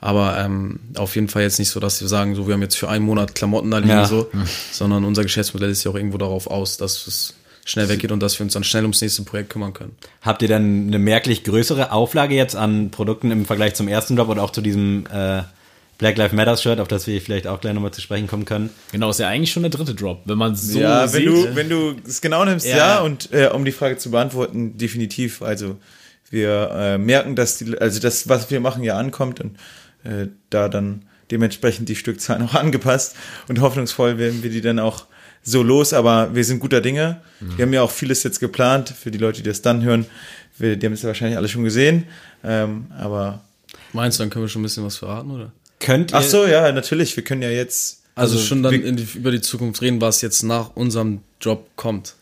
Aber 0.00 0.38
ähm, 0.38 0.78
auf 0.96 1.14
jeden 1.14 1.28
Fall 1.28 1.42
jetzt 1.42 1.58
nicht 1.58 1.70
so, 1.70 1.80
dass 1.80 2.00
wir 2.00 2.08
sagen, 2.08 2.34
so 2.34 2.46
wir 2.46 2.54
haben 2.54 2.62
jetzt 2.62 2.76
für 2.76 2.88
einen 2.88 3.04
Monat 3.04 3.34
Klamotten 3.34 3.70
da 3.70 3.78
liegen, 3.78 3.90
Ja. 3.90 4.06
so, 4.06 4.28
sondern 4.72 5.04
unser 5.04 5.22
Geschäftsmodell 5.22 5.70
ist 5.70 5.84
ja 5.84 5.90
auch 5.90 5.94
irgendwo 5.94 6.18
darauf 6.18 6.46
aus, 6.46 6.76
dass 6.76 7.06
es 7.06 7.34
schnell 7.66 7.88
weggeht 7.90 8.12
und 8.12 8.20
dass 8.20 8.38
wir 8.38 8.44
uns 8.44 8.54
dann 8.54 8.64
schnell 8.64 8.84
ums 8.84 9.02
nächste 9.02 9.22
Projekt 9.24 9.50
kümmern 9.50 9.74
können. 9.74 9.96
Habt 10.22 10.40
ihr 10.40 10.48
dann 10.48 10.86
eine 10.86 10.98
merklich 10.98 11.44
größere 11.44 11.92
Auflage 11.92 12.34
jetzt 12.34 12.56
an 12.56 12.90
Produkten 12.90 13.30
im 13.30 13.44
Vergleich 13.44 13.74
zum 13.74 13.88
ersten 13.88 14.16
Drop 14.16 14.28
oder 14.28 14.42
auch 14.42 14.52
zu 14.52 14.62
diesem 14.62 15.04
äh, 15.12 15.42
Black 15.98 16.16
Lives 16.16 16.32
Matter 16.32 16.56
Shirt, 16.56 16.78
auf 16.78 16.88
das 16.88 17.06
wir 17.08 17.20
vielleicht 17.20 17.46
auch 17.48 17.60
gleich 17.60 17.74
nochmal 17.74 17.90
zu 17.90 18.00
sprechen 18.00 18.28
kommen 18.28 18.44
können? 18.44 18.70
Genau, 18.92 19.10
ist 19.10 19.18
ja 19.18 19.28
eigentlich 19.28 19.50
schon 19.50 19.64
der 19.64 19.70
dritte 19.70 19.94
Drop, 19.94 20.22
wenn 20.26 20.38
man 20.38 20.54
so 20.54 20.78
ja, 20.78 21.08
sieht. 21.08 21.26
wenn 21.26 21.34
du, 21.34 21.54
wenn 21.56 21.68
du 21.68 21.96
es 22.06 22.20
genau 22.20 22.44
nimmst, 22.44 22.66
ja, 22.66 22.76
Ja. 22.76 23.00
und 23.00 23.32
äh, 23.32 23.48
um 23.48 23.64
die 23.64 23.72
Frage 23.72 23.96
zu 23.96 24.12
beantworten, 24.12 24.78
definitiv. 24.78 25.42
Also 25.42 25.76
wir 26.30 26.70
äh, 26.72 26.98
merken, 26.98 27.34
dass 27.34 27.58
die, 27.58 27.76
also 27.78 27.98
das, 28.00 28.28
was 28.28 28.50
wir 28.50 28.60
machen, 28.60 28.84
ja 28.84 28.96
ankommt 28.96 29.40
und 29.40 29.56
äh, 30.04 30.28
da 30.50 30.68
dann 30.68 31.02
dementsprechend 31.32 31.88
die 31.88 31.96
Stückzahlen 31.96 32.42
auch 32.46 32.54
angepasst 32.54 33.16
und 33.48 33.60
hoffnungsvoll 33.60 34.18
werden 34.18 34.44
wir 34.44 34.50
die 34.50 34.60
dann 34.60 34.78
auch 34.78 35.06
so 35.46 35.62
los, 35.62 35.92
aber 35.92 36.34
wir 36.34 36.44
sind 36.44 36.58
guter 36.58 36.80
Dinge. 36.80 37.20
Wir 37.40 37.64
haben 37.64 37.72
ja 37.72 37.82
auch 37.82 37.90
vieles 37.90 38.22
jetzt 38.24 38.40
geplant 38.40 38.90
für 38.90 39.10
die 39.10 39.18
Leute, 39.18 39.42
die 39.42 39.48
das 39.48 39.62
dann 39.62 39.82
hören. 39.82 40.04
Wir, 40.58 40.76
die 40.76 40.84
haben 40.86 40.92
es 40.92 41.02
ja 41.02 41.06
wahrscheinlich 41.08 41.36
alle 41.38 41.48
schon 41.48 41.64
gesehen, 41.64 42.04
ähm, 42.44 42.86
aber 42.98 43.40
Meinst 43.92 44.18
du, 44.18 44.22
dann 44.24 44.30
können 44.30 44.44
wir 44.44 44.48
schon 44.48 44.60
ein 44.60 44.64
bisschen 44.64 44.84
was 44.84 44.96
verraten, 44.98 45.30
oder? 45.30 45.52
Könnt 45.80 46.12
ihr, 46.12 46.16
ach 46.16 46.22
so, 46.22 46.46
ja, 46.46 46.70
natürlich. 46.72 47.16
Wir 47.16 47.22
können 47.24 47.42
ja 47.42 47.50
jetzt 47.50 48.00
Also, 48.14 48.38
schon 48.38 48.62
dann 48.62 48.72
die, 48.96 49.06
über 49.14 49.30
die 49.30 49.40
Zukunft 49.40 49.80
reden, 49.82 50.00
was 50.00 50.20
jetzt 50.22 50.42
nach 50.42 50.74
unserem 50.74 51.20
Job 51.40 51.68
kommt. 51.76 52.14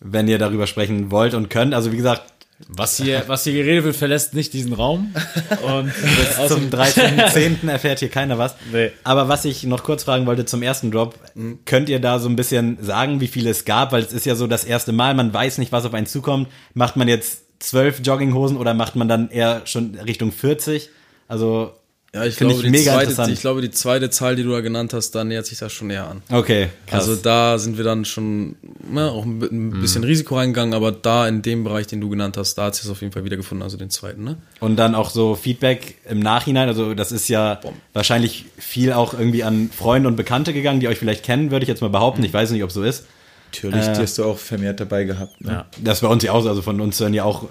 wenn 0.00 0.28
ihr 0.28 0.38
darüber 0.38 0.66
sprechen 0.66 1.10
wollt 1.10 1.32
und 1.34 1.48
könnt, 1.48 1.72
also 1.74 1.90
wie 1.92 1.96
gesagt, 1.96 2.30
Was 2.68 2.96
hier, 2.96 3.24
was 3.26 3.44
hier 3.44 3.52
geredet 3.52 3.84
wird, 3.84 3.96
verlässt 3.96 4.32
nicht 4.32 4.54
diesen 4.54 4.72
Raum. 4.72 5.14
Und 5.62 5.92
bis 6.02 6.48
zum 6.48 6.70
13.10. 6.70 7.68
erfährt 7.68 7.98
hier 7.98 8.08
keiner 8.08 8.38
was. 8.38 8.54
Nee. 8.72 8.92
Aber 9.04 9.28
was 9.28 9.44
ich 9.44 9.64
noch 9.64 9.82
kurz 9.82 10.04
fragen 10.04 10.24
wollte 10.24 10.46
zum 10.46 10.62
ersten 10.62 10.90
Drop, 10.90 11.18
könnt 11.66 11.90
ihr 11.90 12.00
da 12.00 12.18
so 12.18 12.28
ein 12.28 12.36
bisschen 12.36 12.78
sagen, 12.82 13.20
wie 13.20 13.26
viele 13.26 13.50
es 13.50 13.66
gab? 13.66 13.92
Weil 13.92 14.02
es 14.02 14.12
ist 14.12 14.24
ja 14.24 14.34
so 14.34 14.46
das 14.46 14.64
erste 14.64 14.92
Mal, 14.92 15.14
man 15.14 15.34
weiß 15.34 15.58
nicht, 15.58 15.70
was 15.70 15.84
auf 15.84 15.92
einen 15.92 16.06
zukommt. 16.06 16.48
Macht 16.72 16.96
man 16.96 17.08
jetzt 17.08 17.42
zwölf 17.58 18.00
Jogginghosen 18.02 18.56
oder 18.56 18.72
macht 18.72 18.96
man 18.96 19.08
dann 19.08 19.30
eher 19.30 19.62
schon 19.66 19.94
Richtung 19.96 20.32
40? 20.32 20.88
Also, 21.28 21.74
Ja, 22.14 22.24
ich 22.24 22.36
Finde 22.36 22.54
glaube, 22.54 22.66
ich 22.66 22.72
die 22.72 22.78
mega 22.78 22.92
zweite, 23.14 23.30
ich 23.30 23.40
glaube, 23.40 23.60
die 23.60 23.70
zweite 23.70 24.08
Zahl, 24.08 24.36
die 24.36 24.42
du 24.42 24.50
da 24.50 24.60
genannt 24.60 24.94
hast, 24.94 25.10
da 25.10 25.22
nähert 25.22 25.44
sich 25.44 25.58
das 25.58 25.72
schon 25.72 25.88
näher 25.88 26.08
an. 26.08 26.22
okay, 26.30 26.68
krass. 26.86 27.08
Also 27.08 27.16
da 27.16 27.58
sind 27.58 27.76
wir 27.76 27.84
dann 27.84 28.06
schon 28.06 28.56
ja, 28.94 29.08
auch 29.08 29.24
ein 29.26 29.42
ein 29.42 29.80
bisschen 29.82 30.02
Risiko 30.02 30.36
reingegangen, 30.36 30.72
aber 30.72 30.92
da 30.92 31.28
in 31.28 31.42
dem 31.42 31.62
Bereich, 31.64 31.88
den 31.88 32.00
du 32.00 32.08
genannt 32.08 32.38
hast, 32.38 32.54
da 32.54 32.66
hat 32.66 32.74
sich 32.74 32.84
das 32.84 32.90
auf 32.92 33.02
jeden 33.02 33.12
Fall 33.12 33.24
wiedergefunden, 33.24 33.62
also 33.62 33.76
den 33.76 33.90
zweiten, 33.90 34.24
ne? 34.24 34.36
Und 34.60 34.76
dann 34.76 34.94
auch 34.94 35.10
so 35.10 35.34
Feedback 35.34 35.96
im 36.08 36.20
Nachhinein. 36.20 36.68
Also 36.68 36.94
das 36.94 37.12
ist 37.12 37.28
ja 37.28 37.60
wahrscheinlich 37.92 38.46
viel 38.56 38.92
auch 38.94 39.12
irgendwie 39.12 39.44
an 39.44 39.70
Freunde 39.76 40.08
und 40.08 40.16
Bekannte 40.16 40.54
gegangen, 40.54 40.80
die 40.80 40.88
euch 40.88 40.98
vielleicht 40.98 41.22
kennen, 41.24 41.50
würde 41.50 41.64
ich 41.64 41.68
jetzt 41.68 41.82
mal 41.82 41.90
behaupten. 41.90 42.22
Ich 42.24 42.32
weiß 42.32 42.50
nicht, 42.52 42.62
ob 42.62 42.72
so 42.72 42.82
ist. 42.82 43.04
natürlich, 43.52 43.84
Äh, 43.86 43.92
die 43.92 44.00
hast 44.00 44.16
du 44.16 44.24
auch 44.24 44.38
vermehrt 44.38 44.80
dabei 44.80 45.04
gehabt. 45.04 45.38
Ne? 45.42 45.50
Ja. 45.52 45.66
Das 45.82 46.00
bei 46.00 46.08
uns 46.08 46.22
ja 46.22 46.32
auch 46.32 46.42
so. 46.42 46.48
Also 46.48 46.62
von 46.62 46.80
uns 46.80 46.98
hören 46.98 47.12
ja 47.14 47.24
auch 47.24 47.46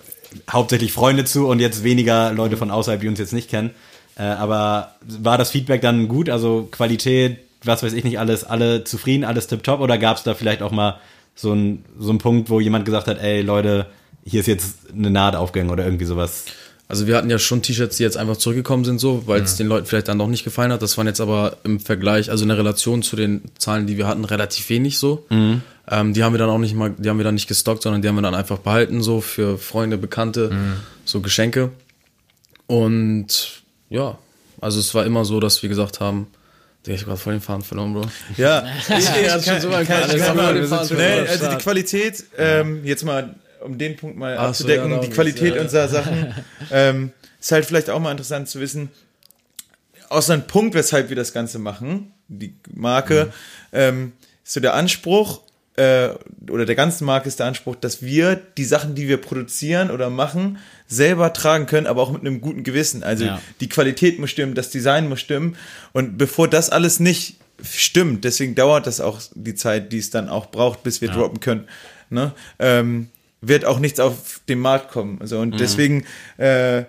hauptsächlich 0.50 0.92
Freunde 0.92 1.26
zu 1.26 1.48
und 1.48 1.60
jetzt 1.60 1.84
weniger 1.84 2.34
Leute 2.34 2.58
von 2.58 2.72
außerhalb, 2.72 3.00
die 3.02 3.08
uns 3.08 3.20
jetzt 3.20 3.34
nicht 3.34 3.50
kennen. 3.50 3.72
Äh, 4.18 4.24
aber 4.24 4.96
war 5.02 5.38
das 5.38 5.52
Feedback 5.52 5.82
dann 5.82 6.08
gut? 6.08 6.30
Also 6.30 6.68
Qualität, 6.72 7.38
was 7.64 7.84
weiß 7.84 7.94
ich 7.94 8.04
nicht 8.04 8.20
alles, 8.20 8.44
alle 8.44 8.84
zufrieden, 8.84 9.24
alles 9.24 9.48
tipptopp? 9.48 9.80
Oder 9.82 9.98
gab 9.98 10.18
es 10.18 10.24
da 10.24 10.34
vielleicht 10.34 10.62
auch 10.62 10.72
mal 10.72 11.00
so 11.36 11.54
ein 11.54 11.84
so 12.00 12.18
Punkt, 12.18 12.50
wo 12.50 12.60
jemand 12.60 12.86
gesagt 12.86 13.08
hat, 13.08 13.20
ey 13.22 13.42
Leute, 13.42 13.88
hier 14.24 14.40
ist 14.40 14.48
jetzt 14.48 14.78
eine 14.96 15.10
Naht 15.10 15.36
aufgegangen 15.36 15.72
oder 15.72 15.84
irgendwie 15.84 16.06
sowas? 16.06 16.46
Also 16.88 17.08
wir 17.08 17.18
hatten 17.18 17.32
ja 17.32 17.40
schon 17.40 17.64
T-Shirts, 17.64 17.98
die 17.98 18.04
jetzt 18.04 18.16
einfach 18.16 18.38
zurückgekommen 18.38 18.86
sind, 18.86 19.00
so, 19.00 19.24
weil 19.26 19.42
es 19.42 19.56
den 19.58 19.66
Leuten 19.66 19.88
vielleicht 19.88 20.08
dann 20.08 20.20
doch 20.20 20.28
nicht 20.28 20.44
gefallen 20.44 20.72
hat. 20.72 20.84
Das 20.84 20.98
waren 21.00 21.08
jetzt 21.08 21.20
aber 21.20 21.58
im 21.64 21.80
Vergleich, 21.80 22.30
also 22.30 22.44
in 22.44 22.50
der 22.50 22.60
Relation 22.60 23.02
zu 23.02 23.16
den 23.16 23.42
Zahlen, 23.58 23.88
die 23.88 23.98
wir 23.98 24.06
hatten, 24.08 24.24
relativ 24.24 24.70
wenig 24.70 25.00
so. 25.00 25.26
Mhm. 25.32 25.64
Ähm, 25.90 26.14
die 26.14 26.24
haben 26.24 26.34
wir 26.34 26.38
dann 26.38 26.50
auch 26.50 26.60
nicht 26.60 26.76
mal, 26.76 26.94
die 26.96 27.10
haben 27.10 27.18
wir 27.18 27.24
dann 27.24 27.34
nicht 27.34 27.48
gestockt, 27.48 27.82
sondern 27.82 28.04
die 28.04 28.08
haben 28.08 28.16
wir 28.16 28.22
dann 28.22 28.36
einfach 28.36 28.60
behalten, 28.60 29.02
so 29.02 29.20
für 29.20 29.58
Freunde, 29.58 29.98
Bekannte, 29.98 30.52
Mhm. 30.52 30.74
so 31.06 31.22
Geschenke. 31.22 31.72
Und 32.68 33.64
ja, 33.90 34.18
also 34.62 34.80
es 34.80 34.94
war 34.94 35.06
immer 35.06 35.26
so, 35.26 35.40
dass 35.40 35.62
wir 35.62 35.70
gesagt 35.70 36.00
haben, 36.00 36.28
ich 36.88 37.02
hab 37.02 37.08
grad 37.08 37.20
voll 37.20 37.34
den 37.34 37.42
Faden 37.42 37.64
verloren, 37.64 37.94
Bro. 37.94 38.06
Ja, 38.38 38.66
ich, 38.88 38.96
ich, 38.98 39.46
schon 39.46 39.60
so 39.60 39.72
weit 39.72 39.88
kann, 39.88 40.02
kann, 40.08 40.20
kann, 40.20 40.38
nee, 40.38 41.20
am 41.20 41.28
also 41.28 41.50
die. 41.50 41.58
Qualität, 41.58 42.24
ähm, 42.38 42.86
jetzt 42.86 43.04
mal, 43.04 43.36
um 43.62 43.78
den 43.78 43.96
Punkt 43.96 44.18
mal 44.18 44.36
Ach 44.38 44.44
so, 44.44 44.50
abzudecken, 44.50 44.92
ja, 44.92 45.00
die 45.00 45.10
Qualität 45.10 45.56
ja. 45.56 45.62
unserer 45.62 45.88
Sachen, 45.88 46.34
ähm, 46.72 47.12
ist 47.40 47.52
halt 47.52 47.66
vielleicht 47.66 47.90
auch 47.90 48.00
mal 48.00 48.12
interessant 48.12 48.50
zu 48.50 48.60
wissen, 48.60 48.90
aus 50.10 50.30
einem 50.30 50.46
Punkt, 50.46 50.76
weshalb 50.76 51.10
wir 51.10 51.16
das 51.16 51.34
Ganze 51.34 51.58
machen, 51.58 52.14
die 52.28 52.56
Marke, 52.72 53.34
ähm, 53.74 54.14
ist 54.44 54.54
so 54.54 54.60
der 54.60 54.76
Anspruch, 54.76 55.42
äh, 55.78 56.10
oder 56.50 56.66
der 56.66 56.76
ganzen 56.76 57.06
Marke 57.06 57.28
ist 57.28 57.40
der 57.40 57.48
Anspruch, 57.48 57.76
dass 57.76 58.02
wir 58.02 58.36
die 58.36 58.64
Sachen, 58.64 58.96
die 58.96 59.08
wir 59.08 59.18
produzieren 59.18 59.92
oder 59.92 60.10
machen, 60.10 60.60
selber 60.88 61.34
tragen 61.34 61.66
können, 61.66 61.88
aber 61.88 62.02
auch 62.02 62.12
mit 62.12 62.22
einem 62.22 62.42
guten 62.42 62.64
Gewissen. 62.64 63.04
Also 63.04 63.26
Ja. 63.26 63.42
die 63.60 63.70
Qualität 63.70 64.20
muss 64.20 64.30
stimmen, 64.30 64.54
das 64.54 64.70
Design 64.70 65.10
muss 65.10 65.20
stimmen. 65.20 65.56
Und 65.94 66.18
bevor 66.18 66.48
das 66.48 66.70
alles 66.70 67.00
nicht 67.00 67.38
stimmt, 67.64 68.24
deswegen 68.24 68.54
dauert 68.56 68.86
das 68.86 69.02
auch 69.02 69.22
die 69.34 69.56
Zeit, 69.56 69.92
die 69.92 69.98
es 70.00 70.10
dann 70.10 70.30
auch 70.30 70.52
braucht, 70.52 70.84
bis 70.84 71.02
wir 71.02 71.10
droppen 71.10 71.40
können, 71.40 71.68
ne? 72.10 72.34
ähm, 72.60 73.08
wird 73.42 73.66
auch 73.66 73.80
nichts 73.80 74.00
auf 74.00 74.42
den 74.50 74.60
Markt 74.60 74.92
kommen. 74.92 75.18
Also, 75.22 75.40
und 75.40 75.60
deswegen 75.60 76.06
äh, 76.38 76.84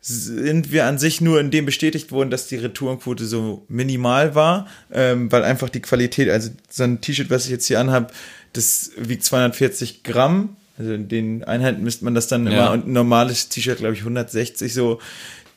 sind 0.00 0.72
wir 0.72 0.86
an 0.86 0.98
sich 0.98 1.20
nur 1.20 1.40
in 1.40 1.50
dem 1.50 1.66
bestätigt 1.66 2.10
worden, 2.10 2.30
dass 2.30 2.46
die 2.48 2.56
Retourenquote 2.56 3.26
so 3.26 3.64
minimal 3.68 4.34
war, 4.34 4.66
ähm, 4.90 5.30
weil 5.30 5.44
einfach 5.44 5.68
die 5.68 5.80
Qualität, 5.80 6.30
also 6.30 6.50
so 6.70 6.84
ein 6.84 7.00
T-Shirt, 7.00 7.28
was 7.30 7.44
ich 7.44 7.50
jetzt 7.50 7.66
hier 7.66 7.80
anhabe, 7.80 8.08
das 8.54 8.92
wiegt 8.96 9.24
240 9.24 10.02
Gramm. 10.02 10.56
Also 10.80 10.94
in 10.94 11.08
den 11.08 11.44
Einheiten 11.44 11.82
misst 11.82 12.00
man 12.00 12.14
das 12.14 12.26
dann 12.26 12.46
immer 12.46 12.56
Ja. 12.56 12.72
und 12.72 12.86
ein 12.86 12.92
normales 12.94 13.50
T-Shirt, 13.50 13.78
glaube 13.78 13.92
ich, 13.94 14.00
160 14.00 14.72
so. 14.72 14.98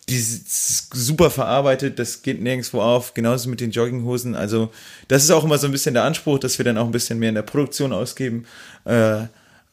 Die 0.09 0.17
ist 0.17 0.93
super 0.93 1.29
verarbeitet, 1.31 1.97
das 1.97 2.23
geht 2.23 2.41
nirgendwo 2.41 2.81
auf, 2.81 3.13
genauso 3.13 3.49
mit 3.49 3.61
den 3.61 3.71
Jogginghosen. 3.71 4.35
Also, 4.35 4.69
das 5.07 5.23
ist 5.23 5.31
auch 5.31 5.45
immer 5.45 5.57
so 5.57 5.65
ein 5.67 5.71
bisschen 5.71 5.93
der 5.93 6.03
Anspruch, 6.03 6.39
dass 6.39 6.57
wir 6.57 6.65
dann 6.65 6.77
auch 6.77 6.85
ein 6.87 6.91
bisschen 6.91 7.19
mehr 7.19 7.29
in 7.29 7.35
der 7.35 7.41
Produktion 7.43 7.93
ausgeben, 7.93 8.43
äh, 8.83 9.21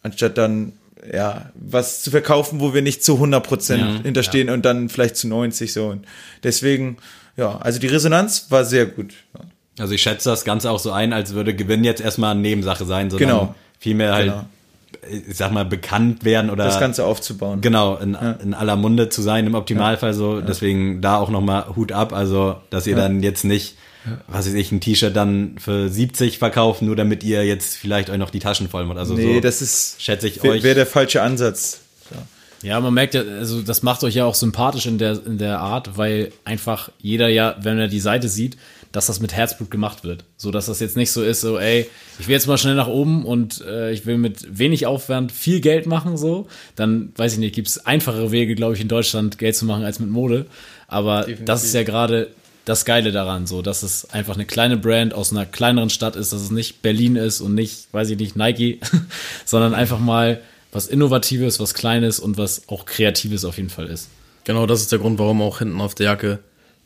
anstatt 0.05 0.39
dann, 0.39 0.75
ja, 1.13 1.51
was 1.57 2.03
zu 2.03 2.13
verkaufen, 2.13 2.61
wo 2.61 2.73
wir 2.75 2.81
nicht 2.83 3.03
zu 3.03 3.19
100% 3.19 3.81
Ja, 3.81 4.03
hinterstehen 4.05 4.51
und 4.51 4.65
dann 4.65 4.89
vielleicht 4.89 5.17
zu 5.17 5.27
90 5.27 5.73
so. 5.73 5.89
Und 5.89 6.07
deswegen, 6.45 6.99
ja, 7.37 7.57
also 7.59 7.81
die 7.81 7.89
Resonanz 7.89 8.47
war 8.51 8.65
sehr 8.65 8.87
gut. 8.87 9.15
Ja. 9.35 9.41
Also 9.83 9.95
ich 9.95 10.03
schätze 10.03 10.29
das 10.31 10.45
Ganze 10.45 10.71
auch 10.71 10.79
so 10.79 10.93
ein, 10.93 11.13
als 11.13 11.35
würde 11.35 11.57
Gewinn 11.57 11.83
jetzt 11.83 12.01
erstmal 12.03 12.33
eine 12.33 12.41
Nebensache 12.41 12.85
sein, 12.85 13.11
sondern 13.11 13.29
Genau. 13.29 13.55
vielmehr 13.81 14.13
halt, 14.13 14.27
Genau. 14.27 14.45
Ich 15.29 15.37
sag 15.37 15.53
mal, 15.53 15.65
bekannt 15.65 16.25
werden 16.25 16.51
oder 16.51 16.65
Das 16.65 16.79
Ganze 16.81 17.05
aufzubauen. 17.05 17.61
genau 17.61 17.97
in, 17.97 18.17
in 18.43 18.55
aller 18.55 18.77
Munde 18.77 19.09
zu 19.09 19.23
sein 19.23 19.47
im 19.47 19.55
Optimalfall 19.55 20.15
so. 20.15 20.41
Deswegen 20.41 21.01
da 21.01 21.17
auch 21.17 21.31
nochmal 21.31 21.67
Hut 21.77 21.93
ab, 21.93 22.13
also 22.13 22.57
dass 22.71 22.87
ihr 22.87 22.97
dann 22.97 23.23
jetzt 23.23 23.45
nicht, 23.45 23.77
was 24.29 24.47
weiß 24.47 24.55
ich, 24.55 24.73
ein 24.73 24.81
T-Shirt 24.81 25.15
dann 25.17 25.57
für 25.59 25.89
70 25.89 26.39
verkauft, 26.39 26.83
nur 26.83 26.97
damit 26.97 27.23
ihr 27.25 27.45
jetzt 27.45 27.77
vielleicht 27.77 28.11
euch 28.11 28.19
noch 28.19 28.31
die 28.31 28.39
Taschen 28.41 28.69
voll 28.69 28.85
macht. 28.87 28.99
Also 28.99 29.15
Nee, 29.15 29.35
so 29.35 29.41
das 29.41 29.63
ist, 29.63 30.03
schätze 30.03 30.29
ich 30.29 30.43
wäre 30.43 30.55
euch. 30.55 30.63
wär 30.63 30.75
der 30.75 30.87
falsche 30.87 31.23
Ansatz. 31.23 31.81
Ja, 32.63 32.79
man 32.81 32.93
merkt 32.93 33.15
ja, 33.15 33.23
also 33.23 33.63
das 33.63 33.83
macht 33.83 34.05
euch 34.05 34.17
ja 34.17 34.27
auch 34.27 34.35
sympathisch 34.35 34.85
in 34.85 34.99
der, 34.99 35.19
in 35.25 35.39
der 35.39 35.61
Art, 35.61 35.97
weil 35.97 36.31
einfach 36.45 36.91
jeder 37.01 37.29
ja, 37.29 37.57
wenn 37.63 37.79
er 37.79 37.89
die 37.89 38.01
Seite 38.01 38.29
sieht, 38.29 38.59
dass 38.93 39.07
das 39.07 39.21
mit 39.21 39.33
Herzblut 39.33 39.71
gemacht 39.71 40.05
wird. 40.05 40.25
So 40.37 40.51
dass 40.51 40.67
das 40.67 40.81
jetzt 40.81 40.97
nicht 40.97 41.13
so 41.13 41.23
ist, 41.23 41.41
so, 41.41 41.59
ey, 41.59 41.87
ich 42.19 42.27
will 42.27 42.35
jetzt 42.35 42.47
mal 42.47 42.59
schnell 42.59 42.75
nach 42.75 42.89
oben 42.89 43.25
und 43.25 43.61
äh, 43.61 43.93
ich 43.93 44.07
will 44.07 44.19
mit 44.19 44.59
wenig 44.59 44.87
Aufwand 44.87 45.33
viel 45.33 45.61
Geld 45.61 45.87
machen, 45.87 46.17
so. 46.17 46.49
Dann, 46.77 47.13
weiß 47.17 47.35
ich 47.35 47.39
nicht, 47.39 47.55
gibt's 47.55 47.79
einfachere 47.87 48.33
Wege, 48.33 48.55
glaube 48.55 48.75
ich, 48.75 48.81
in 48.81 48.89
Deutschland 48.89 49.39
Geld 49.39 49.57
zu 49.57 49.65
machen 49.65 49.85
als 49.85 50.01
mit 50.01 50.11
Mode. 50.11 50.47
Aber 50.89 51.27
das 51.45 51.65
ist 51.65 51.75
ja 51.75 51.85
gerade 51.85 52.29
das 52.65 52.85
Geile 52.85 53.13
daran, 53.13 53.47
so, 53.47 53.63
dass 53.63 53.83
es 53.83 54.11
einfach 54.11 54.35
eine 54.35 54.45
kleine 54.45 54.77
Brand 54.77 55.15
aus 55.15 55.33
einer 55.33 55.47
kleineren 55.47 55.91
Stadt 55.91 56.17
ist, 56.17 56.33
dass 56.33 56.41
es 56.41 56.51
nicht 56.51 56.83
Berlin 56.83 57.17
ist 57.17 57.41
und 57.41 57.55
nicht, 57.55 57.93
weiß 57.93 58.11
ich 58.11 58.19
nicht, 58.19 58.37
Nike, 58.37 58.81
sondern 59.45 59.75
einfach 59.75 59.99
mal 59.99 60.41
was 60.73 60.87
Innovatives, 60.87 61.59
was 61.59 61.75
Kleines 61.75 62.21
und 62.21 62.39
was 62.39 62.69
auch 62.69 62.85
Kreatives 62.85 63.45
auf 63.45 63.57
jeden 63.57 63.71
Fall 63.71 63.87
ist. 63.87 64.09
Genau, 64.45 64.67
das 64.67 64.81
ist 64.81 64.93
der 64.93 64.99
Grund, 64.99 65.19
warum 65.19 65.43
auch 65.43 65.59
hinten 65.59 65.81
auf 65.81 65.95
der 65.95 66.07
Jacke 66.07 66.39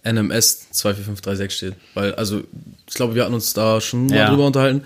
NMS 0.04 0.68
24536 0.72 1.56
steht. 1.56 1.74
Weil, 1.94 2.14
also, 2.14 2.42
ich 2.88 2.94
glaube, 2.94 3.14
wir 3.14 3.24
hatten 3.24 3.34
uns 3.34 3.52
da 3.52 3.80
schon 3.80 4.06
mal 4.06 4.16
Ja. 4.16 4.28
drüber 4.30 4.46
unterhalten, 4.46 4.82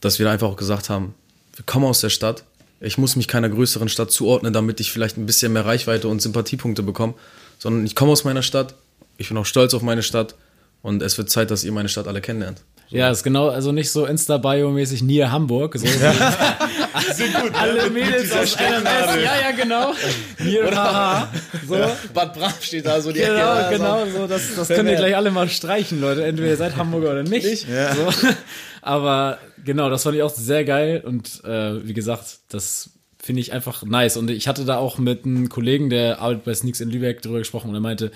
dass 0.00 0.18
wir 0.18 0.26
da 0.26 0.32
einfach 0.32 0.48
auch 0.48 0.56
gesagt 0.56 0.88
haben, 0.90 1.14
wir 1.54 1.64
kommen 1.64 1.86
aus 1.86 2.00
der 2.00 2.10
Stadt. 2.10 2.44
Ich 2.80 2.98
muss 2.98 3.16
mich 3.16 3.26
keiner 3.28 3.48
größeren 3.48 3.88
Stadt 3.88 4.10
zuordnen, 4.12 4.52
damit 4.52 4.80
ich 4.80 4.92
vielleicht 4.92 5.16
ein 5.16 5.24
bisschen 5.26 5.52
mehr 5.52 5.64
Reichweite 5.64 6.08
und 6.08 6.20
Sympathiepunkte 6.20 6.82
bekomme, 6.82 7.14
sondern 7.58 7.86
ich 7.86 7.94
komme 7.94 8.12
aus 8.12 8.24
meiner 8.24 8.42
Stadt. 8.42 8.74
Ich 9.16 9.28
bin 9.28 9.38
auch 9.38 9.46
stolz 9.46 9.72
auf 9.72 9.80
meine 9.82 10.02
Stadt 10.02 10.34
und 10.82 11.02
es 11.02 11.16
wird 11.16 11.30
Zeit, 11.30 11.50
dass 11.50 11.64
ihr 11.64 11.72
meine 11.72 11.88
Stadt 11.88 12.06
alle 12.06 12.20
kennenlernt. 12.20 12.60
Ja, 12.90 13.10
ist 13.10 13.24
genau, 13.24 13.48
also 13.48 13.72
nicht 13.72 13.90
so 13.90 14.04
Insta-Bio-mäßig 14.04 15.02
Nier 15.02 15.32
Hamburg. 15.32 15.76
So. 15.78 15.86
Alle 17.52 17.90
Mädels 17.90 18.32
aus 18.32 18.56
NMS. 18.56 19.24
Ja, 19.24 19.40
ja, 19.40 19.50
genau. 19.56 19.94
Nier 20.38 20.74
haha. 20.74 21.28
So. 21.66 21.76
Bad 22.14 22.34
Brav 22.34 22.62
steht 22.62 22.86
da 22.86 23.00
so 23.00 23.12
die 23.12 23.20
Genau, 23.20 23.70
genau, 23.70 24.06
so, 24.06 24.26
das, 24.26 24.54
das 24.54 24.68
könnt 24.68 24.88
ihr 24.88 24.96
gleich 24.96 25.16
alle 25.16 25.30
mal 25.30 25.48
streichen, 25.48 26.00
Leute. 26.00 26.24
Entweder 26.24 26.50
ihr 26.50 26.56
seid 26.56 26.76
Hamburger 26.76 27.12
oder 27.12 27.22
nicht. 27.22 27.66
So. 27.66 28.28
Aber 28.82 29.38
genau, 29.64 29.90
das 29.90 30.04
fand 30.04 30.16
ich 30.16 30.22
auch 30.22 30.30
sehr 30.30 30.64
geil 30.64 31.02
und 31.04 31.42
äh, 31.44 31.86
wie 31.86 31.92
gesagt, 31.94 32.38
das 32.48 32.90
finde 33.22 33.40
ich 33.40 33.52
einfach 33.52 33.82
nice. 33.82 34.16
Und 34.16 34.30
ich 34.30 34.46
hatte 34.46 34.64
da 34.64 34.76
auch 34.76 34.98
mit 34.98 35.24
einem 35.24 35.48
Kollegen, 35.48 35.90
der 35.90 36.20
arbeitet 36.20 36.44
bei 36.44 36.54
Sneaks 36.54 36.80
in 36.80 36.90
Lübeck, 36.90 37.22
drüber 37.22 37.38
gesprochen 37.38 37.70
und 37.70 37.74
er 37.74 37.80
meinte, 37.80 38.12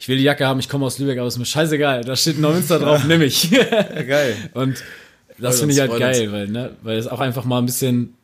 ich 0.00 0.08
will 0.08 0.16
die 0.16 0.22
Jacke 0.22 0.46
haben, 0.46 0.58
ich 0.58 0.68
komme 0.68 0.86
aus 0.86 0.98
Lübeck, 0.98 1.18
aber 1.18 1.28
ist 1.28 1.38
mir 1.38 1.44
scheißegal, 1.44 2.04
da 2.04 2.16
steht 2.16 2.38
Neumünster 2.38 2.78
drauf, 2.78 3.04
nimm 3.04 3.22
ich. 3.22 3.50
Ja, 3.50 3.82
geil. 4.02 4.36
Und 4.54 4.82
das 5.38 5.60
finde 5.60 5.74
ich 5.74 5.80
halt 5.80 5.96
geil, 5.98 6.32
weil, 6.32 6.48
ne, 6.48 6.76
weil 6.82 6.98
es 6.98 7.06
auch 7.06 7.20
einfach 7.20 7.44
mal 7.44 7.58
ein 7.58 7.66
bisschen 7.66 8.14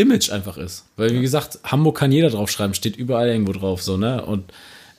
Image 0.00 0.30
einfach 0.30 0.56
ist. 0.56 0.84
Weil, 0.96 1.12
wie 1.12 1.20
gesagt, 1.20 1.58
Hamburg 1.64 1.98
kann 1.98 2.12
jeder 2.12 2.30
draufschreiben, 2.30 2.74
steht 2.74 2.96
überall 2.96 3.28
irgendwo 3.28 3.52
drauf, 3.52 3.82
so, 3.82 3.96
ne? 3.96 4.24
Und 4.24 4.52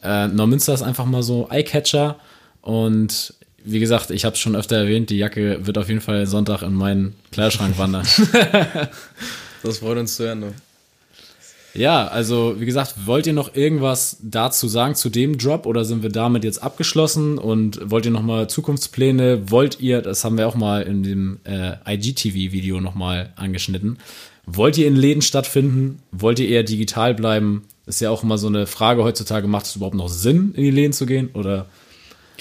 äh, 0.03 0.27
Neumünster 0.27 0.73
ist 0.73 0.81
einfach 0.81 1.05
mal 1.05 1.23
so 1.23 1.47
Eyecatcher 1.49 2.17
und 2.61 3.33
wie 3.63 3.79
gesagt, 3.79 4.09
ich 4.09 4.25
habe 4.25 4.33
es 4.33 4.39
schon 4.39 4.55
öfter 4.55 4.77
erwähnt, 4.77 5.09
die 5.09 5.17
Jacke 5.17 5.65
wird 5.65 5.77
auf 5.77 5.87
jeden 5.87 6.01
Fall 6.01 6.25
Sonntag 6.25 6.63
in 6.63 6.73
meinen 6.73 7.15
Kleiderschrank 7.31 7.77
wandern. 7.77 8.07
Das 9.63 9.77
freut 9.77 9.99
uns 9.99 10.15
zu 10.15 10.23
hören. 10.23 10.39
Ne? 10.39 10.53
ja, 11.73 12.07
also 12.07 12.55
wie 12.59 12.65
gesagt, 12.65 13.05
wollt 13.05 13.27
ihr 13.27 13.33
noch 13.33 13.55
irgendwas 13.55 14.17
dazu 14.21 14.67
sagen 14.67 14.95
zu 14.95 15.09
dem 15.09 15.37
Drop 15.37 15.65
oder 15.65 15.85
sind 15.85 16.03
wir 16.03 16.09
damit 16.09 16.43
jetzt 16.43 16.61
abgeschlossen 16.61 17.37
und 17.37 17.79
wollt 17.89 18.05
ihr 18.05 18.11
nochmal 18.11 18.49
Zukunftspläne? 18.49 19.51
Wollt 19.51 19.79
ihr, 19.79 20.01
das 20.01 20.23
haben 20.23 20.37
wir 20.37 20.47
auch 20.47 20.55
mal 20.55 20.81
in 20.81 21.03
dem 21.03 21.39
äh, 21.45 21.75
IGTV-Video 21.87 22.81
nochmal 22.81 23.31
angeschnitten, 23.35 23.99
wollt 24.53 24.77
ihr 24.77 24.87
in 24.87 24.95
Läden 24.95 25.21
stattfinden? 25.21 25.99
Wollt 26.11 26.39
ihr 26.39 26.47
eher 26.49 26.63
digital 26.63 27.13
bleiben? 27.13 27.63
Ist 27.85 28.01
ja 28.01 28.09
auch 28.09 28.23
immer 28.23 28.37
so 28.37 28.47
eine 28.47 28.67
Frage 28.67 29.03
heutzutage, 29.03 29.47
macht 29.47 29.65
es 29.65 29.75
überhaupt 29.75 29.95
noch 29.95 30.09
Sinn, 30.09 30.53
in 30.55 30.63
die 30.63 30.71
Läden 30.71 30.93
zu 30.93 31.05
gehen 31.05 31.29
oder 31.33 31.65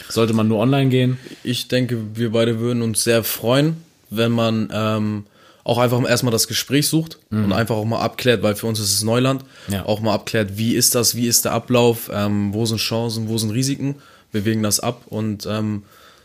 sollte 0.08 0.32
man 0.32 0.48
nur 0.48 0.58
online 0.58 0.90
gehen? 0.90 1.18
Ich 1.42 1.68
denke, 1.68 1.98
wir 2.14 2.30
beide 2.32 2.58
würden 2.60 2.82
uns 2.82 3.02
sehr 3.04 3.24
freuen, 3.24 3.76
wenn 4.10 4.32
man 4.32 4.68
ähm, 4.72 5.24
auch 5.64 5.78
einfach 5.78 6.02
erstmal 6.08 6.32
das 6.32 6.48
Gespräch 6.48 6.88
sucht 6.88 7.18
und 7.30 7.52
einfach 7.52 7.76
auch 7.76 7.84
mal 7.84 8.00
abklärt, 8.00 8.42
weil 8.42 8.54
für 8.54 8.66
uns 8.66 8.80
ist 8.80 8.92
es 8.92 9.02
Neuland, 9.02 9.44
Ja. 9.68 9.84
auch 9.86 10.00
mal 10.00 10.14
abklärt, 10.14 10.56
wie 10.56 10.74
ist 10.74 10.94
das, 10.94 11.14
wie 11.16 11.26
ist 11.26 11.44
der 11.44 11.52
Ablauf, 11.52 12.10
ähm, 12.12 12.52
wo 12.54 12.64
sind 12.66 12.78
Chancen, 12.78 13.28
wo 13.28 13.36
sind 13.38 13.50
Risiken, 13.50 13.96
wir 14.32 14.44
wägen 14.44 14.62
das 14.62 14.80
ab 14.80 15.02
und 15.08 15.46
ähm, 15.50 15.82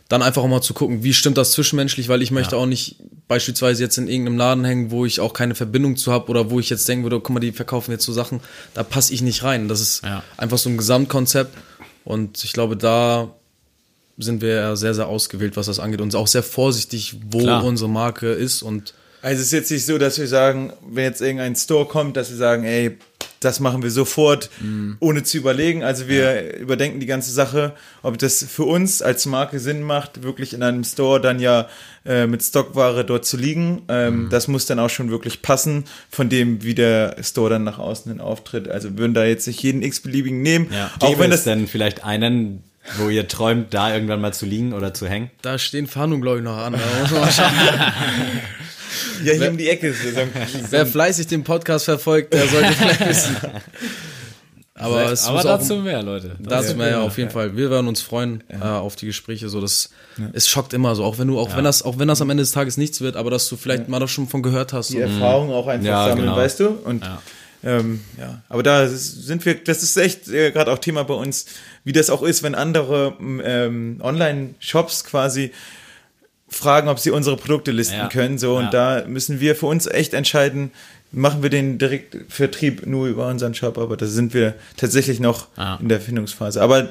dann 0.08 0.22
einfach 0.22 0.42
auch 0.42 0.48
mal 0.48 0.60
zu 0.62 0.72
gucken, 0.74 1.02
wie 1.02 1.12
stimmt 1.12 1.36
das 1.36 1.52
zwischenmenschlich, 1.52 2.08
weil 2.08 2.22
ich 2.22 2.30
möchte 2.30 2.56
auch 2.56 2.66
nicht 2.66 2.96
beispielsweise 3.26 3.82
jetzt 3.82 3.98
in 3.98 4.06
irgendeinem 4.06 4.38
Laden 4.38 4.64
hängen, 4.64 4.90
wo 4.92 5.04
ich 5.04 5.18
auch 5.18 5.32
keine 5.32 5.54
Verbindung 5.56 5.96
zu 5.96 6.12
habe 6.12 6.28
oder 6.30 6.48
wo 6.50 6.60
ich 6.60 6.70
jetzt 6.70 6.88
denken 6.88 7.04
würde, 7.04 7.18
guck 7.20 7.30
mal, 7.30 7.40
die 7.40 7.50
verkaufen 7.52 7.90
jetzt 7.90 8.04
so 8.04 8.12
Sachen, 8.12 8.40
da 8.74 8.84
passe 8.84 9.12
ich 9.12 9.22
nicht 9.22 9.42
rein. 9.42 9.66
Das 9.68 9.80
ist 9.80 10.04
Ja. 10.04 10.22
einfach 10.36 10.58
so 10.58 10.68
ein 10.70 10.76
Gesamtkonzept 10.76 11.56
und 12.04 12.44
ich 12.44 12.52
glaube, 12.52 12.76
da 12.76 13.34
sind 14.18 14.40
wir 14.42 14.54
ja 14.54 14.76
sehr, 14.76 14.94
sehr 14.94 15.08
ausgewählt, 15.08 15.56
was 15.56 15.66
das 15.66 15.80
angeht 15.80 16.00
und 16.00 16.14
auch 16.14 16.28
sehr 16.28 16.42
vorsichtig, 16.44 17.16
wo 17.28 17.40
Klar. 17.40 17.64
unsere 17.64 17.90
Marke 17.90 18.28
ist 18.32 18.62
und 18.62 18.94
Also 19.22 19.40
es 19.40 19.46
ist 19.48 19.52
jetzt 19.52 19.70
nicht 19.72 19.84
so, 19.86 19.98
dass 19.98 20.18
wir 20.18 20.28
sagen, 20.28 20.72
wenn 20.88 21.04
jetzt 21.04 21.20
irgendein 21.20 21.56
Store 21.56 21.84
kommt, 21.86 22.16
dass 22.16 22.30
wir 22.30 22.36
sagen, 22.36 22.62
ey, 22.62 22.96
das 23.40 23.60
machen 23.60 23.82
wir 23.82 23.90
sofort, 23.90 24.50
ohne 25.00 25.22
zu 25.22 25.36
überlegen. 25.36 25.82
Also 25.84 26.08
wir 26.08 26.56
überdenken 26.58 27.00
die 27.00 27.06
ganze 27.06 27.30
Sache, 27.32 27.74
ob 28.02 28.18
das 28.18 28.44
für 28.48 28.64
uns 28.64 29.02
als 29.02 29.26
Marke 29.26 29.58
Sinn 29.60 29.82
macht, 29.82 30.22
wirklich 30.22 30.54
in 30.54 30.62
einem 30.62 30.84
Store 30.84 31.20
dann 31.20 31.38
ja 31.38 31.68
äh, 32.04 32.26
mit 32.26 32.42
Stockware 32.42 33.04
dort 33.04 33.24
zu 33.26 33.36
liegen. 33.36 33.82
Ähm, 33.88 34.28
Das 34.30 34.48
muss 34.48 34.66
dann 34.66 34.78
auch 34.78 34.90
schon 34.90 35.10
wirklich 35.10 35.42
passen, 35.42 35.84
von 36.10 36.28
dem, 36.28 36.62
wie 36.62 36.74
der 36.74 37.16
Store 37.22 37.50
dann 37.50 37.64
nach 37.64 37.78
außen 37.78 38.10
hin 38.10 38.20
auftritt. 38.20 38.68
Also 38.68 38.90
wir 38.90 38.98
würden 38.98 39.14
da 39.14 39.24
jetzt 39.24 39.46
nicht 39.46 39.62
jeden 39.62 39.82
x-beliebigen 39.82 40.40
nehmen. 40.42 40.68
Ja. 40.72 40.90
Auch 41.00 41.18
wenn 41.18 41.30
es 41.32 41.44
das 41.44 41.44
denn 41.44 41.66
vielleicht 41.68 42.04
einen, 42.04 42.62
wo 42.98 43.08
ihr 43.08 43.26
träumt, 43.28 43.74
da 43.74 43.92
irgendwann 43.92 44.20
mal 44.20 44.32
zu 44.32 44.46
liegen 44.46 44.72
oder 44.72 44.94
zu 44.94 45.08
hängen? 45.08 45.30
da 45.42 45.58
stehen 45.58 45.86
Fahndungen, 45.86 46.22
glaube 46.22 46.38
ich, 46.38 46.44
noch 46.44 46.56
an. 46.56 46.74
Ja 49.24 49.32
hier 49.34 49.50
um 49.50 49.56
die 49.56 49.68
Ecke 49.68 49.88
ist. 49.88 50.02
So, 50.02 50.20
Wer 50.70 50.86
fleißig 50.86 51.26
den 51.26 51.44
Podcast 51.44 51.84
verfolgt, 51.86 52.32
der 52.34 52.46
sollte 52.48 52.72
vielleicht 52.78 53.08
wissen. 53.08 53.36
Aber 54.78 55.10
es 55.10 55.24
Aber 55.24 55.36
muss 55.38 55.46
auch, 55.46 55.58
dazu 55.58 55.76
mehr, 55.76 56.02
Leute. 56.02 56.36
dazu 56.38 56.76
mehr, 56.76 56.90
ja, 56.90 57.00
auf 57.00 57.16
jeden 57.16 57.30
Fall. 57.30 57.56
Wir 57.56 57.70
werden 57.70 57.88
uns 57.88 58.02
freuen 58.02 58.44
äh, 58.48 58.62
auf 58.62 58.94
die 58.94 59.06
Gespräche. 59.06 59.48
So, 59.48 59.60
das, 59.62 59.88
es 60.34 60.48
schockt 60.48 60.74
immer 60.74 60.94
so, 60.94 61.02
auch 61.04 61.18
wenn 61.18 61.28
du, 61.28 61.38
auch 61.38 61.56
wenn 61.56 61.64
das, 61.64 61.82
auch 61.82 61.98
wenn 61.98 62.08
das 62.08 62.20
am 62.20 62.28
Ende 62.28 62.42
des 62.42 62.52
Tages 62.52 62.76
nichts 62.76 63.00
wird, 63.00 63.16
aber 63.16 63.30
dass 63.30 63.48
du 63.48 63.56
vielleicht 63.56 63.88
mal 63.88 64.00
das 64.00 64.10
schon 64.10 64.28
von 64.28 64.42
gehört 64.42 64.74
hast. 64.74 64.90
die 64.90 64.96
Und, 64.96 65.02
Erfahrung 65.14 65.50
auch 65.50 65.66
einfach 65.66 65.86
Ja, 65.86 66.08
sammeln, 66.08 66.26
genau. 66.26 66.36
weißt 66.36 66.60
du? 66.60 66.68
Und 66.84 67.04
ja. 67.04 67.22
Ähm, 67.64 68.00
ja, 68.18 68.42
aber 68.50 68.62
da 68.62 68.86
sind 68.86 69.44
wir, 69.46 69.54
das 69.54 69.82
ist 69.82 69.96
echt 69.96 70.28
äh, 70.28 70.52
gerade 70.52 70.70
auch 70.70 70.78
Thema 70.78 71.04
bei 71.04 71.14
uns, 71.14 71.46
wie 71.84 71.92
das 71.92 72.10
auch 72.10 72.22
ist, 72.22 72.42
wenn 72.42 72.54
andere 72.54 73.14
ähm, 73.18 73.98
Online-Shops 74.02 75.04
quasi 75.04 75.52
fragen, 76.48 76.88
ob 76.88 76.98
sie 76.98 77.10
unsere 77.10 77.36
Produkte 77.36 77.70
listen 77.72 77.96
Ja. 77.96 78.08
können. 78.08 78.38
So, 78.38 78.58
Ja. 78.58 78.66
und 78.66 78.74
da 78.74 79.04
müssen 79.06 79.40
wir 79.40 79.56
für 79.56 79.66
uns 79.66 79.86
echt 79.86 80.14
entscheiden, 80.14 80.70
machen 81.12 81.42
wir 81.42 81.50
den 81.50 81.78
Direktvertrieb 81.78 82.86
nur 82.86 83.06
über 83.08 83.28
unseren 83.28 83.54
Shop, 83.54 83.78
aber 83.78 83.96
da 83.96 84.06
sind 84.06 84.34
wir 84.34 84.54
tatsächlich 84.76 85.20
noch 85.20 85.48
Ja. 85.56 85.78
in 85.80 85.88
der 85.88 86.00
Findungsphase. 86.00 86.60
Aber 86.62 86.88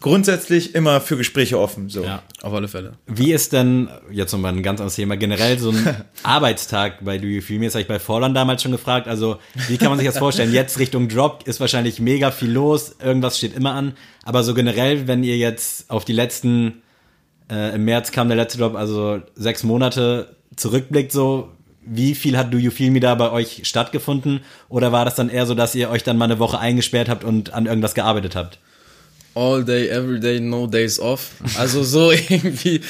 grundsätzlich 0.00 0.74
immer 0.76 1.00
für 1.00 1.16
Gespräche 1.16 1.58
offen. 1.58 1.88
So. 1.88 2.04
Ja. 2.04 2.22
auf 2.42 2.52
alle 2.54 2.68
Fälle. 2.68 2.92
Wie 3.08 3.32
ist 3.32 3.52
denn, 3.52 3.88
jetzt 4.12 4.32
nochmal 4.32 4.52
ein 4.52 4.62
ganz 4.62 4.78
anderes 4.80 4.94
Thema, 4.94 5.16
generell 5.16 5.58
so 5.58 5.70
ein 5.70 5.96
Arbeitstag 6.22 7.04
bei 7.04 7.18
Do 7.18 7.26
You 7.26 7.40
Feel 7.40 7.58
Me? 7.58 7.64
Das 7.66 7.74
habe 7.74 7.82
ich 7.82 7.88
bei 7.88 7.98
Vorland 7.98 8.36
damals 8.36 8.62
schon 8.62 8.70
gefragt. 8.72 9.08
Also, 9.08 9.38
wie 9.66 9.76
kann 9.76 9.88
man 9.88 9.98
sich 9.98 10.06
das 10.06 10.18
vorstellen? 10.18 10.52
Jetzt 10.52 10.78
Richtung 10.78 11.08
Drop 11.08 11.46
ist 11.48 11.58
wahrscheinlich 11.58 11.98
mega 12.00 12.30
viel 12.30 12.50
los, 12.52 12.94
irgendwas 13.02 13.38
steht 13.38 13.56
immer 13.56 13.72
an. 13.72 13.94
Aber 14.22 14.44
so 14.44 14.54
generell, 14.54 15.08
wenn 15.08 15.24
ihr 15.24 15.36
jetzt 15.36 15.90
auf 15.90 16.04
die 16.04 16.12
letzten, 16.12 16.82
äh, 17.50 17.74
im 17.74 17.84
März 17.84 18.12
kam 18.12 18.28
der 18.28 18.36
letzte 18.36 18.58
Drop, 18.58 18.74
also 18.74 19.20
sechs 19.34 19.62
Monate 19.62 20.36
zurückblickt, 20.56 21.12
so, 21.12 21.50
wie 21.84 22.14
viel 22.14 22.36
hat 22.36 22.52
Do 22.52 22.58
You 22.58 22.70
Feel 22.70 22.90
Me 22.90 23.00
da 23.00 23.14
bei 23.14 23.30
euch 23.30 23.62
stattgefunden? 23.64 24.40
Oder 24.68 24.92
war 24.92 25.04
das 25.04 25.14
dann 25.14 25.30
eher 25.30 25.46
so, 25.46 25.54
dass 25.54 25.74
ihr 25.74 25.90
euch 25.90 26.02
dann 26.02 26.18
mal 26.18 26.26
eine 26.26 26.38
Woche 26.38 26.58
eingesperrt 26.58 27.08
habt 27.08 27.24
und 27.24 27.52
an 27.54 27.66
irgendwas 27.66 27.94
gearbeitet 27.94 28.36
habt? 28.36 28.58
All 29.34 29.64
day, 29.64 29.88
every 29.88 30.18
day, 30.18 30.40
no 30.40 30.66
days 30.66 30.98
off. 30.98 31.30
Also 31.56 31.84
so 31.84 32.10
irgendwie, 32.28 32.80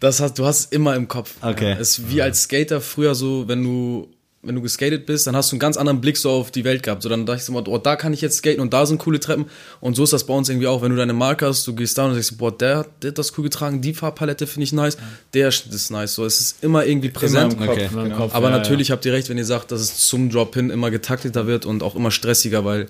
das 0.00 0.20
hast, 0.20 0.38
du 0.38 0.46
hast 0.46 0.72
immer 0.72 0.94
im 0.94 1.08
Kopf. 1.08 1.34
Okay. 1.42 1.70
Ja, 1.70 1.76
Es 1.78 1.98
ist 1.98 2.10
wie 2.10 2.22
als 2.22 2.42
Skater 2.42 2.80
früher 2.80 3.14
so, 3.14 3.48
wenn 3.48 3.62
du, 3.62 4.08
wenn 4.46 4.54
du 4.54 4.62
geskatet 4.62 5.06
bist, 5.06 5.26
dann 5.26 5.34
hast 5.36 5.50
du 5.50 5.54
einen 5.56 5.60
ganz 5.60 5.76
anderen 5.76 6.00
Blick 6.00 6.16
so 6.16 6.30
auf 6.30 6.50
die 6.50 6.64
Welt 6.64 6.82
gehabt. 6.82 7.02
So 7.02 7.08
dann 7.08 7.26
dachte 7.26 7.38
ich 7.40 7.44
so 7.44 7.52
mal, 7.52 7.62
oh, 7.66 7.78
da 7.78 7.96
kann 7.96 8.12
ich 8.12 8.20
jetzt 8.20 8.38
skaten 8.38 8.60
und 8.60 8.72
da 8.72 8.86
sind 8.86 8.98
coole 8.98 9.20
Treppen. 9.20 9.46
Und 9.80 9.96
so 9.96 10.04
ist 10.04 10.12
das 10.12 10.24
bei 10.24 10.34
uns 10.34 10.48
irgendwie 10.48 10.66
auch, 10.66 10.82
wenn 10.82 10.90
du 10.90 10.96
deine 10.96 11.12
Marke 11.12 11.46
hast, 11.46 11.66
du 11.66 11.74
gehst 11.74 11.98
da 11.98 12.06
und 12.06 12.14
sagst, 12.14 12.38
boah, 12.38 12.56
der, 12.56 12.78
hat- 12.78 13.02
der 13.02 13.10
hat 13.10 13.18
das 13.18 13.36
cool 13.36 13.44
getragen, 13.44 13.80
die 13.80 13.92
Farbpalette 13.94 14.46
finde 14.46 14.64
ich 14.64 14.72
nice, 14.72 14.96
der 15.34 15.50
Schnitt 15.50 15.74
ist 15.74 15.90
nice. 15.90 16.14
So, 16.14 16.24
es 16.24 16.40
ist 16.40 16.62
immer 16.64 16.84
irgendwie 16.86 17.10
präsent. 17.10 17.54
Immer 17.54 17.62
im 17.62 17.68
Kopf, 17.68 17.76
Okay. 17.78 17.88
Immer 17.92 18.02
im 18.02 18.08
genau. 18.10 18.20
Kopf, 18.22 18.34
Aber 18.34 18.50
ja, 18.50 18.56
natürlich 18.56 18.90
habt 18.90 19.04
ihr 19.04 19.12
recht, 19.12 19.28
wenn 19.28 19.38
ihr 19.38 19.44
sagt, 19.44 19.72
dass 19.72 19.80
es 19.80 20.06
zum 20.08 20.30
Drop 20.30 20.54
hin 20.54 20.70
immer 20.70 20.90
getakteter 20.90 21.46
wird 21.46 21.66
und 21.66 21.82
auch 21.82 21.94
immer 21.96 22.10
stressiger, 22.10 22.64
weil 22.64 22.86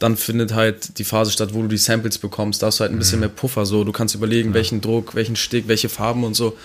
dann 0.00 0.16
findet 0.16 0.52
halt 0.54 0.98
die 0.98 1.04
Phase 1.04 1.30
statt, 1.30 1.50
wo 1.54 1.62
du 1.62 1.68
die 1.68 1.76
Samples 1.78 2.18
bekommst. 2.18 2.62
Da 2.62 2.66
hast 2.66 2.80
du 2.80 2.82
halt 2.82 2.92
ein 2.92 2.98
bisschen 2.98 3.20
mehr 3.20 3.28
Puffer. 3.28 3.64
So, 3.64 3.84
du 3.84 3.92
kannst 3.92 4.14
überlegen, 4.14 4.52
welchen 4.52 4.80
Druck, 4.80 5.14
welchen 5.14 5.36
Stick, 5.36 5.68
welche 5.68 5.88
Farben 5.88 6.24
und 6.24 6.34
so. 6.34 6.56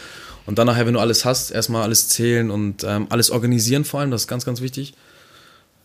Und 0.50 0.58
dann 0.58 0.66
nachher, 0.66 0.88
wenn 0.88 0.96
du 0.96 1.00
alles 1.00 1.26
hast, 1.26 1.52
erstmal 1.52 1.84
alles 1.84 2.10
zählen 2.10 2.50
und 2.50 2.84
ähm, 2.84 3.06
alles 3.12 3.30
organisieren 3.30 3.86
vor 3.86 4.00
allem, 4.00 4.10
das 4.10 4.22
ist 4.22 4.28
ganz, 4.28 4.46
ganz 4.46 4.62
wichtig. 4.62 4.96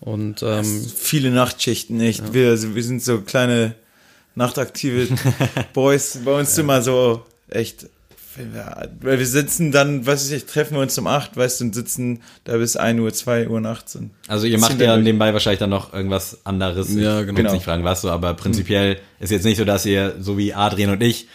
Und 0.01 0.43
ähm, 0.43 0.87
viele 0.97 1.31
Nachtschichten, 1.31 2.01
echt. 2.01 2.33
Wir, 2.33 2.75
wir 2.75 2.83
sind 2.83 3.03
so 3.03 3.21
kleine 3.21 3.75
nachtaktive 4.35 5.09
Boys. 5.75 6.19
Bei 6.25 6.39
uns 6.39 6.57
immer 6.57 6.81
so 6.81 7.27
echt. 7.51 7.91
Weil 9.03 9.19
wir 9.19 9.27
sitzen 9.27 9.71
dann, 9.71 10.07
was 10.07 10.25
weiß 10.25 10.33
ich, 10.33 10.47
treffen 10.47 10.77
wir 10.77 10.81
uns 10.81 10.97
um 10.97 11.09
8, 11.09 11.37
weißt 11.37 11.61
du, 11.61 11.65
und 11.67 11.75
sitzen 11.75 12.23
da 12.45 12.57
bis 12.57 12.79
1 12.79 12.99
Uhr, 13.01 13.13
2 13.13 13.51
Uhr 13.51 13.61
nachts. 13.61 13.97
Und 13.97 14.13
Also 14.29 14.47
ihr 14.47 14.59
macht 14.59 14.71
Sind 14.71 14.81
ja 14.81 14.97
nebenbei 14.97 15.35
wahrscheinlich 15.35 15.61
dann 15.61 15.69
noch 15.69 15.93
irgendwas 15.93 16.39
anderes. 16.45 16.89
Ja, 16.95 17.21
ich 17.21 17.27
genau. 17.27 17.37
will 17.37 17.45
jetzt 17.45 17.53
nicht 17.53 17.65
fragen, 17.65 17.85
was 17.85 18.01
so, 18.01 18.11
aber 18.11 18.33
prinzipiell 18.33 18.97
ist 19.21 19.31
jetzt 19.31 19.45
nicht 19.45 19.59
so, 19.59 19.67
dass 19.67 19.85
ihr, 19.85 20.15
so 20.21 20.39
wie 20.39 20.55
Adrian 20.55 20.91
und 20.91 21.03
ich, 21.03 21.29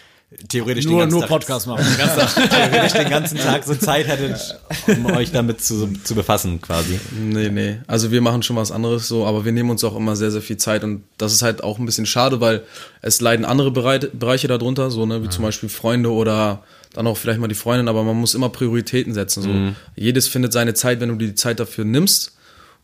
theoretisch 0.48 0.84
den 0.84 0.92
Nur, 0.92 1.00
ganzen 1.00 1.12
nur 1.12 1.20
Tag, 1.22 1.30
Podcast 1.30 1.66
machen. 1.66 1.84
Den 1.84 1.98
ganzen 1.98 2.18
Tag. 2.18 2.50
theoretisch 2.50 2.92
den 2.92 3.10
ganzen 3.10 3.38
Tag 3.38 3.64
so 3.64 3.74
Zeit 3.74 4.06
hättet, 4.06 4.58
um 4.86 5.06
euch 5.06 5.32
damit 5.32 5.62
zu, 5.62 5.88
zu 6.04 6.14
befassen 6.14 6.60
quasi. 6.60 7.00
Nee, 7.12 7.48
nee. 7.48 7.78
Also 7.86 8.10
wir 8.10 8.20
machen 8.20 8.42
schon 8.42 8.56
was 8.56 8.70
anderes 8.70 9.08
so, 9.08 9.26
aber 9.26 9.44
wir 9.44 9.52
nehmen 9.52 9.70
uns 9.70 9.82
auch 9.84 9.96
immer 9.96 10.16
sehr, 10.16 10.30
sehr 10.30 10.42
viel 10.42 10.56
Zeit 10.56 10.84
und 10.84 11.02
das 11.18 11.32
ist 11.32 11.42
halt 11.42 11.64
auch 11.64 11.78
ein 11.78 11.86
bisschen 11.86 12.06
schade, 12.06 12.40
weil 12.40 12.62
es 13.02 13.20
leiden 13.20 13.44
andere 13.44 13.70
Bereiche 13.70 14.48
darunter, 14.48 14.90
so, 14.90 15.06
ne, 15.06 15.22
wie 15.22 15.28
zum 15.28 15.42
Beispiel 15.42 15.68
Freunde 15.68 16.12
oder 16.12 16.62
dann 16.92 17.06
auch 17.06 17.16
vielleicht 17.16 17.38
mal 17.38 17.48
die 17.48 17.54
Freundin, 17.54 17.88
aber 17.88 18.02
man 18.02 18.16
muss 18.16 18.34
immer 18.34 18.48
Prioritäten 18.48 19.14
setzen. 19.14 19.42
So. 19.42 19.50
Jedes 19.94 20.26
findet 20.26 20.52
seine 20.52 20.74
Zeit, 20.74 21.00
wenn 21.00 21.08
du 21.08 21.14
dir 21.14 21.28
die 21.28 21.34
Zeit 21.34 21.60
dafür 21.60 21.84
nimmst. 21.84 22.32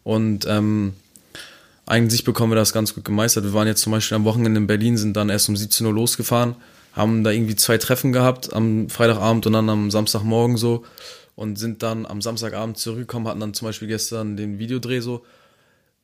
Und 0.05 0.47
ähm, 0.47 0.95
eigentlich 1.87 2.23
bekommen 2.23 2.53
wir 2.53 2.57
das 2.57 2.73
ganz 2.73 2.95
gut 2.95 3.05
gemeistert. 3.05 3.43
Wir 3.45 3.53
waren 3.53 3.67
jetzt 3.67 3.83
zum 3.83 3.93
Beispiel 3.93 4.15
am 4.15 4.25
Wochenende 4.25 4.61
in 4.61 4.69
Berlin, 4.69 4.97
sind 4.97 5.17
dann 5.17 5.29
erst 5.29 5.49
um 5.49 5.57
17 5.57 5.85
Uhr 5.87 5.93
losgefahren, 5.93 6.55
haben 6.97 7.23
da 7.23 7.31
irgendwie 7.31 7.55
zwei 7.57 7.79
Treffen 7.79 8.13
gehabt, 8.13 8.53
am 8.53 8.89
Freitagabend 8.89 9.47
und 9.47 9.53
dann 9.53 9.69
am 9.69 9.91
Samstagmorgen 9.91 10.57
so 10.57 10.85
und 11.37 11.59
sind 11.59 11.83
dann 11.83 12.07
am 12.07 12.23
Samstagabend 12.23 12.79
zurückgekommen, 12.79 13.29
hatten 13.29 13.41
dann 13.41 13.55
zum 13.55 13.69
Beispiel 13.69 13.87
gestern 13.89 14.37
den 14.37 14.59
Videodreh 14.59 15.01
so. 15.01 15.25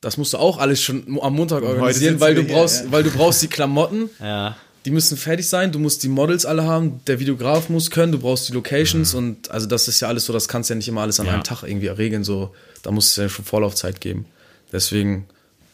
Das 0.02 0.16
musst 0.18 0.32
du 0.34 0.38
auch 0.38 0.58
alles 0.58 0.82
schon 0.82 1.18
am 1.22 1.34
Montag 1.34 1.62
organisieren, 1.62 2.20
weil 2.20 2.34
du 2.34 2.42
hier, 2.42 2.52
brauchst, 2.54 2.84
ja. 2.84 2.92
weil 2.92 3.02
du 3.04 3.10
brauchst 3.10 3.40
die 3.42 3.48
Klamotten, 3.48 4.10
Ja. 4.20 4.56
die 4.84 4.90
müssen 4.90 5.16
fertig 5.16 5.48
sein, 5.48 5.72
du 5.72 5.78
musst 5.78 6.02
die 6.02 6.08
Models 6.08 6.44
alle 6.44 6.64
haben, 6.64 7.00
der 7.06 7.20
Videograf 7.20 7.68
muss 7.70 7.90
können, 7.90 8.12
du 8.12 8.18
brauchst 8.18 8.48
die 8.48 8.52
Locations 8.52 9.14
und 9.14 9.50
also 9.50 9.66
das 9.66 9.88
ist 9.88 10.00
ja 10.00 10.08
alles 10.08 10.26
so, 10.26 10.32
das 10.32 10.48
kannst 10.48 10.68
du 10.68 10.74
ja 10.74 10.76
nicht 10.76 10.88
immer 10.88 11.02
alles 11.02 11.20
an 11.20 11.26
Ja. 11.26 11.32
einem 11.34 11.44
Tag 11.44 11.62
irgendwie 11.62 11.86
regeln, 11.86 12.24
so, 12.24 12.52
da 12.82 12.90
muss 12.90 13.10
es 13.10 13.16
ja 13.16 13.28
schon 13.28 13.44
Vorlaufzeit 13.44 14.00
geben. 14.00 14.26
Deswegen 14.72 15.26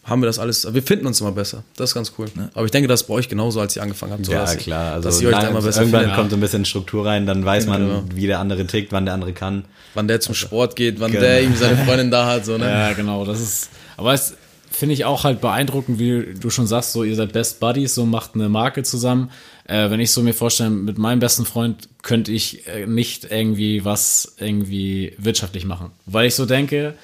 haben 0.09 0.23
wir 0.23 0.27
das 0.27 0.39
alles, 0.39 0.73
wir 0.73 0.83
finden 0.83 1.07
uns 1.07 1.21
immer 1.21 1.33
besser, 1.33 1.63
das 1.77 1.91
ist 1.91 1.95
ganz 1.95 2.13
cool. 2.19 2.27
Aber 2.55 2.65
ich 2.65 2.71
denke, 2.71 2.89
das 2.89 3.03
ist 3.03 3.07
bei 3.09 3.15
euch 3.15 3.29
genauso, 3.29 3.61
als 3.61 3.77
ihr 3.77 3.83
angefangen 3.83 4.13
habt. 4.13 4.27
So, 4.27 4.33
Ja, 4.33 4.41
dass, 4.41 4.57
klar. 4.57 4.95
Also 4.95 5.09
dass 5.09 5.21
ihr 5.21 5.29
euch 5.29 5.35
da 5.37 5.49
immer 5.49 5.63
besser 5.63 5.81
irgendwann 5.81 6.01
findet. 6.03 6.17
kommt 6.17 6.31
so 6.31 6.37
ein 6.37 6.41
bisschen 6.41 6.65
Struktur 6.65 7.07
rein, 7.07 7.27
dann 7.27 7.45
weiß 7.45 7.67
man, 7.67 7.87
Genau. 7.87 8.03
wie 8.15 8.27
der 8.27 8.39
andere 8.41 8.67
tickt, 8.67 8.93
wann 8.93 9.05
der 9.05 9.15
andere 9.15 9.33
kann. 9.33 9.65
Wann 9.95 10.09
der 10.09 10.21
zum 10.21 10.35
Sport 10.35 10.77
geht, 10.77 11.01
wann 11.01 11.11
Genau. 11.13 11.23
der 11.23 11.41
irgendwie 11.43 11.59
seine 11.59 11.77
Freundin 11.85 12.11
da 12.11 12.27
hat, 12.27 12.45
so, 12.45 12.57
ne? 12.59 12.65
Ja, 12.69 12.93
genau, 12.93 13.25
das 13.25 13.41
ist, 13.41 13.71
aber 13.97 14.13
es, 14.15 14.35
finde 14.71 14.93
ich 14.95 15.05
auch 15.05 15.25
halt 15.25 15.41
beeindruckend, 15.41 15.99
wie 15.99 16.35
du 16.39 16.51
schon 16.51 16.67
sagst, 16.67 16.93
so 16.93 17.03
ihr 17.03 17.17
seid 17.17 17.33
Best 17.33 17.59
Buddies, 17.59 17.95
so 17.95 18.07
macht 18.07 18.35
eine 18.35 18.49
Marke 18.49 18.83
zusammen. 18.85 19.31
Äh, 19.65 19.91
wenn 19.91 19.99
ich 20.01 20.13
so 20.13 20.23
mir 20.23 20.35
vorstelle, 20.35 20.71
mit 20.71 20.99
meinem 20.99 21.19
besten 21.19 21.45
Freund 21.45 21.89
könnte 22.03 22.33
ich 22.33 22.67
äh, 22.69 22.87
nicht 22.87 23.27
irgendwie 23.31 23.85
was 23.85 24.35
irgendwie 24.39 25.15
wirtschaftlich 25.19 25.65
machen. 25.67 25.91
Weil 26.07 26.27
ich 26.29 26.35
so 26.37 26.47
denke, 26.47 26.95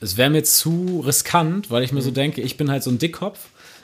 es 0.00 0.16
wäre 0.16 0.30
mir 0.30 0.44
zu 0.44 1.02
riskant, 1.04 1.70
weil 1.70 1.82
ich 1.82 1.92
mir 1.92 2.02
so 2.02 2.10
denke, 2.10 2.40
ich 2.40 2.56
bin 2.56 2.70
halt 2.70 2.82
so 2.82 2.90
ein 2.90 2.98
Dickkopf. 2.98 3.38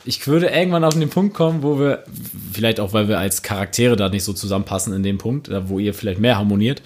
Ich 0.05 0.27
würde 0.27 0.49
irgendwann 0.49 0.85
auf 0.85 0.95
den 0.95 1.09
Punkt 1.09 1.35
kommen, 1.35 1.63
wo 1.63 1.79
wir, 1.79 2.05
vielleicht 2.53 2.79
auch, 2.79 2.93
weil 2.93 3.09
wir 3.09 3.19
als 3.19 3.43
Charaktere 3.43 3.97
da 3.97 4.09
nicht 4.09 4.25
so 4.25 4.33
zusammenpassen 4.33 4.93
in 4.93 5.03
dem 5.03 5.19
Punkt, 5.19 5.51
wo 5.67 5.79
ihr 5.79 5.95
vielleicht 5.95 6.21
mehr 6.21 6.37
harmoniert. 6.37 6.83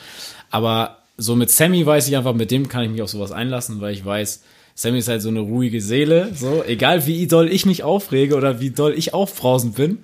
Aber 0.50 0.98
so 1.16 1.34
mit 1.34 1.50
Sammy 1.50 1.84
weiß 1.84 2.08
ich 2.08 2.16
einfach, 2.16 2.34
mit 2.34 2.50
dem 2.50 2.68
kann 2.68 2.84
ich 2.84 2.90
mich 2.90 3.02
auf 3.02 3.10
sowas 3.10 3.32
einlassen, 3.32 3.80
weil 3.80 3.92
ich 3.92 4.04
weiß, 4.04 4.42
Sammy 4.74 4.98
ist 4.98 5.08
halt 5.08 5.20
so 5.20 5.28
eine 5.28 5.40
ruhige 5.40 5.82
Seele. 5.82 6.30
So, 6.34 6.62
egal 6.64 7.06
wie 7.06 7.26
doll 7.26 7.48
ich 7.48 7.66
mich 7.66 7.82
aufrege 7.82 8.36
oder 8.36 8.60
wie 8.60 8.70
doll 8.70 8.94
ich 8.96 9.12
aufbrausend 9.12 9.74
bin. 9.74 9.98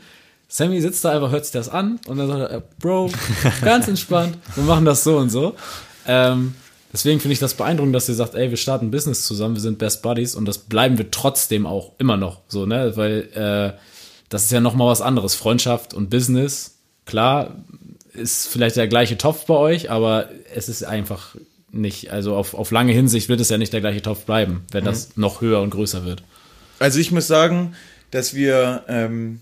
Sammy 0.49 0.81
sitzt 0.81 1.05
da 1.05 1.13
einfach, 1.13 1.31
hört 1.31 1.45
sich 1.45 1.53
das 1.53 1.69
an 1.69 2.01
und 2.07 2.19
dann 2.19 2.27
sagt 2.27 2.51
er, 2.51 2.63
Bro, 2.81 3.11
ganz 3.63 3.89
entspannt, 3.89 4.37
wir 4.57 4.65
machen 4.65 4.85
das 4.85 5.05
so 5.05 5.17
und 5.17 5.31
so. 5.31 5.55
Ähm, 6.07 6.55
deswegen 6.95 7.21
finde 7.21 7.35
ich 7.35 7.41
das 7.41 7.55
beeindruckend, 7.55 7.95
dass 7.95 8.09
ihr 8.09 8.15
sagt, 8.15 8.35
ey, 8.35 8.51
wir 8.51 8.57
starten 8.57 8.87
ein 8.87 8.91
Business 8.91 9.27
zusammen, 9.27 9.57
wir 9.57 9.61
sind 9.61 9.79
Best 9.79 10.03
Buddies 10.03 10.35
und 10.35 10.47
das 10.47 10.59
bleiben 10.59 10.97
wir 10.97 11.11
trotzdem 11.11 11.67
auch 11.67 11.93
immer 11.99 12.17
noch 12.17 12.41
so, 12.49 12.67
ne? 12.67 12.97
Weil 12.97 13.29
äh, 13.35 13.79
das 14.29 14.45
ist 14.45 14.53
ja 14.53 14.61
noch 14.61 14.75
mal 14.75 14.87
was 14.87 15.03
anderes. 15.03 15.35
Freundschaft 15.35 15.93
und 15.93 16.09
Business, 16.09 16.79
klar, 17.05 17.57
ist 18.13 18.49
vielleicht 18.49 18.77
der 18.77 18.89
gleiche 18.89 19.19
Topf 19.19 19.45
bei 19.47 19.55
euch, 19.55 19.91
aber 19.91 20.29
es 20.55 20.69
ist 20.69 20.85
einfach 20.85 21.35
nicht, 21.71 22.13
also 22.13 22.37
auf, 22.37 22.55
auf 22.55 22.71
lange 22.71 22.93
Hinsicht 22.93 23.29
wird 23.29 23.41
es 23.41 23.49
ja 23.49 23.59
nicht 23.59 23.73
der 23.73 23.81
gleiche 23.81 24.01
Topf 24.01 24.25
bleiben, 24.25 24.65
wenn 24.71 24.85
das 24.85 25.17
noch 25.17 25.41
höher 25.41 25.61
und 25.61 25.71
größer 25.71 26.05
wird. 26.05 26.23
Also 26.79 27.01
ich 27.01 27.11
muss 27.11 27.27
sagen, 27.27 27.75
dass 28.13 28.35
wir 28.35 28.85
ähm, 28.89 29.41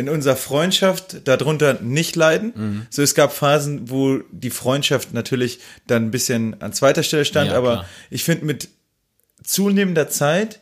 in 0.00 0.08
unserer 0.08 0.36
Freundschaft 0.36 1.28
darunter 1.28 1.74
nicht 1.80 2.16
leiden. 2.16 2.52
Mhm. 2.56 2.86
So, 2.90 3.02
es 3.02 3.14
gab 3.14 3.32
Phasen, 3.32 3.90
wo 3.90 4.18
die 4.32 4.50
Freundschaft 4.50 5.12
natürlich 5.12 5.60
dann 5.86 6.06
ein 6.06 6.10
bisschen 6.10 6.60
an 6.60 6.72
zweiter 6.72 7.02
Stelle 7.02 7.24
stand, 7.24 7.50
Ja, 7.50 7.58
aber 7.58 7.72
klar. 7.72 7.86
ich 8.10 8.24
finde, 8.24 8.46
mit 8.46 8.68
zunehmender 9.44 10.08
Zeit 10.08 10.60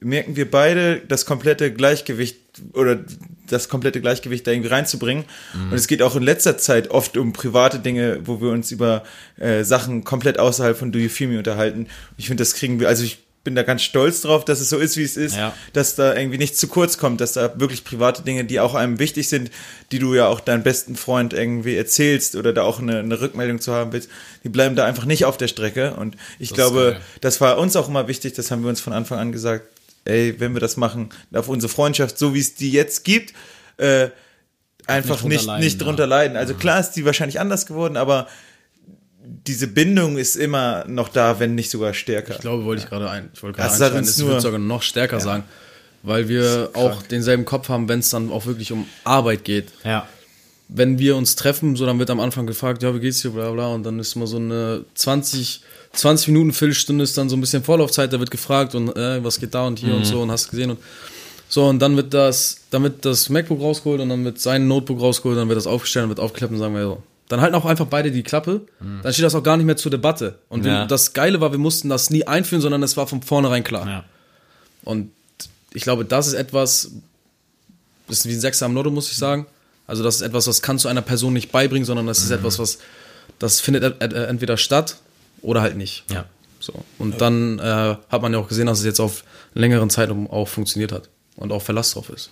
merken 0.00 0.36
wir 0.36 0.48
beide 0.50 1.00
das 1.00 1.26
komplette 1.26 1.72
Gleichgewicht 1.72 2.38
oder 2.72 3.00
das 3.48 3.68
komplette 3.68 4.00
Gleichgewicht 4.00 4.46
da 4.46 4.52
irgendwie 4.52 4.70
reinzubringen. 4.70 5.24
Mhm. 5.54 5.72
Und 5.72 5.74
es 5.74 5.88
geht 5.88 6.02
auch 6.02 6.14
in 6.14 6.22
letzter 6.22 6.56
Zeit 6.56 6.90
oft 6.90 7.16
um 7.16 7.32
private 7.32 7.80
Dinge, 7.80 8.20
wo 8.24 8.40
wir 8.40 8.50
uns 8.50 8.70
über 8.70 9.02
äh, 9.38 9.64
Sachen 9.64 10.04
komplett 10.04 10.38
außerhalb 10.38 10.76
von 10.76 10.92
Do 10.92 10.98
You 10.98 11.08
Feel 11.08 11.28
Me 11.28 11.38
unterhalten. 11.38 11.88
Ich 12.16 12.28
finde, 12.28 12.42
das 12.42 12.54
kriegen 12.54 12.78
wir, 12.78 12.88
also 12.88 13.02
ich 13.04 13.18
bin 13.48 13.54
da 13.54 13.62
ganz 13.62 13.80
stolz 13.80 14.20
drauf, 14.20 14.44
dass 14.44 14.60
es 14.60 14.68
so 14.68 14.76
ist, 14.76 14.98
wie 14.98 15.04
es 15.04 15.16
ist, 15.16 15.34
Ja. 15.34 15.54
dass 15.72 15.94
da 15.94 16.14
irgendwie 16.14 16.36
nichts 16.36 16.58
zu 16.58 16.68
kurz 16.68 16.98
kommt, 16.98 17.22
dass 17.22 17.32
da 17.32 17.58
wirklich 17.58 17.82
private 17.82 18.20
Dinge, 18.20 18.44
die 18.44 18.60
auch 18.60 18.74
einem 18.74 18.98
wichtig 18.98 19.30
sind, 19.30 19.50
die 19.90 19.98
du 19.98 20.14
ja 20.14 20.26
auch 20.26 20.40
deinem 20.40 20.62
besten 20.62 20.96
Freund 20.96 21.32
irgendwie 21.32 21.74
erzählst 21.74 22.36
oder 22.36 22.52
da 22.52 22.64
auch 22.64 22.78
eine, 22.78 22.98
eine 22.98 23.18
Rückmeldung 23.22 23.58
zu 23.58 23.72
haben 23.72 23.90
willst, 23.94 24.10
die 24.44 24.50
bleiben 24.50 24.76
da 24.76 24.84
einfach 24.84 25.06
nicht 25.06 25.24
auf 25.24 25.38
der 25.38 25.48
Strecke. 25.48 25.94
Und 25.94 26.18
ich 26.38 26.52
glaube, 26.52 26.90
geil. 26.92 27.00
das 27.22 27.40
war 27.40 27.56
uns 27.56 27.74
auch 27.74 27.88
immer 27.88 28.06
wichtig, 28.06 28.34
das 28.34 28.50
haben 28.50 28.60
wir 28.64 28.68
uns 28.68 28.82
von 28.82 28.92
Anfang 28.92 29.18
an 29.18 29.32
gesagt, 29.32 29.64
ey, 30.04 30.34
wenn 30.38 30.52
wir 30.52 30.60
das 30.60 30.76
machen, 30.76 31.08
auf 31.32 31.48
unsere 31.48 31.72
Freundschaft, 31.72 32.18
so 32.18 32.34
wie 32.34 32.40
es 32.40 32.54
die 32.54 32.70
jetzt 32.70 33.02
gibt, 33.02 33.32
äh, 33.78 34.08
einfach 34.86 35.20
drunter 35.20 35.28
nicht, 35.28 35.46
leiden, 35.46 35.64
nicht 35.64 35.80
ja. 35.80 35.86
drunter 35.86 36.06
leiden. 36.06 36.36
Also 36.36 36.52
klar 36.52 36.80
ist 36.80 36.90
die 36.90 37.06
wahrscheinlich 37.06 37.40
anders 37.40 37.64
geworden, 37.64 37.96
aber 37.96 38.28
diese 39.46 39.68
Bindung 39.68 40.16
ist 40.16 40.36
immer 40.36 40.84
noch 40.88 41.08
da, 41.08 41.38
wenn 41.38 41.54
nicht 41.54 41.70
sogar 41.70 41.92
stärker. 41.92 42.34
Ich 42.34 42.40
glaube, 42.40 42.64
wollte 42.64 42.82
ich 42.82 42.88
gerade 42.88 43.10
ein, 43.10 43.28
ich 43.34 43.42
wollte 43.42 43.58
gerade 43.58 43.98
uns 43.98 44.08
es 44.08 44.24
wird 44.24 44.40
sogar 44.40 44.58
noch 44.58 44.82
stärker 44.82 45.20
sagen, 45.20 45.44
weil 46.02 46.28
wir 46.28 46.70
auch 46.74 47.02
denselben 47.02 47.44
Kopf 47.44 47.68
haben, 47.68 47.88
wenn 47.88 47.98
es 47.98 48.10
dann 48.10 48.30
auch 48.30 48.46
wirklich 48.46 48.72
um 48.72 48.86
Arbeit 49.04 49.44
geht. 49.44 49.68
Ja. 49.84 50.08
Wenn 50.68 50.98
wir 50.98 51.16
uns 51.16 51.36
treffen, 51.36 51.76
so 51.76 51.86
dann 51.86 51.98
wird 51.98 52.10
am 52.10 52.20
Anfang 52.20 52.46
gefragt, 52.46 52.82
ja, 52.82 52.94
wie 52.94 53.00
geht's 53.00 53.20
dir, 53.20 53.30
bla 53.30 53.50
bla, 53.50 53.68
und 53.68 53.84
dann 53.84 53.98
ist 53.98 54.16
mal 54.16 54.26
so 54.26 54.36
eine 54.36 54.84
20, 54.94 55.62
20 55.92 56.28
Minuten, 56.28 56.52
Viertelstunde 56.52 57.04
ist 57.04 57.16
dann 57.16 57.28
so 57.28 57.36
ein 57.36 57.40
bisschen 57.40 57.62
Vorlaufzeit, 57.62 58.12
da 58.12 58.18
wird 58.18 58.30
gefragt 58.30 58.74
und 58.74 58.96
äh, 58.96 59.22
was 59.22 59.40
geht 59.40 59.54
da 59.54 59.66
und 59.66 59.78
hier 59.78 59.94
und 59.94 60.04
so 60.04 60.22
und 60.22 60.30
hast 60.30 60.50
gesehen 60.50 60.70
und 60.70 60.78
so 61.50 61.66
und 61.66 61.80
dann 61.80 61.96
wird 61.96 62.12
das, 62.12 62.60
dann 62.70 62.82
wird 62.82 63.04
das 63.04 63.28
MacBook 63.30 63.60
rausgeholt 63.60 64.00
und 64.00 64.10
dann 64.10 64.24
wird 64.24 64.38
sein 64.38 64.68
Notebook 64.68 65.00
rausgeholt, 65.00 65.38
dann 65.38 65.48
wird 65.48 65.56
das 65.56 65.66
aufgestellt, 65.66 66.04
dann 66.04 66.10
wird 66.10 66.20
aufgeklappt 66.20 66.52
und 66.52 66.58
sagen 66.58 66.74
wir 66.74 66.82
so. 66.82 67.02
Dann 67.28 67.40
halten 67.42 67.54
auch 67.54 67.66
einfach 67.66 67.86
beide 67.86 68.10
die 68.10 68.22
Klappe, 68.22 68.62
dann 69.02 69.12
steht 69.12 69.24
das 69.24 69.34
auch 69.34 69.42
gar 69.42 69.56
nicht 69.58 69.66
mehr 69.66 69.76
zur 69.76 69.90
Debatte. 69.90 70.38
Und 70.48 70.64
wir, 70.64 70.72
Ja. 70.72 70.86
das 70.86 71.12
Geile 71.12 71.40
war, 71.40 71.52
wir 71.52 71.58
mussten 71.58 71.88
das 71.90 72.08
nie 72.10 72.26
einführen, 72.26 72.62
sondern 72.62 72.82
es 72.82 72.96
war 72.96 73.06
von 73.06 73.20
vornherein 73.22 73.64
klar. 73.64 73.86
ja. 73.86 74.04
Und 74.82 75.10
ich 75.74 75.82
glaube, 75.82 76.04
das 76.06 76.26
ist 76.28 76.32
etwas, 76.34 76.90
das 78.08 78.20
ist 78.20 78.26
wie 78.28 78.32
ein 78.32 78.40
Sechser 78.40 78.64
am 78.66 78.74
Lotto, 78.74 78.90
muss 78.90 79.10
ich 79.10 79.18
sagen. 79.18 79.46
Also 79.86 80.02
das 80.02 80.16
ist 80.16 80.20
etwas, 80.22 80.46
was 80.46 80.62
kannst 80.62 80.84
du 80.84 80.88
einer 80.88 81.02
Person 81.02 81.32
nicht 81.34 81.52
beibringen, 81.52 81.84
sondern 81.84 82.06
das 82.06 82.18
ist 82.20 82.30
etwas, 82.30 82.58
was, 82.58 82.78
das 83.38 83.60
findet 83.60 83.82
ent- 83.84 84.00
ent- 84.02 84.14
entweder 84.14 84.56
statt 84.56 84.96
oder 85.42 85.60
halt 85.60 85.76
nicht. 85.76 86.04
Ja. 86.10 86.24
So. 86.60 86.72
Und 86.98 87.20
dann 87.20 87.58
äh, 87.58 87.96
hat 88.08 88.22
man 88.22 88.32
ja 88.32 88.38
auch 88.38 88.48
gesehen, 88.48 88.66
dass 88.66 88.78
es 88.80 88.84
jetzt 88.86 89.00
auf 89.00 89.24
längeren 89.54 89.90
Zeitraum 89.90 90.28
auch 90.30 90.48
funktioniert 90.48 90.92
hat 90.92 91.08
und 91.36 91.52
auch 91.52 91.62
Verlass 91.62 91.92
drauf 91.92 92.08
ist. 92.10 92.30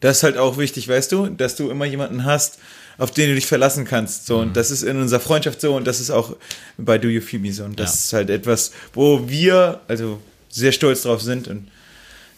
Das 0.00 0.18
ist 0.18 0.22
halt 0.22 0.36
auch 0.38 0.56
wichtig, 0.58 0.88
weißt 0.88 1.12
du, 1.12 1.26
dass 1.28 1.56
du 1.56 1.70
immer 1.70 1.84
jemanden 1.84 2.24
hast, 2.24 2.58
auf 2.98 3.10
den 3.10 3.28
du 3.28 3.34
dich 3.34 3.46
verlassen 3.46 3.84
kannst. 3.84 4.26
So, 4.26 4.36
Mhm. 4.36 4.42
und 4.42 4.56
das 4.56 4.70
ist 4.70 4.82
in 4.82 4.96
unserer 5.00 5.20
Freundschaft 5.20 5.60
so 5.60 5.74
und 5.76 5.86
das 5.86 6.00
ist 6.00 6.10
auch 6.10 6.36
bei 6.78 6.98
Do 6.98 7.08
You 7.08 7.20
Feel 7.20 7.40
Me 7.40 7.52
so. 7.52 7.64
Und 7.64 7.78
das 7.78 7.90
Ja. 7.90 7.94
ist 7.94 8.12
halt 8.14 8.30
etwas, 8.30 8.72
wo 8.94 9.28
wir 9.28 9.80
also 9.88 10.20
sehr 10.48 10.72
stolz 10.72 11.02
drauf 11.02 11.20
sind 11.22 11.48
und 11.48 11.68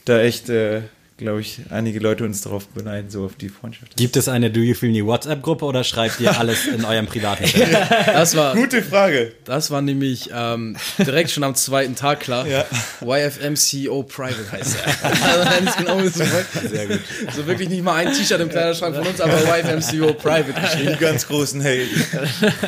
da 0.05 0.21
echt, 0.21 0.49
äh, 0.49 0.83
glaube 1.19 1.41
ich, 1.41 1.61
einige 1.71 1.99
Leute 1.99 2.25
uns 2.25 2.43
darauf 2.43 2.69
beneiden, 2.69 3.11
so 3.11 3.25
auf 3.25 3.35
die 3.35 3.49
Freundschaft. 3.49 3.97
Gibt 3.97 4.17
es 4.17 4.29
eine 4.29 4.51
Do 4.51 4.61
You 4.61 4.75
Feel 4.75 4.93
Me 4.93 5.05
WhatsApp-Gruppe 5.05 5.65
oder 5.65 5.83
schreibt 5.83 6.21
ihr 6.21 6.39
alles 6.39 6.67
in 6.67 6.85
eurem 6.85 7.07
privaten 7.07 7.45
Chat? 7.47 7.69
Das 8.07 8.37
war, 8.37 8.55
Gute 8.55 8.83
Frage. 8.83 9.33
das 9.45 9.71
war 9.71 9.83
nämlich 9.83 10.31
ähm, 10.33 10.77
direkt 10.99 11.31
schon 11.31 11.43
am 11.43 11.57
zweiten 11.57 11.97
Tag 11.97 12.21
klar. 12.21 12.47
Ja. 12.47 12.65
YFMCO 13.01 14.05
Private 14.05 14.51
heißt 14.53 14.77
er. 14.77 15.13
also 15.59 15.79
genau 15.79 15.99
ist, 15.99 16.17
so, 16.17 16.25
Sehr 16.69 16.87
gut. 16.87 17.01
so 17.35 17.47
wirklich 17.47 17.69
nicht 17.69 17.83
mal 17.83 17.95
ein 17.95 18.13
T-Shirt 18.13 18.41
im 18.41 18.49
Kleiderschrank 18.49 18.95
von 18.95 19.07
uns, 19.07 19.21
aber 19.21 19.35
YFMCO 19.35 20.15
Private 20.15 20.53
geschrieben. 20.53 20.93
Die 20.93 21.05
ganz 21.05 21.27
großen 21.27 21.61
Hey. 21.61 21.87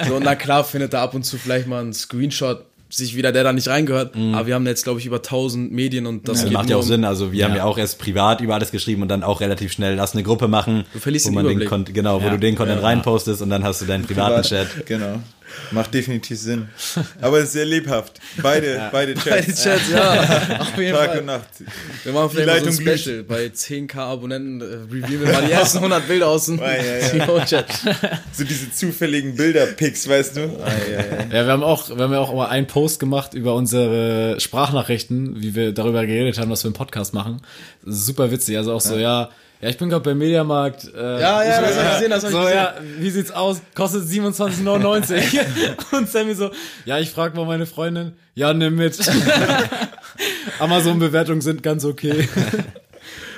So, 0.09 0.19
na 0.19 0.35
klar 0.35 0.65
findet 0.65 0.93
er 0.93 1.03
ab 1.03 1.15
und 1.15 1.23
zu 1.23 1.39
vielleicht 1.39 1.69
mal 1.69 1.81
einen 1.81 1.95
Screenshot 1.95 2.67
sich 2.91 3.17
wieder, 3.17 3.33
der 3.33 3.45
da 3.45 3.53
nicht 3.53 3.69
reingehört. 3.69 4.15
Aber 4.17 4.47
wir 4.47 4.55
haben 4.55 4.67
jetzt, 4.67 4.85
glaube 4.85 4.99
ich, 5.01 5.07
über 5.07 5.17
1000 5.23 5.73
Medien 5.73 6.07
und 6.07 6.29
das 6.29 6.45
geht 6.45 6.53
macht 6.53 6.69
ja 6.69 6.77
auch 6.77 6.81
um- 6.83 6.87
Sinn. 6.87 7.05
Also 7.05 7.33
wir 7.33 7.45
haben 7.45 7.53
Ja. 7.53 7.59
ja 7.59 7.65
auch 7.65 7.79
erst 7.79 7.99
privat 7.99 8.41
über 8.41 8.55
alles 8.55 8.71
geschrieben 8.73 9.03
und 9.03 9.09
dann 9.09 9.23
auch 9.23 9.41
relativ 9.41 9.73
schnell 9.73 9.95
lass 9.95 10.13
eine 10.15 10.23
Gruppe 10.23 10.49
machen, 10.49 10.85
Du 10.93 10.99
verlierst 10.99 11.27
wo 11.27 11.31
den 11.31 11.35
man 11.37 11.45
den 11.45 11.51
Überblick. 11.53 11.69
Content, 11.69 11.95
genau, 11.95 12.21
wo 12.21 12.27
Ja. 12.27 12.31
du 12.33 12.39
den 12.39 12.57
Content 12.57 12.81
Ja. 12.81 12.87
reinpostest 12.89 13.43
und 13.43 13.51
dann 13.51 13.63
hast 13.65 13.81
du 13.81 13.87
deinen 13.87 14.05
privaten 14.05 14.43
Chat. 14.43 14.87
Genau. 14.87 15.21
Macht 15.71 15.95
definitiv 15.95 16.39
Sinn. 16.39 16.69
Aber 17.21 17.39
es 17.39 17.45
ist 17.47 17.53
sehr 17.53 17.65
lebhaft. 17.65 18.21
Beide, 18.43 18.89
beide 18.93 19.15
Chats. 19.15 19.25
Bei 19.31 19.41
den 19.41 19.55
Chats, 19.55 19.91
ja, 19.91 20.59
auf 20.61 20.79
jeden 20.79 20.97
Tag 20.97 21.09
Fall. 21.11 21.19
und 21.21 21.27
Nacht. 21.27 21.49
Wir 22.05 22.13
machen 22.13 22.31
vielleicht 22.31 22.47
mal 22.47 22.55
Leitung 22.55 22.73
so 22.73 22.83
ein. 22.83 22.99
Special. 22.99 23.23
Bei 23.23 23.47
10k 23.47 23.97
Abonnenten 23.99 24.61
äh, 24.61 24.65
reviewen 24.65 25.27
wir 25.27 25.33
mal 25.33 25.47
die 25.47 25.53
ersten 25.53 25.79
100 25.79 26.09
Bilder 26.09 26.29
aus 26.29 26.47
dem 26.47 26.59
Ja, 26.59 26.77
ja, 26.77 27.17
ja. 27.17 27.65
So 28.33 28.45
diese 28.45 28.73
zufälligen 28.73 29.37
Bilder-Pics, 29.37 30.09
weißt 30.09 30.37
du? 30.37 30.41
Ja, 30.41 30.47
ja. 30.91 31.05
Ja, 31.33 31.47
wir 31.47 31.53
haben 31.53 31.63
auch, 31.63 31.89
wir 31.89 32.03
haben 32.03 32.13
ja 32.13 32.19
auch 32.21 32.35
mal 32.35 32.49
einen 32.49 32.67
Post 32.67 33.01
gemacht 33.01 33.35
über 33.35 33.55
unsere 33.55 34.39
Sprachnachrichten, 34.41 35.41
wie 35.43 35.55
wir 35.55 35.73
darüber 35.73 36.07
geredet 36.07 36.39
haben, 36.39 36.51
dass 36.51 36.65
wir 36.65 36.69
einen 36.69 36.75
Podcast 36.75 37.15
machen. 37.15 37.43
Super 37.85 38.31
witzig. 38.31 38.57
Also 38.57 38.73
auch 38.73 38.81
so, 38.81 38.97
ja, 38.97 39.31
ja, 39.61 39.69
ich 39.69 39.77
bin 39.79 39.89
gerade 39.91 40.03
beim 40.03 40.19
Mediamarkt. 40.19 40.85
Äh, 40.95 41.21
Ja, 41.21 41.43
ja, 41.43 41.61
ich 41.61 41.69
das 41.69 41.77
hab 41.79 41.85
ich 41.87 41.93
gesehen, 41.95 42.11
das 42.11 42.23
hab 42.25 42.31
ich 42.31 42.37
so, 42.37 42.43
gesehen. 42.43 42.57
ja, 42.57 42.75
wie 42.99 43.11
sieht's 43.11 43.31
aus? 43.31 43.61
Kostet 43.75 44.05
27,99. 44.05 45.41
Und 45.97 46.09
Sammy 46.11 46.35
so, 46.35 46.51
ja, 46.85 46.99
ich 46.99 47.11
frage 47.11 47.37
mal 47.37 47.45
meine 47.47 47.67
Freundin. 47.67 48.13
Ja, 48.35 48.53
nimm 48.55 48.77
mit. 48.77 48.99
Amazon-Bewertungen 50.59 51.41
sind 51.41 51.63
ganz 51.63 51.85
okay. 51.85 52.29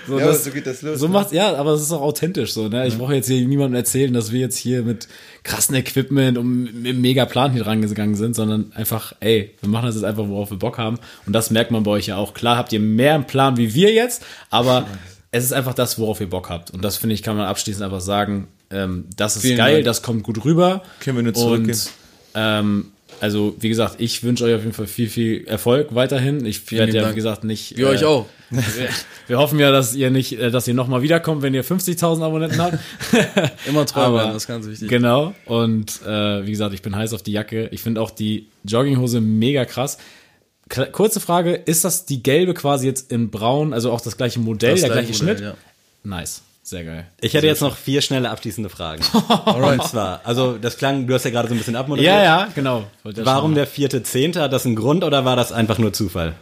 So, 0.07 0.18
Ja, 0.18 0.27
das, 0.27 0.45
so 0.45 0.51
geht 0.51 0.66
das 0.66 0.83
los. 0.83 0.99
so 0.99 1.07
ne? 1.07 1.12
macht, 1.12 1.33
ja, 1.33 1.55
aber 1.55 1.73
es 1.73 1.83
ist 1.83 1.93
auch 1.93 2.01
authentisch 2.01 2.53
so, 2.53 2.68
ne? 2.68 2.89
Ich 2.89 2.99
brauche 2.99 3.14
jetzt 3.14 3.29
hier 3.29 3.47
niemandem 3.47 3.77
erzählen, 3.77 4.12
dass 4.12 4.33
wir 4.33 4.41
jetzt 4.41 4.57
hier 4.57 4.83
mit 4.83 5.07
krassen 5.45 5.77
Equipment 5.77 6.39
und 6.39 6.83
mit 6.83 6.97
mega 6.99 7.25
Plan 7.25 7.53
hier 7.53 7.66
rangegangen 7.66 8.16
sind, 8.16 8.35
sondern 8.35 8.73
einfach, 8.75 9.14
ey, 9.20 9.55
wir 9.61 9.68
machen 9.68 9.87
das 9.87 9.95
jetzt 9.95 10.05
einfach, 10.05 10.27
worauf 10.27 10.51
wir 10.51 10.59
Bock 10.59 10.79
haben. 10.79 10.99
Und 11.27 11.33
das 11.35 11.51
merkt 11.51 11.70
man 11.70 11.85
bei 11.85 11.93
euch 11.93 12.07
ja 12.09 12.16
auch. 12.16 12.35
Klar 12.35 12.57
habt 12.57 12.73
ihr 12.73 12.81
mehr 12.81 13.14
einen 13.14 13.29
Plan 13.29 13.57
wie 13.57 13.75
wir 13.75 13.93
jetzt, 13.93 14.25
aber 14.51 14.87
es 15.33 15.45
ist 15.45 15.53
einfach 15.53 15.74
das, 15.74 15.99
worauf 15.99 16.20
ihr 16.20 16.28
Bock 16.30 16.49
habt. 16.51 16.70
Und 16.70 16.85
das 16.85 16.97
finde 16.99 17.14
ich, 17.14 17.22
kann 17.22 17.37
man 17.37 17.47
abschließend 17.47 17.83
einfach 17.83 18.01
sagen, 18.01 18.49
ähm, 18.70 19.07
das 19.16 19.37
ist 19.37 19.43
Vielen 19.43 19.57
geil, 19.57 19.74
Dank. 19.76 19.87
das 19.87 20.03
kommt 20.03 20.22
gut 20.22 20.45
rüber. 20.45 20.83
Können 21.01 21.16
wir 21.16 21.22
nur 21.24 21.35
zurückgehen. 21.35 21.70
Und 21.70 21.91
ähm, 22.35 22.87
also, 23.20 23.55
wie 23.61 23.68
gesagt, 23.68 23.97
ich 23.99 24.22
wünsche 24.24 24.45
euch 24.45 24.55
auf 24.55 24.62
jeden 24.62 24.72
Fall 24.72 24.87
viel, 24.87 25.09
viel 25.09 25.47
Erfolg 25.47 25.95
weiterhin. 25.95 26.45
Ich 26.45 26.70
werde 26.72 26.93
ja, 26.95 27.11
wie 27.11 27.14
gesagt, 27.14 27.45
nicht. 27.45 27.76
Wir 27.76 27.89
euch 27.89 28.05
auch. 28.05 28.26
Wir, 28.51 28.62
wir 29.28 29.39
hoffen 29.39 29.59
ja, 29.59 29.70
dass 29.70 29.95
ihr 29.95 30.11
nicht, 30.11 30.39
äh, 30.39 30.51
dass 30.51 30.66
ihr 30.68 30.74
nochmal 30.74 31.03
wiederkommt, 31.03 31.41
wenn 31.43 31.55
ihr 31.55 31.64
50.000 31.64 32.22
Abonnenten 32.22 32.61
habt. 32.61 32.78
Immer 33.66 33.87
treu 33.87 34.01
Aber- 34.01 34.14
bleiben, 34.18 34.33
das 34.35 34.43
ist 34.43 34.49
ganz 34.49 34.66
wichtig. 34.66 34.89
Genau. 34.89 35.35
Und 35.47 36.01
äh, 36.07 36.45
wie 36.47 36.51
gesagt, 36.51 36.74
ich 36.74 36.83
bin 36.83 36.95
heiß 36.97 37.12
auf 37.14 37.22
die 37.22 37.33
Jacke. 37.33 37.68
Ich 37.72 37.83
finde 37.83 38.01
auch 38.03 38.11
die 38.11 38.49
Jogginghose 38.64 39.20
mega 39.20 39.64
krass. 39.64 39.99
Kurze 40.93 41.20
Frage, 41.20 41.55
ist 41.55 41.85
das 41.85 42.07
die 42.07 42.23
gelbe 42.23 42.55
quasi 42.55 42.87
jetzt 42.87 43.11
in 43.12 43.31
braun, 43.31 43.73
also 43.73 43.93
auch 43.93 44.01
das 44.01 44.16
gleiche 44.16 44.41
Modell, 44.41 44.73
Das 44.73 44.81
der 44.81 44.91
gleiche 44.91 45.09
gleiche 45.09 45.23
Modell, 45.25 45.37
Schnitt? 45.39 45.55
ja. 46.05 46.09
Nice, 46.18 46.43
sehr 46.62 46.85
geil. 46.85 47.07
Ich 47.20 47.35
hätte 47.35 47.47
jetzt 47.47 47.61
noch 47.61 47.77
vier 47.77 48.01
schnelle 48.03 48.31
abschließende 48.31 48.70
Fragen. 48.70 49.03
Und 49.45 49.85
zwar, 49.85 50.20
also 50.25 50.57
das 50.59 50.77
klang, 50.79 51.07
du 51.07 51.14
hast 51.14 51.25
ja 51.25 51.31
gerade 51.31 51.49
so 51.49 51.55
ein 51.55 51.59
bisschen 51.59 51.77
abmoderiert. 51.77 52.12
Ja, 52.12 52.23
ja, 52.23 52.49
genau. 52.55 52.85
Warum 53.05 53.55
der 53.55 53.66
vierte 53.66 54.03
Zehnte? 54.03 54.41
Hat 54.41 54.53
das 54.53 54.64
einen 54.66 54.77
Grund 54.77 55.05
oder 55.05 55.25
war 55.25 55.37
das 55.37 55.53
einfach 55.53 55.79
nur 55.79 55.93
Zufall? 55.93 56.35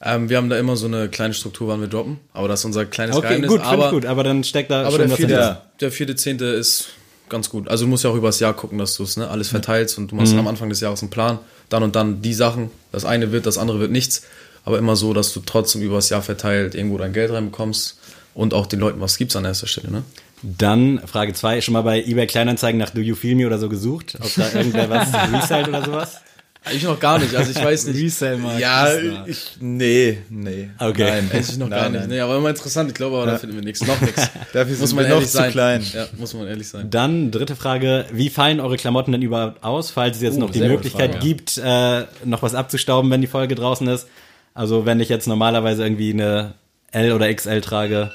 Ähm, 0.00 0.28
wir 0.28 0.36
haben 0.36 0.48
da 0.48 0.56
immer 0.58 0.76
so 0.76 0.86
eine 0.86 1.08
kleine 1.08 1.34
Struktur, 1.34 1.68
wann 1.68 1.80
wir 1.80 1.88
droppen. 1.88 2.20
Aber 2.32 2.46
das 2.48 2.60
ist 2.60 2.64
unser 2.66 2.84
kleines 2.86 3.16
Okay, 3.16 3.26
Geheimnis. 3.28 3.50
gut, 3.50 3.60
aber, 3.62 3.90
gut, 3.90 4.06
aber 4.06 4.22
dann 4.24 4.44
steckt 4.44 4.70
da 4.70 4.82
aber 4.82 4.90
schon 4.92 4.98
der 5.00 5.10
was 5.10 5.16
vierte, 5.16 5.34
dahinter. 5.34 5.64
der 5.80 5.90
vierte 5.92 6.14
Zehnte 6.16 6.44
ist 6.46 6.88
ganz 7.28 7.50
gut. 7.50 7.68
Also 7.68 7.84
du 7.84 7.90
musst 7.90 8.04
ja 8.04 8.10
auch 8.10 8.14
übers 8.14 8.38
Jahr 8.40 8.54
gucken, 8.54 8.78
dass 8.78 8.96
du 8.96 9.02
es 9.02 9.16
ne, 9.16 9.28
alles 9.28 9.48
verteilst 9.48 9.98
und 9.98 10.10
du 10.10 10.14
machst 10.14 10.32
Mhm. 10.32 10.36
dann 10.36 10.46
am 10.46 10.48
Anfang 10.50 10.68
des 10.68 10.80
Jahres 10.80 11.02
einen 11.02 11.10
Plan. 11.10 11.40
Dann 11.68 11.82
und 11.82 11.96
dann 11.96 12.22
die 12.22 12.34
Sachen. 12.34 12.70
Das 12.92 13.04
eine 13.04 13.32
wird, 13.32 13.46
das 13.46 13.58
andere 13.58 13.80
wird 13.80 13.90
nichts. 13.90 14.22
Aber 14.64 14.78
immer 14.78 14.96
so, 14.96 15.12
dass 15.14 15.32
du 15.32 15.40
trotzdem 15.40 15.82
übers 15.82 16.10
Jahr 16.10 16.22
verteilt 16.22 16.74
irgendwo 16.74 16.98
dein 16.98 17.12
Geld 17.12 17.30
reinbekommst 17.30 17.98
und 18.34 18.54
auch 18.54 18.66
den 18.66 18.80
Leuten 18.80 19.00
was 19.00 19.16
gibst 19.16 19.36
an 19.36 19.44
erster 19.44 19.66
Stelle. 19.66 19.90
Ne? 19.90 20.02
Dann 20.42 21.00
Frage 21.06 21.32
zwei, 21.32 21.60
schon 21.60 21.72
mal 21.74 21.82
bei 21.82 22.02
eBay 22.02 22.26
Kleinanzeigen 22.26 22.78
nach 22.78 22.90
Do 22.90 23.00
You 23.00 23.14
Feel 23.14 23.34
Me 23.34 23.46
oder 23.46 23.58
so 23.58 23.68
gesucht? 23.68 24.16
Ob 24.20 24.34
da 24.34 24.52
irgendwer 24.52 24.88
was 24.88 25.08
resellt 25.32 25.68
oder 25.68 25.84
sowas? 25.84 26.20
Ich 26.70 26.82
noch 26.82 27.00
gar 27.00 27.18
nicht, 27.18 27.34
also 27.34 27.50
ich 27.50 27.64
weiß 27.64 27.86
nicht. 27.86 28.02
Resale 28.02 28.36
mal. 28.36 28.60
Ja, 28.60 28.88
ich, 29.26 29.52
nee, 29.60 30.18
nee. 30.28 30.68
Okay. 30.78 31.04
Nein, 31.10 31.30
Weiß 31.32 31.50
ich 31.50 31.56
noch 31.56 31.70
gar 31.70 31.84
Nein, 31.84 31.92
nicht. 31.92 32.00
nein. 32.02 32.10
Nee, 32.10 32.20
aber 32.20 32.36
immer 32.36 32.50
interessant. 32.50 32.90
Ich 32.90 32.94
glaube, 32.94 33.16
aber 33.16 33.26
da 33.26 33.38
finden 33.38 33.56
wir 33.56 33.62
nichts. 33.62 33.86
Noch 33.86 33.98
nichts. 34.02 34.28
Dafür 34.52 34.76
muss 34.76 34.90
sind 34.90 34.96
man 34.96 35.04
wir 35.06 35.08
noch 35.08 35.14
ehrlich 35.16 35.30
zu 35.30 35.36
sein. 35.38 35.50
klein. 35.50 35.86
Ja, 35.94 36.06
muss 36.18 36.34
man 36.34 36.46
ehrlich 36.46 36.68
sein. 36.68 36.90
Dann 36.90 37.30
dritte 37.30 37.56
Frage, 37.56 38.04
wie 38.12 38.28
fallen 38.28 38.60
eure 38.60 38.76
Klamotten 38.76 39.12
denn 39.12 39.22
überhaupt 39.22 39.64
aus, 39.64 39.90
falls 39.90 40.16
es 40.16 40.22
jetzt 40.22 40.36
Oh, 40.36 40.40
noch 40.40 40.50
die 40.50 40.60
Möglichkeit 40.60 41.12
Frage, 41.12 41.26
ja. 41.26 41.32
gibt, 41.34 41.56
äh, 41.58 42.04
noch 42.26 42.42
was 42.42 42.54
abzustauben, 42.54 43.10
wenn 43.10 43.22
die 43.22 43.26
Folge 43.28 43.54
draußen 43.54 43.86
ist? 43.88 44.06
Also 44.52 44.84
wenn 44.84 45.00
ich 45.00 45.08
jetzt 45.08 45.26
normalerweise 45.26 45.84
irgendwie 45.84 46.12
eine 46.12 46.54
L 46.90 47.12
oder 47.12 47.32
XL 47.32 47.60
trage, 47.62 48.10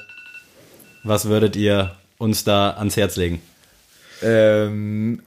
was 1.02 1.24
würdet 1.24 1.56
ihr 1.56 1.96
uns 2.18 2.44
da 2.44 2.70
ans 2.70 2.96
Herz 2.96 3.16
legen? 3.16 3.42
Ähm, 4.22 5.22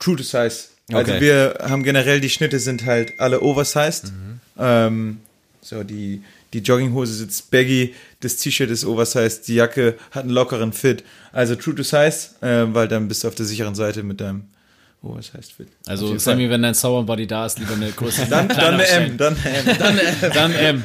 true 0.00 0.16
to 0.16 0.22
size. 0.24 0.68
Also 0.92 1.12
Okay. 1.12 1.20
wir 1.20 1.58
haben 1.62 1.82
generell, 1.82 2.20
die 2.20 2.30
Schnitte 2.30 2.58
sind 2.60 2.86
halt 2.86 3.18
alle 3.18 3.42
oversized. 3.42 4.12
Mhm. 4.12 4.40
Ähm, 4.58 5.20
so, 5.60 5.82
die, 5.82 6.22
die 6.52 6.60
Jogginghose 6.60 7.12
sitzt 7.12 7.50
baggy, 7.50 7.94
das 8.20 8.36
T-Shirt 8.36 8.70
ist 8.70 8.84
oversized, 8.84 9.48
die 9.48 9.56
Jacke 9.56 9.96
hat 10.12 10.22
einen 10.22 10.32
lockeren 10.32 10.72
Fit. 10.72 11.02
Also 11.32 11.56
true 11.56 11.74
to 11.74 11.82
size, 11.82 12.28
äh, 12.40 12.66
weil 12.72 12.86
dann 12.88 13.08
bist 13.08 13.24
du 13.24 13.28
auf 13.28 13.34
der 13.34 13.46
sicheren 13.46 13.74
Seite 13.74 14.02
mit 14.04 14.20
deinem 14.20 14.44
oversized 15.02 15.52
Fit. 15.52 15.68
Auf 15.68 15.88
Also 15.90 16.06
jeden 16.06 16.18
Sammy, 16.18 16.50
wenn 16.50 16.62
dein 16.62 16.74
Sauerbody 16.74 17.26
da 17.26 17.46
ist, 17.46 17.58
lieber 17.58 17.74
eine 17.74 17.90
Größe. 17.90 18.26
Dann, 18.28 18.48
dann 18.48 18.74
eine 18.74 18.86
M, 18.86 19.16
dann 19.16 19.36
eine 19.44 19.52
M. 19.58 19.76
Dann, 19.78 20.32
dann 20.32 20.52
M. 20.52 20.84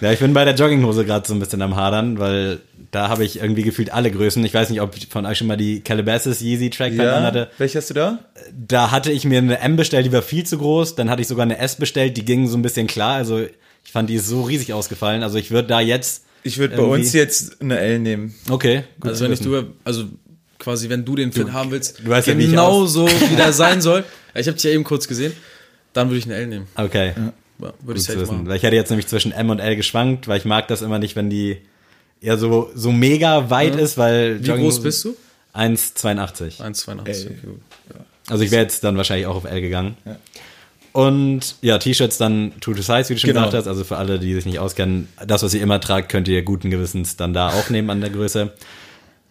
Ja, 0.00 0.12
ich 0.12 0.18
bin 0.20 0.32
bei 0.32 0.44
der 0.44 0.54
Jogginghose 0.54 1.04
gerade 1.04 1.26
so 1.26 1.34
ein 1.34 1.40
bisschen 1.40 1.62
am 1.62 1.74
Hadern, 1.76 2.18
weil 2.18 2.60
da 2.90 3.08
habe 3.08 3.24
ich 3.24 3.40
irgendwie 3.40 3.62
gefühlt 3.62 3.92
alle 3.92 4.10
Größen. 4.10 4.44
Ich 4.44 4.52
weiß 4.54 4.70
nicht, 4.70 4.80
ob 4.80 4.94
von 5.10 5.24
euch 5.26 5.38
schon 5.38 5.46
mal 5.46 5.56
die 5.56 5.80
Calabasas 5.80 6.40
Yeezy 6.42 6.70
Trackpad 6.70 7.04
Ja, 7.06 7.16
anhatte. 7.16 7.50
welche 7.58 7.78
hast 7.78 7.90
du 7.90 7.94
da? 7.94 8.18
Da 8.54 8.90
hatte 8.90 9.10
ich 9.10 9.24
mir 9.24 9.38
eine 9.38 9.58
M 9.60 9.76
bestellt, 9.76 10.06
die 10.06 10.12
war 10.12 10.22
viel 10.22 10.44
zu 10.44 10.58
groß. 10.58 10.94
Dann 10.94 11.08
hatte 11.10 11.22
ich 11.22 11.28
sogar 11.28 11.44
eine 11.44 11.58
S 11.58 11.76
bestellt, 11.76 12.16
die 12.16 12.24
ging 12.24 12.46
so 12.48 12.56
ein 12.58 12.62
bisschen 12.62 12.86
klar. 12.86 13.14
Also 13.14 13.40
ich 13.84 13.90
fand 13.90 14.10
die 14.10 14.14
ist 14.14 14.26
so 14.28 14.42
riesig 14.42 14.72
ausgefallen. 14.74 15.22
Also 15.22 15.38
ich 15.38 15.50
würde 15.50 15.68
da 15.68 15.80
jetzt. 15.80 16.24
Ich 16.44 16.58
würde 16.58 16.76
bei 16.76 16.82
uns 16.82 17.12
jetzt 17.12 17.60
eine 17.62 17.78
L 17.78 17.98
nehmen. 17.98 18.34
Okay, 18.50 18.84
gut 19.00 19.10
Also 19.10 19.24
wenn 19.24 19.32
ich 19.32 19.40
du, 19.40 19.64
also 19.84 20.04
quasi 20.62 20.88
wenn 20.88 21.04
du 21.04 21.16
den 21.16 21.32
Fit 21.32 21.52
haben 21.52 21.70
willst, 21.72 21.98
du 22.04 22.08
weißt 22.08 22.28
ja, 22.28 22.34
genau 22.34 22.86
so, 22.86 23.06
wie 23.08 23.36
der 23.36 23.52
sein 23.52 23.80
soll. 23.88 24.04
Ja, 24.34 24.40
Ich 24.40 24.46
habe 24.46 24.54
dich 24.54 24.64
ja 24.64 24.70
eben 24.70 24.84
kurz 24.84 25.08
gesehen. 25.08 25.32
Dann 25.92 26.08
würde 26.08 26.18
ich 26.18 26.24
eine 26.24 26.36
L 26.36 26.46
nehmen. 26.46 26.66
Okay, 26.76 27.12
Ja, 27.60 27.72
würde 27.82 27.98
ich 28.00 28.06
safe 28.06 28.20
wissen. 28.20 28.34
machen. 28.36 28.48
Weil 28.48 28.56
ich 28.56 28.62
hätte 28.62 28.76
jetzt 28.76 28.88
nämlich 28.90 29.06
zwischen 29.08 29.32
M 29.32 29.50
und 29.50 29.58
L 29.58 29.76
geschwankt, 29.76 30.26
weil 30.28 30.38
ich 30.38 30.44
mag 30.46 30.68
das 30.68 30.80
immer 30.80 30.98
nicht, 30.98 31.16
wenn 31.16 31.28
die 31.28 31.58
eher 32.20 32.38
so, 32.38 32.70
so 32.74 32.92
mega 32.92 33.50
weit 33.50 33.74
ist, 33.76 33.98
weil 33.98 34.42
Wie 34.42 34.48
groß 34.52 34.82
bist 34.82 35.04
du? 35.04 35.16
1,82. 35.54 36.60
1,82. 36.60 37.00
Okay. 37.00 37.26
Also 38.28 38.44
ich 38.44 38.50
wäre 38.52 38.62
jetzt 38.62 38.84
dann 38.84 38.96
wahrscheinlich 38.96 39.26
auch 39.26 39.34
auf 39.36 39.44
L 39.44 39.60
gegangen. 39.60 39.96
Und 40.92 41.56
ja, 41.62 41.78
T-Shirts 41.78 42.18
dann 42.18 42.52
True 42.60 42.74
to 42.74 42.82
Size, 42.82 43.08
wie 43.08 43.14
du 43.14 43.20
schon 43.20 43.28
Genau. 43.28 43.40
gesagt 43.46 43.54
hast. 43.64 43.66
Also 43.66 43.82
für 43.84 43.96
alle, 43.96 44.18
die 44.18 44.34
sich 44.34 44.44
nicht 44.46 44.58
auskennen, 44.58 45.08
das, 45.26 45.42
was 45.42 45.54
ihr 45.54 45.62
immer 45.62 45.80
tragt, 45.80 46.10
könnt 46.10 46.28
ihr 46.28 46.42
guten 46.42 46.70
Gewissens 46.70 47.16
dann 47.16 47.32
da 47.32 47.48
auch 47.48 47.70
nehmen 47.70 47.88
an 47.90 48.00
der 48.00 48.10
Größe. 48.10 48.52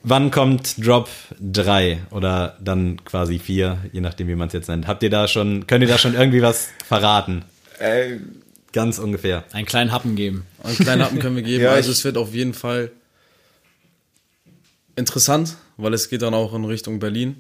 Wann 0.04 0.32
kommt 0.32 0.84
Drop 0.84 1.10
3 1.40 2.00
oder 2.10 2.58
dann 2.60 3.04
quasi 3.06 3.38
4, 3.38 3.78
je 3.94 4.02
nachdem, 4.02 4.28
wie 4.28 4.36
man 4.36 4.48
es 4.48 4.54
jetzt 4.54 4.68
nennt? 4.68 4.88
Habt 4.88 5.04
ihr 5.04 5.10
da 5.12 5.28
schon, 5.28 5.68
könnt 5.68 5.84
ihr 5.84 5.88
da 5.88 5.98
schon 5.98 6.16
irgendwie 6.16 6.42
was 6.42 6.70
verraten? 6.86 7.46
Äh, 7.80 8.18
Ganz 8.74 9.00
ungefähr. 9.00 9.44
Einen 9.52 9.66
kleinen 9.66 9.92
Happen 9.92 10.16
geben. 10.16 10.46
Einen 10.64 10.78
kleinen 10.78 11.04
Happen 11.04 11.20
können 11.20 11.36
wir 11.36 11.44
geben. 11.44 11.64
Ja, 11.66 11.72
also 11.72 11.92
es 11.92 12.04
wird 12.06 12.18
auf 12.18 12.34
jeden 12.34 12.54
Fall 12.54 12.92
interessant, 14.96 15.58
weil 15.78 15.94
es 15.94 16.10
geht 16.10 16.22
dann 16.22 16.34
auch 16.34 16.54
in 16.54 16.66
Richtung 16.66 17.00
Berlin. 17.00 17.36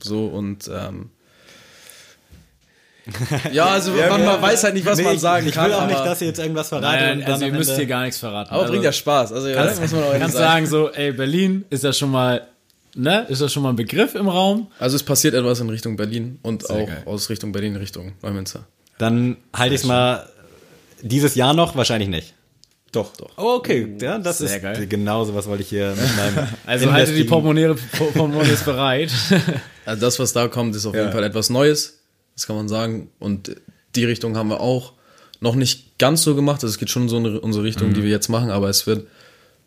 So 0.00 0.26
und 0.26 0.70
ähm, 0.72 1.10
ja, 3.52 3.66
also 3.66 3.94
Ja, 3.96 4.08
man, 4.10 4.22
ja. 4.22 4.40
weiß 4.42 4.64
halt 4.64 4.74
nicht, 4.74 4.86
was 4.86 4.98
Nee, 4.98 5.04
man 5.04 5.14
ich, 5.14 5.20
sagen 5.20 5.46
ich 5.46 5.54
kann. 5.54 5.66
will 5.66 5.74
auch 5.74 5.86
nicht, 5.86 5.98
dass 6.00 6.20
ihr 6.20 6.28
jetzt 6.28 6.38
irgendwas 6.38 6.68
verratet. 6.68 7.00
Nein, 7.00 7.18
und 7.18 7.22
dann 7.24 7.32
also 7.32 7.44
ihr 7.46 7.52
müsst 7.52 7.70
Ende- 7.70 7.80
hier 7.82 7.88
gar 7.88 8.02
nichts 8.02 8.18
verraten. 8.18 8.50
aber 8.50 8.60
also, 8.60 8.72
bringt 8.72 8.84
ja 8.84 8.92
Spaß. 8.92 9.32
Also 9.32 9.48
ja, 9.48 9.64
muss 9.64 9.92
man 9.92 10.02
auch 10.04 10.12
kannst 10.18 10.36
sagen. 10.36 10.66
sagen 10.66 10.66
so, 10.66 10.90
ey, 10.90 11.12
Berlin 11.12 11.64
ist 11.70 11.84
ja 11.84 11.92
schon 11.92 12.10
mal, 12.10 12.46
ne, 12.94 13.26
ist 13.28 13.40
das 13.40 13.52
schon 13.52 13.62
mal 13.62 13.70
ein 13.70 13.76
Begriff 13.76 14.14
im 14.14 14.28
Raum? 14.28 14.68
Also 14.78 14.96
es 14.96 15.02
passiert 15.02 15.34
etwas 15.34 15.60
in 15.60 15.70
Richtung 15.70 15.96
Berlin 15.96 16.38
und 16.42 16.66
Sehr 16.66 16.76
auch 16.76 16.86
geil. 16.86 17.02
aus 17.06 17.28
Richtung 17.30 17.52
Berlin 17.52 17.76
Richtung 17.76 18.12
Neumünster. 18.22 18.64
Dann 18.98 19.36
halte 19.54 19.74
ich 19.74 19.82
es 19.82 19.86
mal 19.86 20.28
dieses 21.02 21.34
Jahr 21.34 21.54
noch, 21.54 21.76
wahrscheinlich 21.76 22.08
nicht. 22.08 22.34
doch, 22.92 23.14
doch. 23.16 23.30
Oh, 23.36 23.54
okay. 23.58 23.94
Ja, 24.00 24.18
das 24.18 24.38
Sehr 24.38 24.56
ist 24.56 24.62
geil. 24.62 24.86
genau 24.88 25.24
so 25.24 25.34
was 25.34 25.46
wollte 25.46 25.62
ich 25.62 25.68
hier 25.68 25.90
mit 25.90 26.16
meinem 26.16 26.48
Also 26.66 26.90
halte 26.92 27.12
die 27.14 27.24
Portemonnaies 27.24 28.62
bereit. 28.64 29.10
Also 29.84 30.00
das, 30.00 30.18
was 30.18 30.32
da 30.32 30.48
kommt, 30.48 30.74
ist 30.74 30.84
auf 30.86 30.94
jeden 30.94 31.06
Ja. 31.06 31.12
Fall 31.12 31.24
etwas 31.24 31.48
Neues. 31.50 31.97
Das 32.38 32.46
kann 32.46 32.54
man 32.54 32.68
sagen. 32.68 33.10
Und 33.18 33.56
die 33.96 34.04
Richtung 34.04 34.36
haben 34.36 34.48
wir 34.48 34.60
auch 34.60 34.92
noch 35.40 35.56
nicht 35.56 35.98
ganz 35.98 36.22
so 36.22 36.36
gemacht. 36.36 36.62
Also 36.62 36.68
es 36.68 36.78
geht 36.78 36.88
schon 36.88 37.08
so 37.08 37.16
in 37.16 37.36
unsere 37.38 37.64
Richtung, 37.64 37.94
die 37.94 38.04
wir 38.04 38.10
jetzt 38.10 38.28
machen, 38.28 38.50
aber 38.50 38.68
es 38.68 38.86
wird 38.86 39.08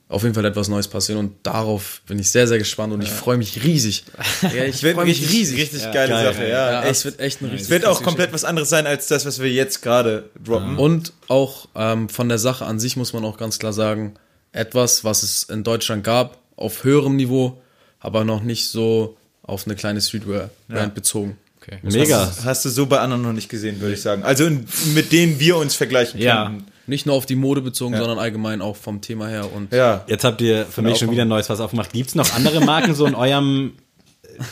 auf 0.08 0.24
jeden 0.24 0.36
Fall 0.36 0.46
etwas 0.46 0.70
Neues 0.70 0.88
passieren 0.88 1.20
und 1.20 1.34
darauf 1.44 2.02
bin 2.08 2.18
ich 2.18 2.32
sehr, 2.32 2.48
sehr 2.48 2.60
gespannt 2.60 2.94
und 2.94 3.02
ich 3.02 3.10
freue 3.10 3.36
mich 3.38 3.62
riesig. 3.66 4.06
Ja, 4.56 4.64
ich 4.64 4.84
Wird 4.84 4.96
freue 4.96 5.06
mich 5.06 5.20
richtig, 5.20 5.38
riesig. 5.38 5.58
richtig 5.60 5.84
geile 5.92 6.14
geil, 6.14 6.34
Sache, 6.34 6.48
Ja, 6.48 6.72
ja. 6.72 6.84
es 6.86 7.04
wird 7.04 7.20
echt 7.20 7.42
eine 7.42 7.52
richtig 7.52 7.66
Es 7.66 7.70
wird 7.70 7.86
auch 7.86 8.02
komplett 8.02 8.32
was 8.32 8.46
anderes 8.46 8.70
sein 8.70 8.88
als 8.88 9.08
das, 9.08 9.26
was 9.26 9.42
wir 9.42 9.52
jetzt 9.52 9.82
gerade 9.82 10.30
droppen. 10.42 10.78
Und 10.78 11.12
auch 11.28 11.68
ähm, 11.76 12.08
von 12.08 12.30
der 12.30 12.38
Sache 12.38 12.66
an 12.66 12.80
sich 12.80 12.96
muss 12.96 13.12
man 13.12 13.26
auch 13.26 13.36
ganz 13.38 13.60
klar 13.60 13.74
sagen, 13.74 14.14
etwas, 14.54 15.04
was 15.04 15.24
es 15.24 15.44
in 15.44 15.66
Deutschland 15.66 16.06
gab, 16.06 16.38
auf 16.56 16.86
höherem 16.86 17.18
Niveau, 17.18 17.62
aber 18.00 18.24
noch 18.24 18.44
nicht 18.44 18.70
so 18.70 19.18
auf 19.44 19.66
eine 19.66 19.76
kleine 19.76 20.00
Streetwear-Brand 20.00 20.96
bezogen. 20.96 21.38
Okay. 21.62 21.78
Mega. 21.84 22.26
Das 22.26 22.44
hast 22.44 22.66
du 22.66 22.70
so 22.70 22.88
bei 22.88 23.00
anderen 23.00 23.22
noch 23.22 23.34
nicht 23.34 23.50
gesehen, 23.50 23.80
würde 23.82 23.94
ich 23.94 24.02
sagen. 24.02 24.24
Also 24.24 24.46
in, 24.46 24.66
mit 24.96 25.12
denen 25.12 25.40
wir 25.40 25.58
uns 25.58 25.76
vergleichen 25.76 26.20
Ja. 26.20 26.46
können. 26.46 26.66
Nicht 26.88 27.06
nur 27.06 27.16
auf 27.16 27.28
die 27.28 27.36
Mode 27.36 27.62
bezogen, 27.62 27.96
sondern 27.96 28.18
allgemein 28.18 28.62
auch 28.62 28.76
vom 28.76 29.02
Thema 29.02 29.28
her. 29.28 29.54
Und 29.54 29.72
Ja. 29.72 30.04
Jetzt 30.08 30.24
habt 30.24 30.42
ihr 30.42 30.66
für 30.66 30.82
mich 30.82 30.98
schon 30.98 31.12
wieder 31.12 31.22
ein 31.22 31.28
neues 31.28 31.48
Fass 31.48 31.60
aufgemacht. 31.60 31.94
Gibt's 31.94 32.16
noch 32.16 32.34
andere 32.34 32.62
Marken 32.66 32.96
so 32.96 33.06
in 33.06 33.14
eurem, 33.14 33.74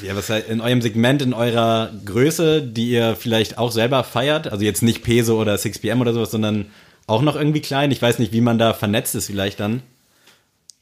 ja, 0.06 0.16
was 0.16 0.30
heißt, 0.30 0.48
in 0.50 0.62
eurem 0.62 0.82
Segment, 0.84 1.24
in 1.24 1.34
eurer 1.34 1.92
Größe, 2.06 2.62
die 2.62 2.92
ihr 2.92 3.16
vielleicht 3.20 3.58
auch 3.58 3.72
selber 3.72 4.04
feiert? 4.04 4.48
Also 4.52 4.64
jetzt 4.64 4.84
nicht 4.84 5.04
Peso 5.04 5.42
oder 5.42 5.56
6pm 5.56 6.00
oder 6.02 6.14
sowas, 6.14 6.30
sondern 6.30 6.68
auch 7.08 7.24
noch 7.24 7.36
irgendwie 7.36 7.62
klein. 7.62 7.90
Ich 7.90 8.02
weiß 8.02 8.20
nicht, 8.20 8.32
wie 8.34 8.42
man 8.42 8.60
da 8.60 8.74
vernetzt 8.76 9.16
ist 9.16 9.26
vielleicht 9.26 9.60
dann. 9.60 9.82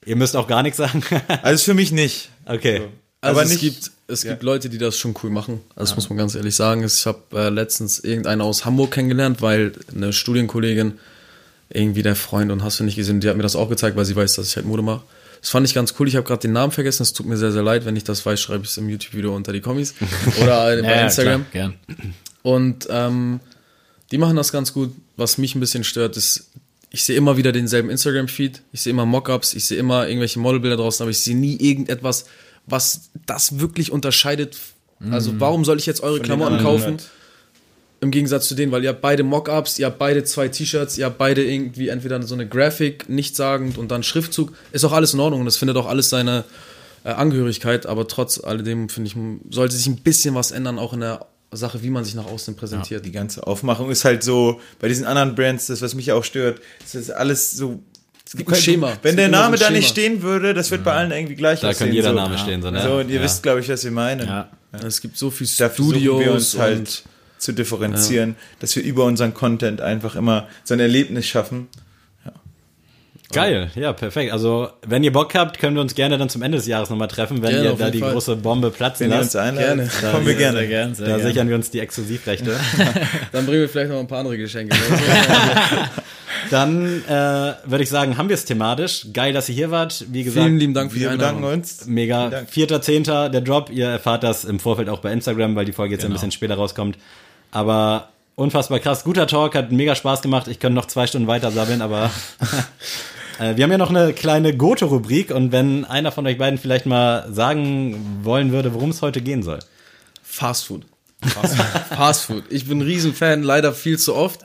Ihr 0.05 0.17
müsst 0.17 0.35
auch 0.35 0.47
gar 0.47 0.61
nichts 0.61 0.77
sagen. 0.77 1.01
Also 1.41 1.63
für 1.63 1.73
mich 1.73 1.93
nicht. 1.93 2.29
okay. 2.45 2.75
Also 2.79 2.89
Aber 3.21 3.43
es 3.43 3.49
nicht- 3.49 3.61
gibt, 3.61 3.91
es 4.07 4.23
ja. 4.23 4.31
gibt 4.31 4.43
Leute, 4.43 4.69
die 4.69 4.77
das 4.77 4.97
schon 4.97 5.15
cool 5.23 5.29
machen. 5.29 5.61
Also 5.75 5.91
das 5.91 5.95
muss 5.95 6.09
man 6.09 6.17
ganz 6.17 6.35
ehrlich 6.35 6.55
sagen. 6.55 6.83
Ich 6.83 7.05
habe 7.05 7.19
äh, 7.33 7.49
letztens 7.49 7.99
irgendeinen 7.99 8.41
aus 8.41 8.63
Hamburg 8.65 8.91
kennengelernt, 8.91 9.41
weil 9.41 9.73
eine 9.93 10.13
Studienkollegin, 10.13 10.93
irgendwie 11.69 12.01
der 12.03 12.15
Freund 12.15 12.51
und 12.51 12.63
hast 12.63 12.79
du 12.79 12.83
nicht 12.85 12.95
gesehen, 12.95 13.19
die 13.19 13.27
hat 13.27 13.35
mir 13.35 13.43
das 13.43 13.55
auch 13.57 13.67
gezeigt, 13.69 13.97
weil 13.97 14.05
sie 14.05 14.15
weiß, 14.15 14.35
dass 14.35 14.47
ich 14.47 14.55
halt 14.55 14.65
Mode 14.65 14.81
mache. 14.83 15.01
Das 15.41 15.49
fand 15.49 15.67
ich 15.67 15.73
ganz 15.73 15.93
cool. 15.99 16.07
Ich 16.07 16.15
habe 16.15 16.25
gerade 16.25 16.41
den 16.41 16.53
Namen 16.53 16.71
vergessen. 16.71 17.03
Es 17.03 17.13
tut 17.13 17.25
mir 17.25 17.37
sehr, 17.37 17.51
sehr 17.51 17.61
leid. 17.63 17.85
Wenn 17.85 17.95
ich 17.95 18.03
das 18.05 18.25
weiß, 18.25 18.39
schreibe 18.39 18.63
ich 18.63 18.69
es 18.71 18.77
im 18.77 18.87
YouTube-Video 18.89 19.35
unter 19.35 19.51
die 19.51 19.61
Kommis 19.61 19.93
oder 20.41 20.81
bei 20.81 21.01
Instagram. 21.03 21.45
Klar, 21.51 21.73
gern. 21.87 21.97
Und 22.41 22.87
ähm, 22.89 23.39
die 24.11 24.17
machen 24.17 24.35
das 24.37 24.51
ganz 24.51 24.71
gut. 24.73 24.93
Was 25.17 25.37
mich 25.37 25.53
ein 25.55 25.59
bisschen 25.59 25.83
stört, 25.83 26.15
ist, 26.17 26.47
ich 26.89 27.03
sehe 27.03 27.17
immer 27.17 27.35
wieder 27.37 27.51
denselben 27.51 27.89
Instagram-Feed. 27.89 28.61
Ich 28.71 28.81
sehe 28.81 28.91
immer 28.91 29.05
Mockups, 29.05 29.53
ich 29.53 29.65
sehe 29.65 29.77
immer 29.77 30.07
irgendwelche 30.07 30.39
Modelbilder 30.39 30.77
draußen, 30.77 31.03
aber 31.03 31.11
ich 31.11 31.19
sehe 31.19 31.35
nie 31.35 31.57
irgendetwas, 31.57 32.25
was 32.67 33.09
das 33.25 33.59
wirklich 33.59 33.91
unterscheidet. 33.91 34.57
Also 35.11 35.39
warum 35.39 35.63
soll 35.63 35.77
ich 35.77 35.85
jetzt 35.85 36.01
eure 36.01 36.19
Klamotten 36.19 36.55
anderen 36.55 36.65
kaufen? 36.65 36.91
halt. 36.97 37.09
Im 37.99 38.11
Gegensatz 38.11 38.47
zu 38.47 38.53
denen, 38.53 38.71
weil 38.71 38.83
ihr 38.83 38.89
habt 38.89 39.01
beide 39.01 39.23
Mockups, 39.23 39.79
ihr 39.79 39.87
habt 39.87 39.97
beide 39.97 40.23
zwei 40.23 40.49
T-Shirts, 40.49 40.99
ihr 40.99 41.05
habt 41.05 41.17
beide 41.17 41.43
irgendwie 41.43 41.87
entweder 41.87 42.21
so 42.21 42.35
eine 42.35 42.47
Graphic, 42.47 43.09
nichtssagend 43.09 43.79
und 43.79 43.89
dann 43.89 44.03
Schriftzug. 44.03 44.53
Ist 44.71 44.85
auch 44.85 44.91
alles 44.91 45.15
in 45.15 45.19
Ordnung 45.19 45.39
und 45.39 45.45
das 45.45 45.57
findet 45.57 45.77
auch 45.77 45.87
alles 45.87 46.09
seine 46.09 46.43
äh, 47.03 47.09
Angehörigkeit, 47.09 47.87
aber 47.87 48.07
trotz 48.07 48.43
alledem, 48.43 48.89
finde 48.89 49.09
ich, 49.09 49.15
sollte 49.49 49.75
sich 49.75 49.87
ein 49.87 49.97
bisschen 49.97 50.35
was 50.35 50.51
ändern, 50.51 50.77
auch 50.77 50.93
in 50.93 50.99
der 50.99 51.25
Sache, 51.51 51.81
wie 51.81 51.89
man 51.89 52.03
sich 52.03 52.15
nach 52.15 52.25
außen 52.25 52.55
präsentiert. 52.55 53.05
Die 53.05 53.11
ganze 53.11 53.47
Aufmachung 53.47 53.89
ist 53.89 54.05
halt 54.05 54.23
so, 54.23 54.59
bei 54.79 54.87
diesen 54.87 55.05
anderen 55.05 55.33
Brands, 55.33 55.67
das, 55.67 55.81
was 55.81 55.95
mich 55.95 56.11
auch 56.11 56.23
stört, 56.23 56.59
das 56.81 56.95
ist 56.95 57.11
alles 57.11 57.51
so. 57.51 57.79
Es 58.27 58.35
gibt 58.35 58.49
ein 58.49 58.55
Schema. 58.55 58.91
Wenn 59.01 59.15
der 59.15 59.27
so 59.27 59.31
Name 59.31 59.55
da 59.57 59.69
nicht 59.69 59.87
stehen 59.87 60.21
würde, 60.21 60.53
das 60.53 60.69
wird 60.69 60.83
bei 60.83 60.91
allen 60.93 61.11
irgendwie 61.11 61.35
gleich 61.35 61.61
Da 61.61 61.69
aussehen. 61.69 61.87
kann 61.87 61.95
jeder 61.95 62.09
so. 62.09 62.15
Name 62.15 62.37
stehen, 62.37 62.61
so, 62.61 62.69
ne? 62.71 62.81
So, 62.81 62.95
und 62.97 63.09
ihr 63.09 63.21
wisst, 63.23 63.41
glaube 63.41 63.61
ich, 63.61 63.69
was 63.69 63.83
wir 63.85 63.91
meinen. 63.91 64.27
Ja. 64.27 64.49
Es 64.85 64.99
gibt 64.99 65.17
so 65.17 65.29
viel 65.31 65.47
Dafür 65.57 65.85
Studios 65.85 66.19
wir 66.19 66.31
uns 66.33 66.57
halt 66.59 67.03
zu 67.37 67.53
differenzieren, 67.53 68.35
dass 68.59 68.75
wir 68.75 68.83
über 68.83 69.05
unseren 69.05 69.33
Content 69.33 69.79
einfach 69.79 70.15
immer 70.17 70.47
so 70.65 70.73
ein 70.73 70.81
Erlebnis 70.81 71.25
schaffen. 71.25 71.69
Geil, 73.33 73.69
ja, 73.75 73.91
perfekt. 73.91 74.31
Also, 74.31 74.69
wenn 74.85 75.03
ihr 75.03 75.11
Bock 75.11 75.35
habt, 75.35 75.59
können 75.59 75.75
wir 75.75 75.81
uns 75.81 75.95
gerne 75.95 76.17
dann 76.17 76.29
zum 76.29 76.41
Ende 76.43 76.57
des 76.57 76.65
Jahres 76.65 76.89
nochmal 76.89 77.09
treffen, 77.09 77.41
wenn 77.41 77.49
Gerne, 77.49 77.65
ihr 77.71 77.75
da 77.75 77.89
die 77.89 77.99
Fall. 77.99 78.13
große 78.13 78.37
Bombe 78.37 78.71
platzen 78.71 79.09
Wenn 79.09 79.17
ihr 79.17 79.21
uns 79.21 79.33
lasst. 79.33 79.57
Gerne. 79.57 79.89
kommen 80.11 80.25
wir 80.25 80.35
gerne. 80.35 80.59
Sehr 80.59 80.67
gern, 80.67 80.95
sehr 80.95 81.07
Da 81.07 81.17
gern. 81.17 81.27
sichern 81.27 81.49
wir 81.49 81.55
uns 81.55 81.69
die 81.69 81.81
Exklusivrechte. 81.81 82.57
dann 83.33 83.45
bringen 83.45 83.61
wir 83.61 83.69
vielleicht 83.69 83.91
noch 83.91 83.99
ein 83.99 84.07
paar 84.07 84.19
andere 84.19 84.37
Geschenke. 84.37 84.73
Dann 86.49 87.03
äh, 87.05 87.11
würde 87.65 87.83
ich 87.83 87.89
sagen, 87.89 88.17
haben 88.17 88.29
wir 88.29 88.33
es 88.35 88.45
thematisch. 88.45 89.07
Geil, 89.13 89.33
dass 89.33 89.49
ihr 89.49 89.55
hier 89.55 89.71
wart. 89.71 90.05
Wie 90.09 90.23
gesagt, 90.23 90.45
Vielen 90.45 90.57
lieben 90.59 90.73
Dank 90.73 90.91
für 90.91 90.99
Wir 90.99 91.09
die 91.09 91.15
bedanken 91.17 91.37
Einladung. 91.43 91.59
uns. 91.59 91.85
Mega. 91.85 92.43
Vierter, 92.47 92.81
zehnter, 92.81 93.29
der 93.29 93.41
Drop. 93.41 93.69
Ihr 93.69 93.87
erfahrt 93.87 94.23
das 94.23 94.45
im 94.45 94.59
Vorfeld 94.59 94.89
auch 94.89 94.99
bei 94.99 95.11
Instagram, 95.11 95.55
weil 95.55 95.65
die 95.65 95.73
Folge 95.73 95.95
jetzt 95.95 96.05
ein 96.05 96.11
bisschen 96.13 96.31
später 96.31 96.55
rauskommt. 96.55 96.97
Aber 97.51 98.09
unfassbar 98.35 98.79
krass. 98.79 99.03
Guter 99.03 99.27
Talk, 99.27 99.55
hat 99.55 99.71
mega 99.71 99.95
Spaß 99.95 100.21
gemacht. 100.21 100.47
Ich 100.47 100.59
könnte 100.59 100.75
noch 100.75 100.85
zwei 100.85 101.07
Stunden 101.07 101.27
weiter 101.27 101.51
sabbeln, 101.51 101.81
aber 101.81 102.11
äh, 103.39 103.55
wir 103.55 103.63
haben 103.63 103.71
ja 103.71 103.77
noch 103.77 103.89
eine 103.89 104.13
kleine 104.13 104.55
Goto-Rubrik 104.55 105.31
und 105.31 105.51
wenn 105.51 105.85
einer 105.85 106.11
von 106.11 106.25
euch 106.27 106.37
beiden 106.37 106.59
vielleicht 106.59 106.85
mal 106.85 107.27
sagen 107.31 108.19
wollen 108.23 108.51
würde, 108.51 108.73
worum 108.73 108.91
es 108.91 109.01
heute 109.01 109.21
gehen 109.21 109.43
soll. 109.43 109.59
Fast 110.23 110.65
Food. 110.65 110.83
Fast 111.23 111.55
Food. 111.55 111.65
Fast 111.97 112.25
Food. 112.25 112.43
Ich 112.49 112.67
bin 112.67 112.79
ein 112.79 112.81
Riesenfan, 112.81 113.41
leider 113.43 113.73
viel 113.73 113.97
zu 113.97 114.15
oft. 114.15 114.41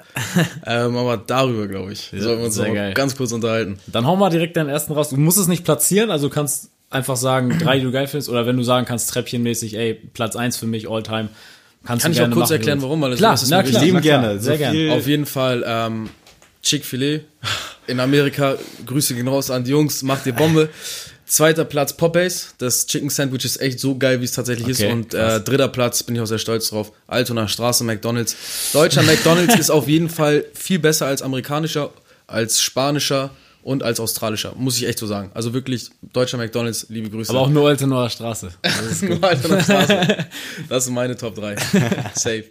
Ähm, 0.67 0.97
aber 0.97 1.17
darüber, 1.19 1.69
glaube 1.69 1.93
ich, 1.93 2.11
sollten 2.17 2.39
wir 2.41 2.47
uns 2.47 2.57
noch 2.57 2.73
geil. 2.73 2.95
ganz 2.95 3.17
kurz 3.17 3.33
unterhalten. 3.33 3.79
Dann 3.87 4.07
hau 4.07 4.17
mal 4.17 4.31
direkt 4.31 4.57
deinen 4.57 4.69
ersten 4.71 4.93
raus. 4.93 5.11
Du 5.11 5.17
musst 5.17 5.39
es 5.39 5.49
nicht 5.49 5.65
platzieren, 5.65 6.11
also 6.11 6.29
du 6.29 6.35
kannst 6.35 6.71
einfach 6.91 7.17
sagen, 7.17 7.59
drei, 7.59 7.79
die 7.79 7.85
du 7.85 7.93
geil 7.93 8.07
findest, 8.07 8.29
oder 8.31 8.47
wenn 8.47 8.57
du 8.57 8.63
sagen 8.63 8.87
kannst, 8.87 9.11
treppchenmäßig, 9.11 9.75
ey, 9.77 9.95
Platz 9.95 10.35
eins 10.37 10.57
für 10.57 10.67
mich, 10.67 10.89
all 10.91 11.03
time. 11.03 11.29
Kannst 11.85 12.05
Kann 12.05 12.13
du 12.13 12.17
ich 12.17 12.21
auch 12.21 12.25
gerne 12.25 12.35
kurz 12.35 12.45
machen, 12.51 12.53
erklären, 12.53 12.83
warum? 12.83 13.01
Weil 13.03 13.11
das 13.11 13.19
Klar, 13.19 13.33
das 13.33 13.43
ist 13.43 13.51
na 13.51 13.63
klar. 13.63 13.83
na 13.83 13.89
klar, 13.89 14.01
gerne. 14.01 14.41
sehr 14.41 14.53
so 14.55 14.59
gern. 14.59 14.73
viel- 14.73 14.91
Auf 14.93 15.07
jeden 15.07 15.27
Fall 15.27 15.65
ähm, 15.67 16.11
Chick-fil-A. 16.63 17.21
In 17.89 17.99
Amerika, 17.99 18.55
Grüße 18.87 19.15
gehen 19.15 19.27
raus 19.27 19.51
an 19.51 19.65
die 19.65 19.73
Jungs, 19.73 20.03
macht 20.05 20.25
ihr 20.27 20.33
Bombe. 20.33 20.69
Zweiter 21.33 21.65
Platz 21.65 21.95
Popeyes. 21.95 22.55
Das 22.59 22.87
Chicken 22.87 23.09
Sandwich 23.09 23.47
ist 23.47 23.59
echt 23.59 23.81
so 23.81 23.97
geil, 23.97 24.21
wie 24.21 24.27
es 24.27 24.33
tatsächlich 24.33 24.69
ist. 24.69 24.83
Okay, 24.83 24.93
Und 24.93 25.15
äh, 25.15 25.41
dritter 25.41 25.69
Platz, 25.69 26.03
bin 26.03 26.15
ich 26.15 26.21
auch 26.21 26.27
sehr 26.27 26.37
stolz 26.37 26.69
drauf, 26.69 26.93
Altonaer 27.07 27.49
Straße 27.49 27.85
McDonalds. 27.85 28.37
Deutscher 28.75 29.03
McDonalds 29.03 29.55
ist 29.59 29.71
auf 29.71 29.89
jeden 29.89 30.11
Fall 30.11 30.45
viel 30.53 30.79
besser 30.79 31.07
als 31.07 31.23
amerikanischer, 31.23 31.91
als 32.27 32.61
spanischer 32.61 33.31
und 33.63 33.83
als 33.83 33.99
australischer. 33.99 34.53
Muss 34.57 34.77
ich 34.77 34.87
echt 34.87 34.99
so 34.99 35.07
sagen. 35.07 35.31
Also 35.33 35.55
wirklich, 35.55 35.89
deutscher 36.03 36.37
McDonalds, 36.37 36.89
liebe 36.91 37.09
Grüße. 37.09 37.31
Aber 37.31 37.41
auch 37.41 37.49
nur 37.49 37.67
Altenaer 37.67 38.11
Straße. 38.11 38.51
nur 39.01 39.25
Altonaer 39.25 39.63
Straße. 39.63 40.27
Das 40.69 40.85
sind 40.85 40.93
meine 40.93 41.17
Top 41.17 41.35
3. 41.37 41.57
Safe. 42.15 42.45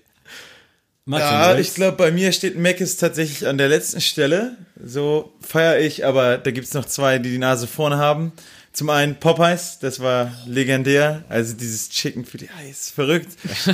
Max, 1.06 1.22
Ja, 1.24 1.56
ich 1.56 1.76
glaube, 1.76 1.98
bei 1.98 2.12
mir 2.12 2.32
steht 2.32 2.58
Mc's 2.58 2.98
tatsächlich 2.98 3.48
an 3.48 3.60
der 3.60 3.70
letzten 3.70 4.02
Stelle. 4.02 4.58
So 4.84 5.34
feiere 5.40 5.80
ich, 5.80 6.04
aber 6.04 6.40
da 6.40 6.50
gibt's 6.50 6.74
noch 6.74 6.86
zwei, 6.86 7.20
die 7.20 7.30
die 7.30 7.38
Nase 7.38 7.68
vorne 7.68 7.98
haben. 7.98 8.32
Zum 8.74 8.90
einen 8.90 9.16
Popeyes, 9.16 9.80
das 9.80 10.00
war 10.00 10.32
legendär. 10.46 11.24
Also 11.28 11.54
dieses 11.54 11.90
Chicken 11.90 12.24
Filet, 12.24 12.50
ah, 12.58 12.70
ist 12.70 12.92
verrückt. 12.92 13.30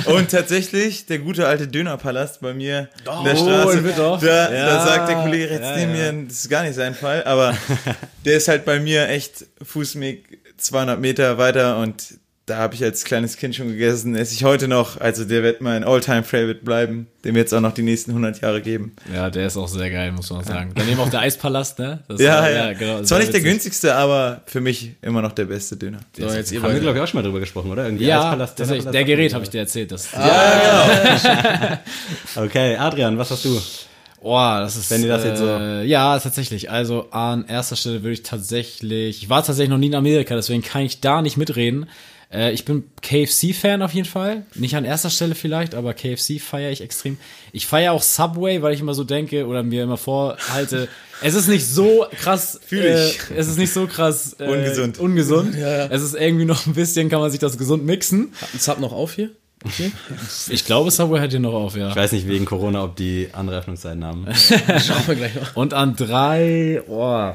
Und 0.06 0.30
tatsächlich 0.30 1.06
der 1.06 1.20
gute 1.20 1.46
alte 1.46 1.68
Dönerpalast 1.68 2.40
bei 2.40 2.52
mir 2.52 2.88
in 3.18 3.24
der 3.24 3.36
Straße. 3.36 3.84
wird 3.84 3.98
doch. 3.98 4.20
Da, 4.20 4.52
Ja, 4.52 4.66
da 4.66 4.86
sagt 4.86 5.08
der 5.08 5.16
Kollege 5.16 5.44
jetzt 5.54 5.62
ja, 5.62 5.76
neben 5.76 5.94
ja. 5.94 6.12
mir, 6.12 6.26
das 6.26 6.40
ist 6.40 6.48
gar 6.48 6.64
nicht 6.64 6.74
sein 6.74 6.94
Fall, 6.94 7.22
aber 7.24 7.56
der 8.24 8.36
ist 8.36 8.48
halt 8.48 8.64
bei 8.64 8.80
mir 8.80 9.08
echt 9.08 9.46
Fußweg 9.62 10.40
200 10.56 10.98
Meter 10.98 11.38
weiter 11.38 11.78
und 11.78 12.18
da 12.48 12.56
habe 12.56 12.74
ich 12.74 12.82
als 12.82 13.04
kleines 13.04 13.36
Kind 13.36 13.54
schon 13.54 13.68
gegessen, 13.68 14.16
esse 14.16 14.34
ich 14.34 14.44
heute 14.44 14.68
noch. 14.68 15.00
Also 15.00 15.24
der 15.24 15.42
wird 15.42 15.60
mein 15.60 15.84
All-Time-Favorite 15.84 16.64
bleiben, 16.64 17.06
dem 17.24 17.34
wird 17.34 17.48
es 17.48 17.52
auch 17.52 17.60
noch 17.60 17.72
die 17.72 17.82
nächsten 17.82 18.10
100 18.12 18.40
Jahre 18.40 18.60
geben. 18.62 18.94
Ja, 19.14 19.30
der 19.30 19.46
ist 19.46 19.56
auch 19.56 19.68
sehr 19.68 19.90
geil, 19.90 20.12
muss 20.12 20.30
man 20.30 20.44
sagen. 20.44 20.72
Daneben 20.74 20.98
auch 21.00 21.10
der 21.10 21.20
Eispalast, 21.20 21.78
ne? 21.78 22.02
Das 22.08 22.20
Ja, 22.20 22.40
war- 22.42 22.50
ja. 22.50 22.72
genau. 22.72 23.02
Zwar 23.02 23.18
nicht 23.20 23.32
der 23.32 23.40
günstigste, 23.40 23.94
aber 23.94 24.42
für 24.46 24.60
mich 24.60 24.92
immer 25.02 25.22
noch 25.22 25.32
der 25.32 25.44
beste 25.44 25.76
Döner. 25.76 25.98
So, 26.16 26.26
jetzt 26.26 26.50
ihr 26.52 26.62
haben 26.62 26.72
wir, 26.72 26.80
glaube 26.80 26.98
ich, 26.98 27.04
auch 27.04 27.08
schon 27.08 27.18
mal 27.20 27.24
drüber 27.24 27.40
gesprochen, 27.40 27.70
oder? 27.70 27.84
Irgendwie 27.84 28.06
Ja, 28.06 28.22
Eispalast. 28.30 28.58
Dönerpalast, 28.58 28.94
Der 28.94 29.04
Gerät 29.04 29.34
habe 29.34 29.44
ich 29.44 29.50
dir 29.50 29.58
erzählt. 29.60 29.92
Das, 29.92 30.08
Okay, 32.36 32.76
Adrian, 32.76 33.18
was 33.18 33.30
hast 33.30 33.44
du? 33.44 33.60
Oh, 34.20 34.34
das 34.36 34.76
ist. 34.76 34.90
Wenn 34.90 35.02
ihr 35.02 35.08
das 35.08 35.24
jetzt 35.24 35.38
so- 35.38 35.46
Äh, 35.46 35.84
ja, 35.84 36.18
tatsächlich. 36.18 36.70
Also 36.70 37.08
an 37.12 37.44
erster 37.46 37.76
Stelle 37.76 38.02
würde 38.02 38.14
ich 38.14 38.22
tatsächlich. 38.24 39.22
Ich 39.22 39.28
war 39.28 39.44
tatsächlich 39.44 39.70
noch 39.70 39.78
nie 39.78 39.86
in 39.86 39.94
Amerika, 39.94 40.34
deswegen 40.34 40.62
kann 40.62 40.82
ich 40.82 41.00
da 41.00 41.22
nicht 41.22 41.36
mitreden. 41.36 41.86
Äh, 42.32 42.52
ich 42.52 42.64
bin 42.64 42.84
KFC-Fan 43.00 43.80
auf 43.82 43.94
jeden 43.94 44.06
Fall. 44.08 44.44
Nicht 44.54 44.76
an 44.76 44.84
erster 44.84 45.10
Stelle 45.10 45.34
vielleicht, 45.34 45.74
aber 45.74 45.94
KFC 45.94 46.40
feiere 46.40 46.70
ich 46.70 46.80
extrem. 46.80 47.16
Ich 47.52 47.66
feiere 47.66 47.92
auch 47.92 48.02
Subway, 48.02 48.60
weil 48.62 48.74
ich 48.74 48.80
immer 48.80 48.94
so 48.94 49.04
denke 49.04 49.46
oder 49.46 49.62
mir 49.62 49.82
immer 49.84 49.96
vorhalte, 49.96 50.88
es 51.22 51.34
ist 51.34 51.48
nicht 51.48 51.66
so 51.66 52.06
krass. 52.20 52.60
Fühl 52.66 52.82
Äh, 52.84 53.08
ich. 53.08 53.18
es 53.36 53.48
ist 53.48 53.56
nicht 53.58 53.72
so 53.72 53.86
krass 53.86 54.36
äh, 54.38 54.44
Ungesund. 54.46 54.98
Ungesund. 54.98 55.54
Es 55.56 56.02
ist 56.02 56.14
irgendwie 56.14 56.44
noch 56.44 56.66
ein 56.66 56.74
bisschen, 56.74 57.08
kann 57.08 57.20
man 57.20 57.30
sich 57.30 57.40
das 57.40 57.56
gesund 57.56 57.84
mixen. 57.86 58.32
Ist 58.54 58.68
Hab 58.68 58.78
noch 58.80 58.92
auf 58.92 59.14
hier? 59.14 59.30
Okay. 59.64 59.90
Ich 60.50 60.64
glaube, 60.64 60.90
Subway 60.90 61.20
hat 61.20 61.30
hier 61.30 61.40
noch 61.40 61.54
auf, 61.54 61.76
ja. 61.76 61.88
Ich 61.90 61.96
weiß 61.96 62.12
nicht 62.12 62.28
wegen 62.28 62.44
Corona, 62.44 62.84
ob 62.84 62.94
die 62.96 63.28
andere 63.32 63.58
Öffnungszeiten 63.58 64.04
haben. 64.04 64.26
Schauen 64.34 65.06
wir 65.06 65.14
gleich 65.16 65.34
noch. 65.34 65.56
Und 65.56 65.74
an 65.74 65.96
drei, 65.96 66.82
oh, 66.86 67.32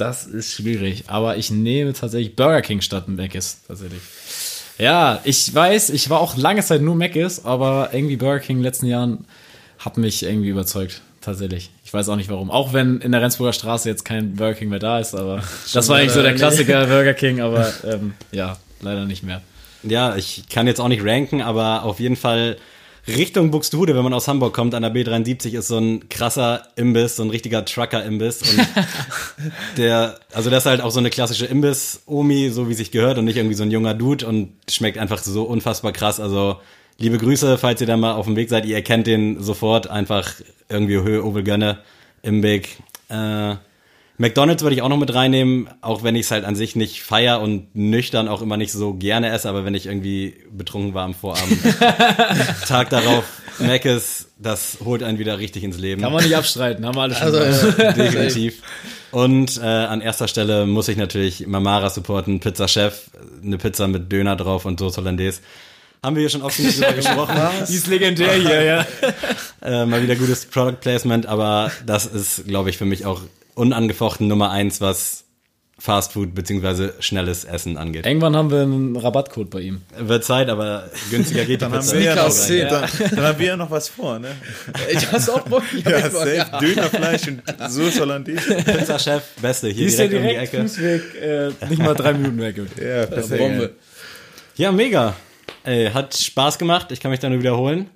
das 0.00 0.26
ist 0.26 0.52
schwierig. 0.54 1.04
Aber 1.08 1.36
ich 1.36 1.50
nehme 1.50 1.92
tatsächlich 1.92 2.36
Burger 2.36 2.62
King 2.62 2.80
statt 2.80 3.08
Mc's, 3.08 3.60
tatsächlich. 3.66 4.00
Ja, 4.78 5.20
ich 5.24 5.54
weiß, 5.54 5.90
ich 5.90 6.08
war 6.08 6.20
auch 6.20 6.36
lange 6.36 6.62
Zeit 6.62 6.80
nur 6.80 6.94
Mc's, 6.94 7.44
aber 7.44 7.90
irgendwie 7.92 8.16
Burger 8.16 8.40
King 8.40 8.56
in 8.56 8.62
den 8.62 8.64
letzten 8.64 8.86
Jahren 8.86 9.26
hat 9.78 9.96
mich 9.98 10.22
irgendwie 10.22 10.48
überzeugt. 10.48 11.02
Tatsächlich. 11.20 11.70
Ich 11.84 11.92
weiß 11.92 12.08
auch 12.08 12.16
nicht 12.16 12.30
warum. 12.30 12.50
Auch 12.50 12.72
wenn 12.72 12.98
in 13.00 13.12
der 13.12 13.20
Rendsburger 13.20 13.52
Straße 13.52 13.88
jetzt 13.88 14.06
kein 14.06 14.36
Burger 14.36 14.54
King 14.54 14.70
mehr 14.70 14.78
da 14.78 15.00
ist, 15.00 15.14
aber 15.14 15.42
das 15.72 15.88
war 15.88 15.98
eigentlich 15.98 16.12
so 16.12 16.22
der 16.22 16.34
Klassiker 16.34 16.86
Burger 16.86 17.12
King, 17.12 17.40
aber 17.40 17.70
ähm, 17.84 18.14
ja, 18.32 18.56
leider 18.80 19.04
nicht 19.04 19.22
mehr. 19.22 19.42
Ja, 19.82 20.16
ich 20.16 20.44
kann 20.48 20.66
jetzt 20.66 20.80
auch 20.80 20.88
nicht 20.88 21.04
ranken, 21.04 21.42
aber 21.42 21.82
auf 21.82 22.00
jeden 22.00 22.16
Fall 22.16 22.56
Richtung 23.16 23.50
Buxtehude, 23.50 23.94
wenn 23.94 24.02
man 24.02 24.14
aus 24.14 24.28
Hamburg 24.28 24.54
kommt, 24.54 24.74
an 24.74 24.82
der 24.82 24.94
B73 24.94 25.56
ist 25.58 25.68
so 25.68 25.78
ein 25.78 26.08
krasser 26.08 26.62
Imbiss, 26.76 27.16
so 27.16 27.22
ein 27.22 27.30
richtiger 27.30 27.64
Trucker-Imbiss. 27.64 28.42
Und 28.42 28.66
der, 29.76 30.18
also 30.32 30.50
das 30.50 30.64
ist 30.64 30.66
halt 30.66 30.80
auch 30.80 30.90
so 30.90 30.98
eine 30.98 31.10
klassische 31.10 31.46
Imbiss-Omi, 31.46 32.50
so 32.50 32.68
wie 32.68 32.74
sich 32.74 32.90
gehört 32.90 33.18
und 33.18 33.26
nicht 33.26 33.36
irgendwie 33.36 33.54
so 33.54 33.62
ein 33.62 33.70
junger 33.70 33.94
Dude 33.94 34.26
und 34.26 34.52
schmeckt 34.68 34.98
einfach 34.98 35.22
so 35.22 35.44
unfassbar 35.44 35.92
krass. 35.92 36.20
Also 36.20 36.56
liebe 36.98 37.18
Grüße, 37.18 37.58
falls 37.58 37.80
ihr 37.80 37.86
da 37.86 37.96
mal 37.96 38.14
auf 38.14 38.26
dem 38.26 38.36
Weg 38.36 38.48
seid, 38.48 38.66
ihr 38.66 38.76
erkennt 38.76 39.06
den 39.06 39.42
sofort, 39.42 39.88
einfach 39.88 40.32
irgendwie 40.68 40.96
Höhe, 41.00 41.24
Ovel 41.24 41.42
Gönne, 41.42 41.78
im 42.22 42.40
Big. 42.40 42.78
Äh, 43.08 43.56
McDonalds 44.20 44.62
würde 44.62 44.76
ich 44.76 44.82
auch 44.82 44.90
noch 44.90 44.98
mit 44.98 45.14
reinnehmen, 45.14 45.70
auch 45.80 46.02
wenn 46.02 46.14
ich 46.14 46.26
es 46.26 46.30
halt 46.30 46.44
an 46.44 46.54
sich 46.54 46.76
nicht 46.76 47.02
feier 47.02 47.40
und 47.40 47.74
nüchtern 47.74 48.28
auch 48.28 48.42
immer 48.42 48.58
nicht 48.58 48.70
so 48.70 48.92
gerne 48.92 49.30
esse, 49.30 49.48
aber 49.48 49.64
wenn 49.64 49.74
ich 49.74 49.86
irgendwie 49.86 50.34
betrunken 50.52 50.92
war 50.92 51.06
am 51.06 51.14
Vorabend, 51.14 51.58
Tag 52.68 52.90
darauf, 52.90 53.24
Mc's, 53.60 54.28
das 54.38 54.76
holt 54.84 55.02
einen 55.02 55.18
wieder 55.18 55.38
richtig 55.38 55.64
ins 55.64 55.78
Leben. 55.78 56.02
Kann 56.02 56.12
man 56.12 56.22
nicht 56.22 56.36
abstreiten, 56.36 56.84
haben 56.84 56.96
wir 56.96 57.00
alle 57.00 57.14
schon 57.14 57.22
Also, 57.22 57.38
gesagt. 57.38 57.78
ja. 57.78 57.92
Definitiv. 57.92 58.62
Und 59.10 59.56
äh, 59.56 59.64
an 59.64 60.02
erster 60.02 60.28
Stelle 60.28 60.66
muss 60.66 60.88
ich 60.88 60.98
natürlich 60.98 61.46
Mamara 61.46 61.88
supporten, 61.88 62.40
Pizza 62.40 62.68
Chef, 62.68 63.10
eine 63.42 63.56
Pizza 63.56 63.88
mit 63.88 64.12
Döner 64.12 64.36
drauf 64.36 64.66
und 64.66 64.78
Soße 64.78 64.98
Hollandaise. 65.00 65.40
Haben 66.02 66.16
wir 66.16 66.20
hier 66.20 66.28
schon 66.28 66.42
oft 66.42 66.58
genug 66.58 66.74
drüber 66.74 66.92
gesprochen. 66.96 67.36
Die 67.66 67.74
ist 67.74 67.86
legendär 67.86 68.34
hier, 68.34 68.62
ja. 68.64 68.86
Äh, 69.62 69.86
mal 69.86 70.02
wieder 70.02 70.16
gutes 70.16 70.44
Product 70.44 70.76
Placement, 70.82 71.24
aber 71.24 71.72
das 71.86 72.04
ist, 72.04 72.46
glaube 72.46 72.68
ich, 72.68 72.76
für 72.76 72.84
mich 72.84 73.06
auch 73.06 73.22
unangefochten 73.60 74.26
Nummer 74.26 74.50
eins, 74.50 74.80
was 74.80 75.24
Fast 75.78 76.12
Food 76.12 76.34
beziehungsweise 76.34 76.94
schnelles 77.00 77.44
Essen 77.44 77.78
angeht. 77.78 78.04
Irgendwann 78.04 78.36
haben 78.36 78.50
wir 78.50 78.60
einen 78.62 78.96
Rabattcode 78.96 79.48
bei 79.48 79.60
ihm. 79.60 79.80
Wird 79.98 80.24
Zeit, 80.24 80.50
aber 80.50 80.90
günziger 81.10 81.46
geht 81.46 81.62
die 81.62 81.64
Dann 81.64 81.72
haben, 81.72 81.80
Pizza. 81.80 81.96
wir 81.96 82.02
ja 82.04 82.14
noch, 82.16 82.30
Sneakers, 82.30 82.98
dann, 82.98 83.10
dann 83.16 83.24
haben 83.24 83.38
wir 83.38 83.46
ja 83.46 83.56
noch 83.56 83.70
was 83.70 83.88
vor, 83.88 84.18
ne? 84.18 84.28
Ich 84.92 85.10
hast 85.10 85.30
auch 85.30 85.40
Bock. 85.40 85.62
Ich 85.74 85.82
Ja, 85.84 86.10
safe. 86.10 86.46
Dönerfleisch 86.60 87.28
und 87.28 87.42
Soße 87.70 88.00
Hollandaise. 88.00 88.54
Pizza 88.56 88.98
Chef, 88.98 89.22
beste, 89.40 89.68
hier 89.68 89.76
Die 89.76 89.84
ist 89.84 89.98
ja 89.98 90.06
direkt, 90.06 90.52
direkt 90.52 90.54
um 90.54 90.66
die 90.66 90.84
Ecke. 90.86 91.02
Fußweg, 91.08 91.62
äh, 91.64 91.68
nicht 91.70 91.82
mal 91.82 91.94
drei 91.94 92.12
Minuten 92.12 92.38
weg. 92.38 92.56
Ja, 92.78 93.06
perfekt. 93.06 93.38
Bombe. 93.38 93.70
Ja, 94.56 94.72
mega. 94.72 95.14
Ey, 95.64 95.90
hat 95.90 96.14
Spaß 96.14 96.58
gemacht, 96.58 96.92
ich 96.92 97.00
kann 97.00 97.10
mich 97.10 97.20
da 97.20 97.30
nur 97.30 97.38
wiederholen. 97.38 97.88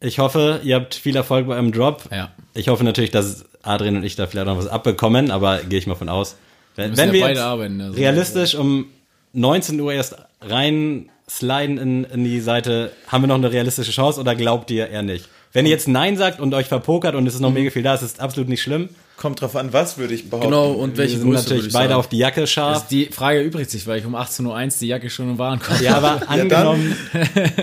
Ich 0.00 0.18
hoffe, 0.18 0.60
ihr 0.62 0.76
habt 0.76 0.94
viel 0.94 1.16
Erfolg 1.16 1.46
bei 1.46 1.54
eurem 1.54 1.72
Drop. 1.72 2.04
Ja. 2.12 2.30
Ich 2.54 2.68
hoffe 2.68 2.84
natürlich, 2.84 3.10
dass 3.10 3.44
Adrian 3.62 3.96
und 3.96 4.04
ich 4.04 4.16
da 4.16 4.26
vielleicht 4.26 4.46
noch 4.46 4.58
was 4.58 4.66
abbekommen, 4.66 5.30
aber 5.30 5.58
gehe 5.62 5.78
ich 5.78 5.86
mal 5.86 5.94
von 5.94 6.08
aus. 6.08 6.36
Wenn, 6.76 6.96
wenn 6.96 7.08
ja 7.08 7.12
wir 7.14 7.20
beide 7.22 7.42
arbeiten, 7.44 7.80
also. 7.80 7.96
realistisch 7.96 8.54
um 8.54 8.86
19 9.32 9.80
Uhr 9.80 9.92
erst 9.92 10.16
rein 10.42 11.08
sliden 11.28 11.78
in, 11.78 12.04
in 12.04 12.24
die 12.24 12.40
Seite, 12.40 12.92
haben 13.08 13.22
wir 13.22 13.28
noch 13.28 13.34
eine 13.36 13.50
realistische 13.50 13.90
Chance 13.90 14.20
oder 14.20 14.34
glaubt 14.34 14.70
ihr 14.70 14.88
eher 14.88 15.02
nicht? 15.02 15.28
Wenn 15.52 15.64
ihr 15.64 15.70
jetzt 15.72 15.88
Nein 15.88 16.18
sagt 16.18 16.38
und 16.38 16.52
euch 16.52 16.66
verpokert 16.66 17.14
und 17.14 17.26
es 17.26 17.34
ist 17.34 17.40
noch 17.40 17.50
mega 17.50 17.70
viel 17.70 17.82
da, 17.82 17.94
ist 17.94 18.02
es 18.02 18.20
absolut 18.20 18.48
nicht 18.50 18.60
schlimm. 18.62 18.90
Kommt 19.16 19.40
drauf 19.40 19.56
an, 19.56 19.72
was 19.72 19.96
würde 19.96 20.12
ich 20.12 20.28
behaupten. 20.28 20.50
Genau, 20.50 20.72
und 20.72 20.92
Wir 20.92 20.98
welche 21.04 21.16
sind 21.16 21.30
Größe 21.30 21.42
natürlich 21.44 21.62
würde 21.62 21.68
ich 21.68 21.72
beide 21.72 21.88
sagen? 21.88 21.98
auf 22.00 22.08
die 22.08 22.18
Jacke 22.18 22.46
scharf. 22.46 22.74
Also 22.74 22.86
die 22.90 23.06
Frage 23.06 23.38
erübrigt 23.38 23.70
sich, 23.70 23.86
weil 23.86 23.98
ich 23.98 24.04
um 24.04 24.14
18.01 24.14 24.44
Uhr 24.44 24.72
die 24.80 24.86
Jacke 24.88 25.08
schon 25.08 25.30
im 25.30 25.38
Warenkorb 25.38 25.80
Ja, 25.80 25.96
aber 25.96 26.20
Ja, 26.20 26.26
angenommen, 26.28 26.96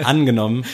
angenommen, 0.03 0.65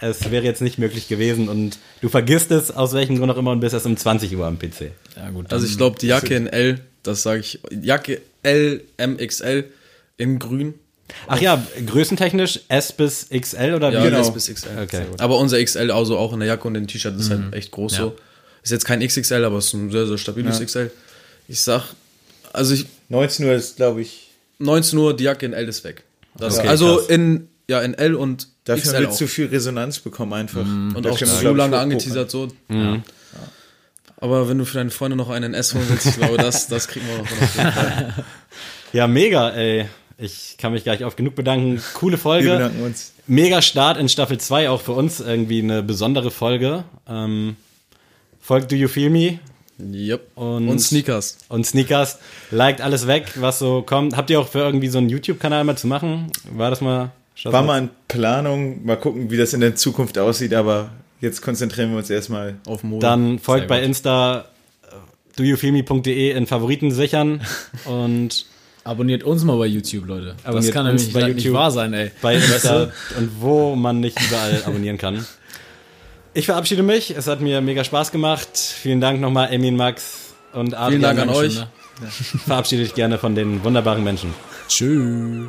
es 0.00 0.30
wäre 0.30 0.44
jetzt 0.44 0.62
nicht 0.62 0.78
möglich 0.78 1.08
gewesen 1.08 1.48
und 1.48 1.78
du 2.00 2.08
vergisst 2.08 2.50
es 2.50 2.70
aus 2.70 2.92
welchem 2.92 3.18
Grund 3.18 3.32
auch 3.32 3.36
immer 3.36 3.50
und 3.52 3.60
bist 3.60 3.74
erst 3.74 3.86
um 3.86 3.96
20 3.96 4.36
Uhr 4.36 4.46
am 4.46 4.58
PC. 4.58 4.92
Ja, 5.16 5.30
gut. 5.30 5.52
Also 5.52 5.66
ich 5.66 5.76
glaube, 5.76 5.98
die 5.98 6.06
Jacke 6.06 6.34
in 6.34 6.46
L, 6.46 6.80
das 7.02 7.22
sage 7.22 7.40
ich, 7.40 7.60
Jacke 7.82 8.20
L, 8.42 8.82
MXL 9.00 9.64
in 10.16 10.38
grün. 10.38 10.74
Ach 11.26 11.40
ja, 11.40 11.62
größentechnisch 11.86 12.60
S 12.68 12.92
bis 12.92 13.28
XL 13.30 13.74
oder 13.74 13.90
Ja, 13.90 14.00
wie? 14.02 14.08
Genau. 14.10 14.20
S 14.20 14.32
bis 14.32 14.52
XL. 14.52 14.68
Okay. 14.82 15.06
Aber 15.18 15.38
unser 15.38 15.62
XL, 15.62 15.90
also 15.90 16.18
auch 16.18 16.32
in 16.32 16.40
der 16.40 16.48
Jacke 16.48 16.68
und 16.68 16.74
dem 16.74 16.86
T-Shirt, 16.86 17.18
ist 17.18 17.30
halt 17.30 17.52
echt 17.54 17.70
groß 17.70 17.94
so. 17.94 18.16
Ist 18.62 18.72
jetzt 18.72 18.84
kein 18.84 19.00
XXL, 19.00 19.44
aber 19.44 19.58
ist 19.58 19.72
ein 19.72 19.90
sehr, 19.90 20.06
sehr 20.06 20.18
stabiles 20.18 20.58
Ja. 20.58 20.64
XL. 20.66 20.90
Ich 21.48 21.60
sag, 21.62 21.94
also 22.52 22.74
ich, 22.74 22.86
19 23.08 23.46
Uhr 23.46 23.54
ist, 23.54 23.76
glaube 23.76 24.02
ich, 24.02 24.28
19 24.58 24.98
Uhr, 24.98 25.16
die 25.16 25.24
Jacke 25.24 25.46
in 25.46 25.54
L 25.54 25.66
ist 25.68 25.82
weg. 25.84 26.02
Das, 26.36 26.58
Okay, 26.58 26.68
also 26.68 26.96
krass. 26.96 27.06
in, 27.08 27.48
ja, 27.68 27.80
in 27.80 27.94
L 27.94 28.14
und 28.14 28.48
dafür 28.68 28.98
wird 29.00 29.10
auch. 29.10 29.14
zu 29.16 29.26
viel 29.26 29.46
Resonanz 29.46 29.98
bekommen 30.00 30.32
einfach. 30.34 30.60
Und 30.60 31.02
Da 31.02 31.10
auch 31.10 31.20
wir, 31.20 31.26
so 31.26 31.52
lange 31.54 31.78
angeteasert 31.78 32.30
so. 32.30 32.48
Aber 34.20 34.48
wenn 34.48 34.58
du 34.58 34.64
für 34.64 34.78
deine 34.78 34.90
Freunde 34.90 35.16
noch 35.16 35.30
einen 35.30 35.54
S 35.54 35.74
holen 35.74 35.84
willst, 35.88 36.06
ich 36.06 36.16
glaube, 36.16 36.36
das, 36.38 36.66
das 36.66 36.88
kriegen 36.88 37.06
wir 37.06 37.18
noch. 37.18 37.22
auf 37.22 37.56
jeden 37.56 37.72
Fall. 37.72 38.24
Ja, 38.92 39.06
mega, 39.06 39.50
ey. 39.50 39.86
Ich 40.20 40.56
kann 40.58 40.72
mich 40.72 40.82
gleich 40.82 41.04
oft 41.04 41.16
genug 41.16 41.36
bedanken. 41.36 41.80
Coole 41.94 42.14
Wir 42.14 42.18
Folge. 42.18 42.50
bedanken 42.50 42.82
uns. 42.82 43.12
Mega 43.28 43.62
Start 43.62 43.98
in 43.98 44.08
Staffel 44.08 44.38
2, 44.38 44.70
auch 44.70 44.80
für 44.80 44.92
uns 44.92 45.20
irgendwie 45.20 45.62
eine 45.62 45.82
besondere 45.84 46.32
Folge. 46.32 46.82
Ähm, 47.08 47.54
folgt 48.40 48.72
Do 48.72 48.76
You 48.76 48.88
Feel 48.88 49.10
Me 49.10 49.38
Yep. 49.80 50.32
Und- 50.34 50.68
Und, 50.68 50.80
Sneakers. 50.80 51.38
und 51.48 51.64
Sneakers. 51.64 52.18
Liked 52.50 52.80
alles 52.80 53.06
weg, 53.06 53.26
was 53.36 53.60
so 53.60 53.82
kommt. 53.82 54.16
Habt 54.16 54.28
ihr 54.30 54.40
auch 54.40 54.48
für 54.48 54.58
irgendwie 54.58 54.88
so 54.88 54.98
einen 54.98 55.08
YouTube-Kanal 55.08 55.62
mal 55.62 55.76
zu 55.78 55.86
machen? 55.86 56.32
War 56.50 56.70
das 56.70 56.80
mal? 56.80 57.12
War 57.44 57.62
mal 57.62 57.78
in 57.78 57.90
Planung, 58.08 58.84
mal 58.84 58.96
gucken, 58.96 59.30
wie 59.30 59.36
das 59.36 59.52
in 59.54 59.60
der 59.60 59.76
Zukunft 59.76 60.18
aussieht, 60.18 60.54
aber 60.54 60.90
jetzt 61.20 61.40
konzentrieren 61.42 61.90
wir 61.92 61.98
uns 61.98 62.10
erstmal. 62.10 62.56
Auf 62.66 62.82
Mode. 62.82 63.04
Dann 63.06 63.38
folgt 63.38 63.62
Sehr 63.62 63.68
bei 63.68 63.78
gut. 63.80 63.86
Insta 63.88 64.44
äh, 64.82 64.94
doyoufeelme.de 65.36 66.32
in 66.32 66.46
Favoriten 66.46 66.90
sichern 66.90 67.40
und 67.84 68.46
Abonniert 68.84 69.22
uns 69.22 69.44
mal 69.44 69.58
bei 69.58 69.66
YouTube, 69.66 70.06
Leute. 70.06 70.34
das 70.36 70.46
Abonniert 70.46 70.72
kann 70.72 70.86
uns 70.86 71.02
nämlich 71.02 71.14
bei 71.14 71.20
bei 71.20 71.28
nicht 71.34 71.44
YouTube. 71.44 71.58
wahr 71.58 71.70
sein, 71.70 71.92
ey. 71.92 72.10
bei 72.22 72.36
Insta 72.36 72.84
und 73.18 73.30
wo 73.40 73.76
man 73.76 74.00
nicht 74.00 74.18
überall 74.18 74.62
abonnieren 74.66 74.96
kann. 74.96 75.26
Ich 76.32 76.46
verabschiede 76.46 76.82
mich. 76.82 77.10
Es 77.14 77.26
hat 77.26 77.40
mir 77.42 77.60
mega 77.60 77.84
Spaß 77.84 78.12
gemacht. 78.12 78.48
Vielen 78.56 79.00
Dank 79.02 79.20
nochmal, 79.20 79.52
Emin, 79.52 79.76
Max 79.76 80.32
und 80.54 80.72
Adrian. 80.74 80.88
Vielen 80.90 81.02
Dank 81.02 81.18
an 81.18 81.28
euch. 81.28 81.56
ne? 81.56 81.68
Verabschiede 82.46 82.84
dich 82.84 82.94
gerne 82.94 83.18
von 83.18 83.34
den 83.34 83.62
wunderbaren 83.62 84.02
Menschen. 84.02 84.32
Tschüss. 84.68 85.48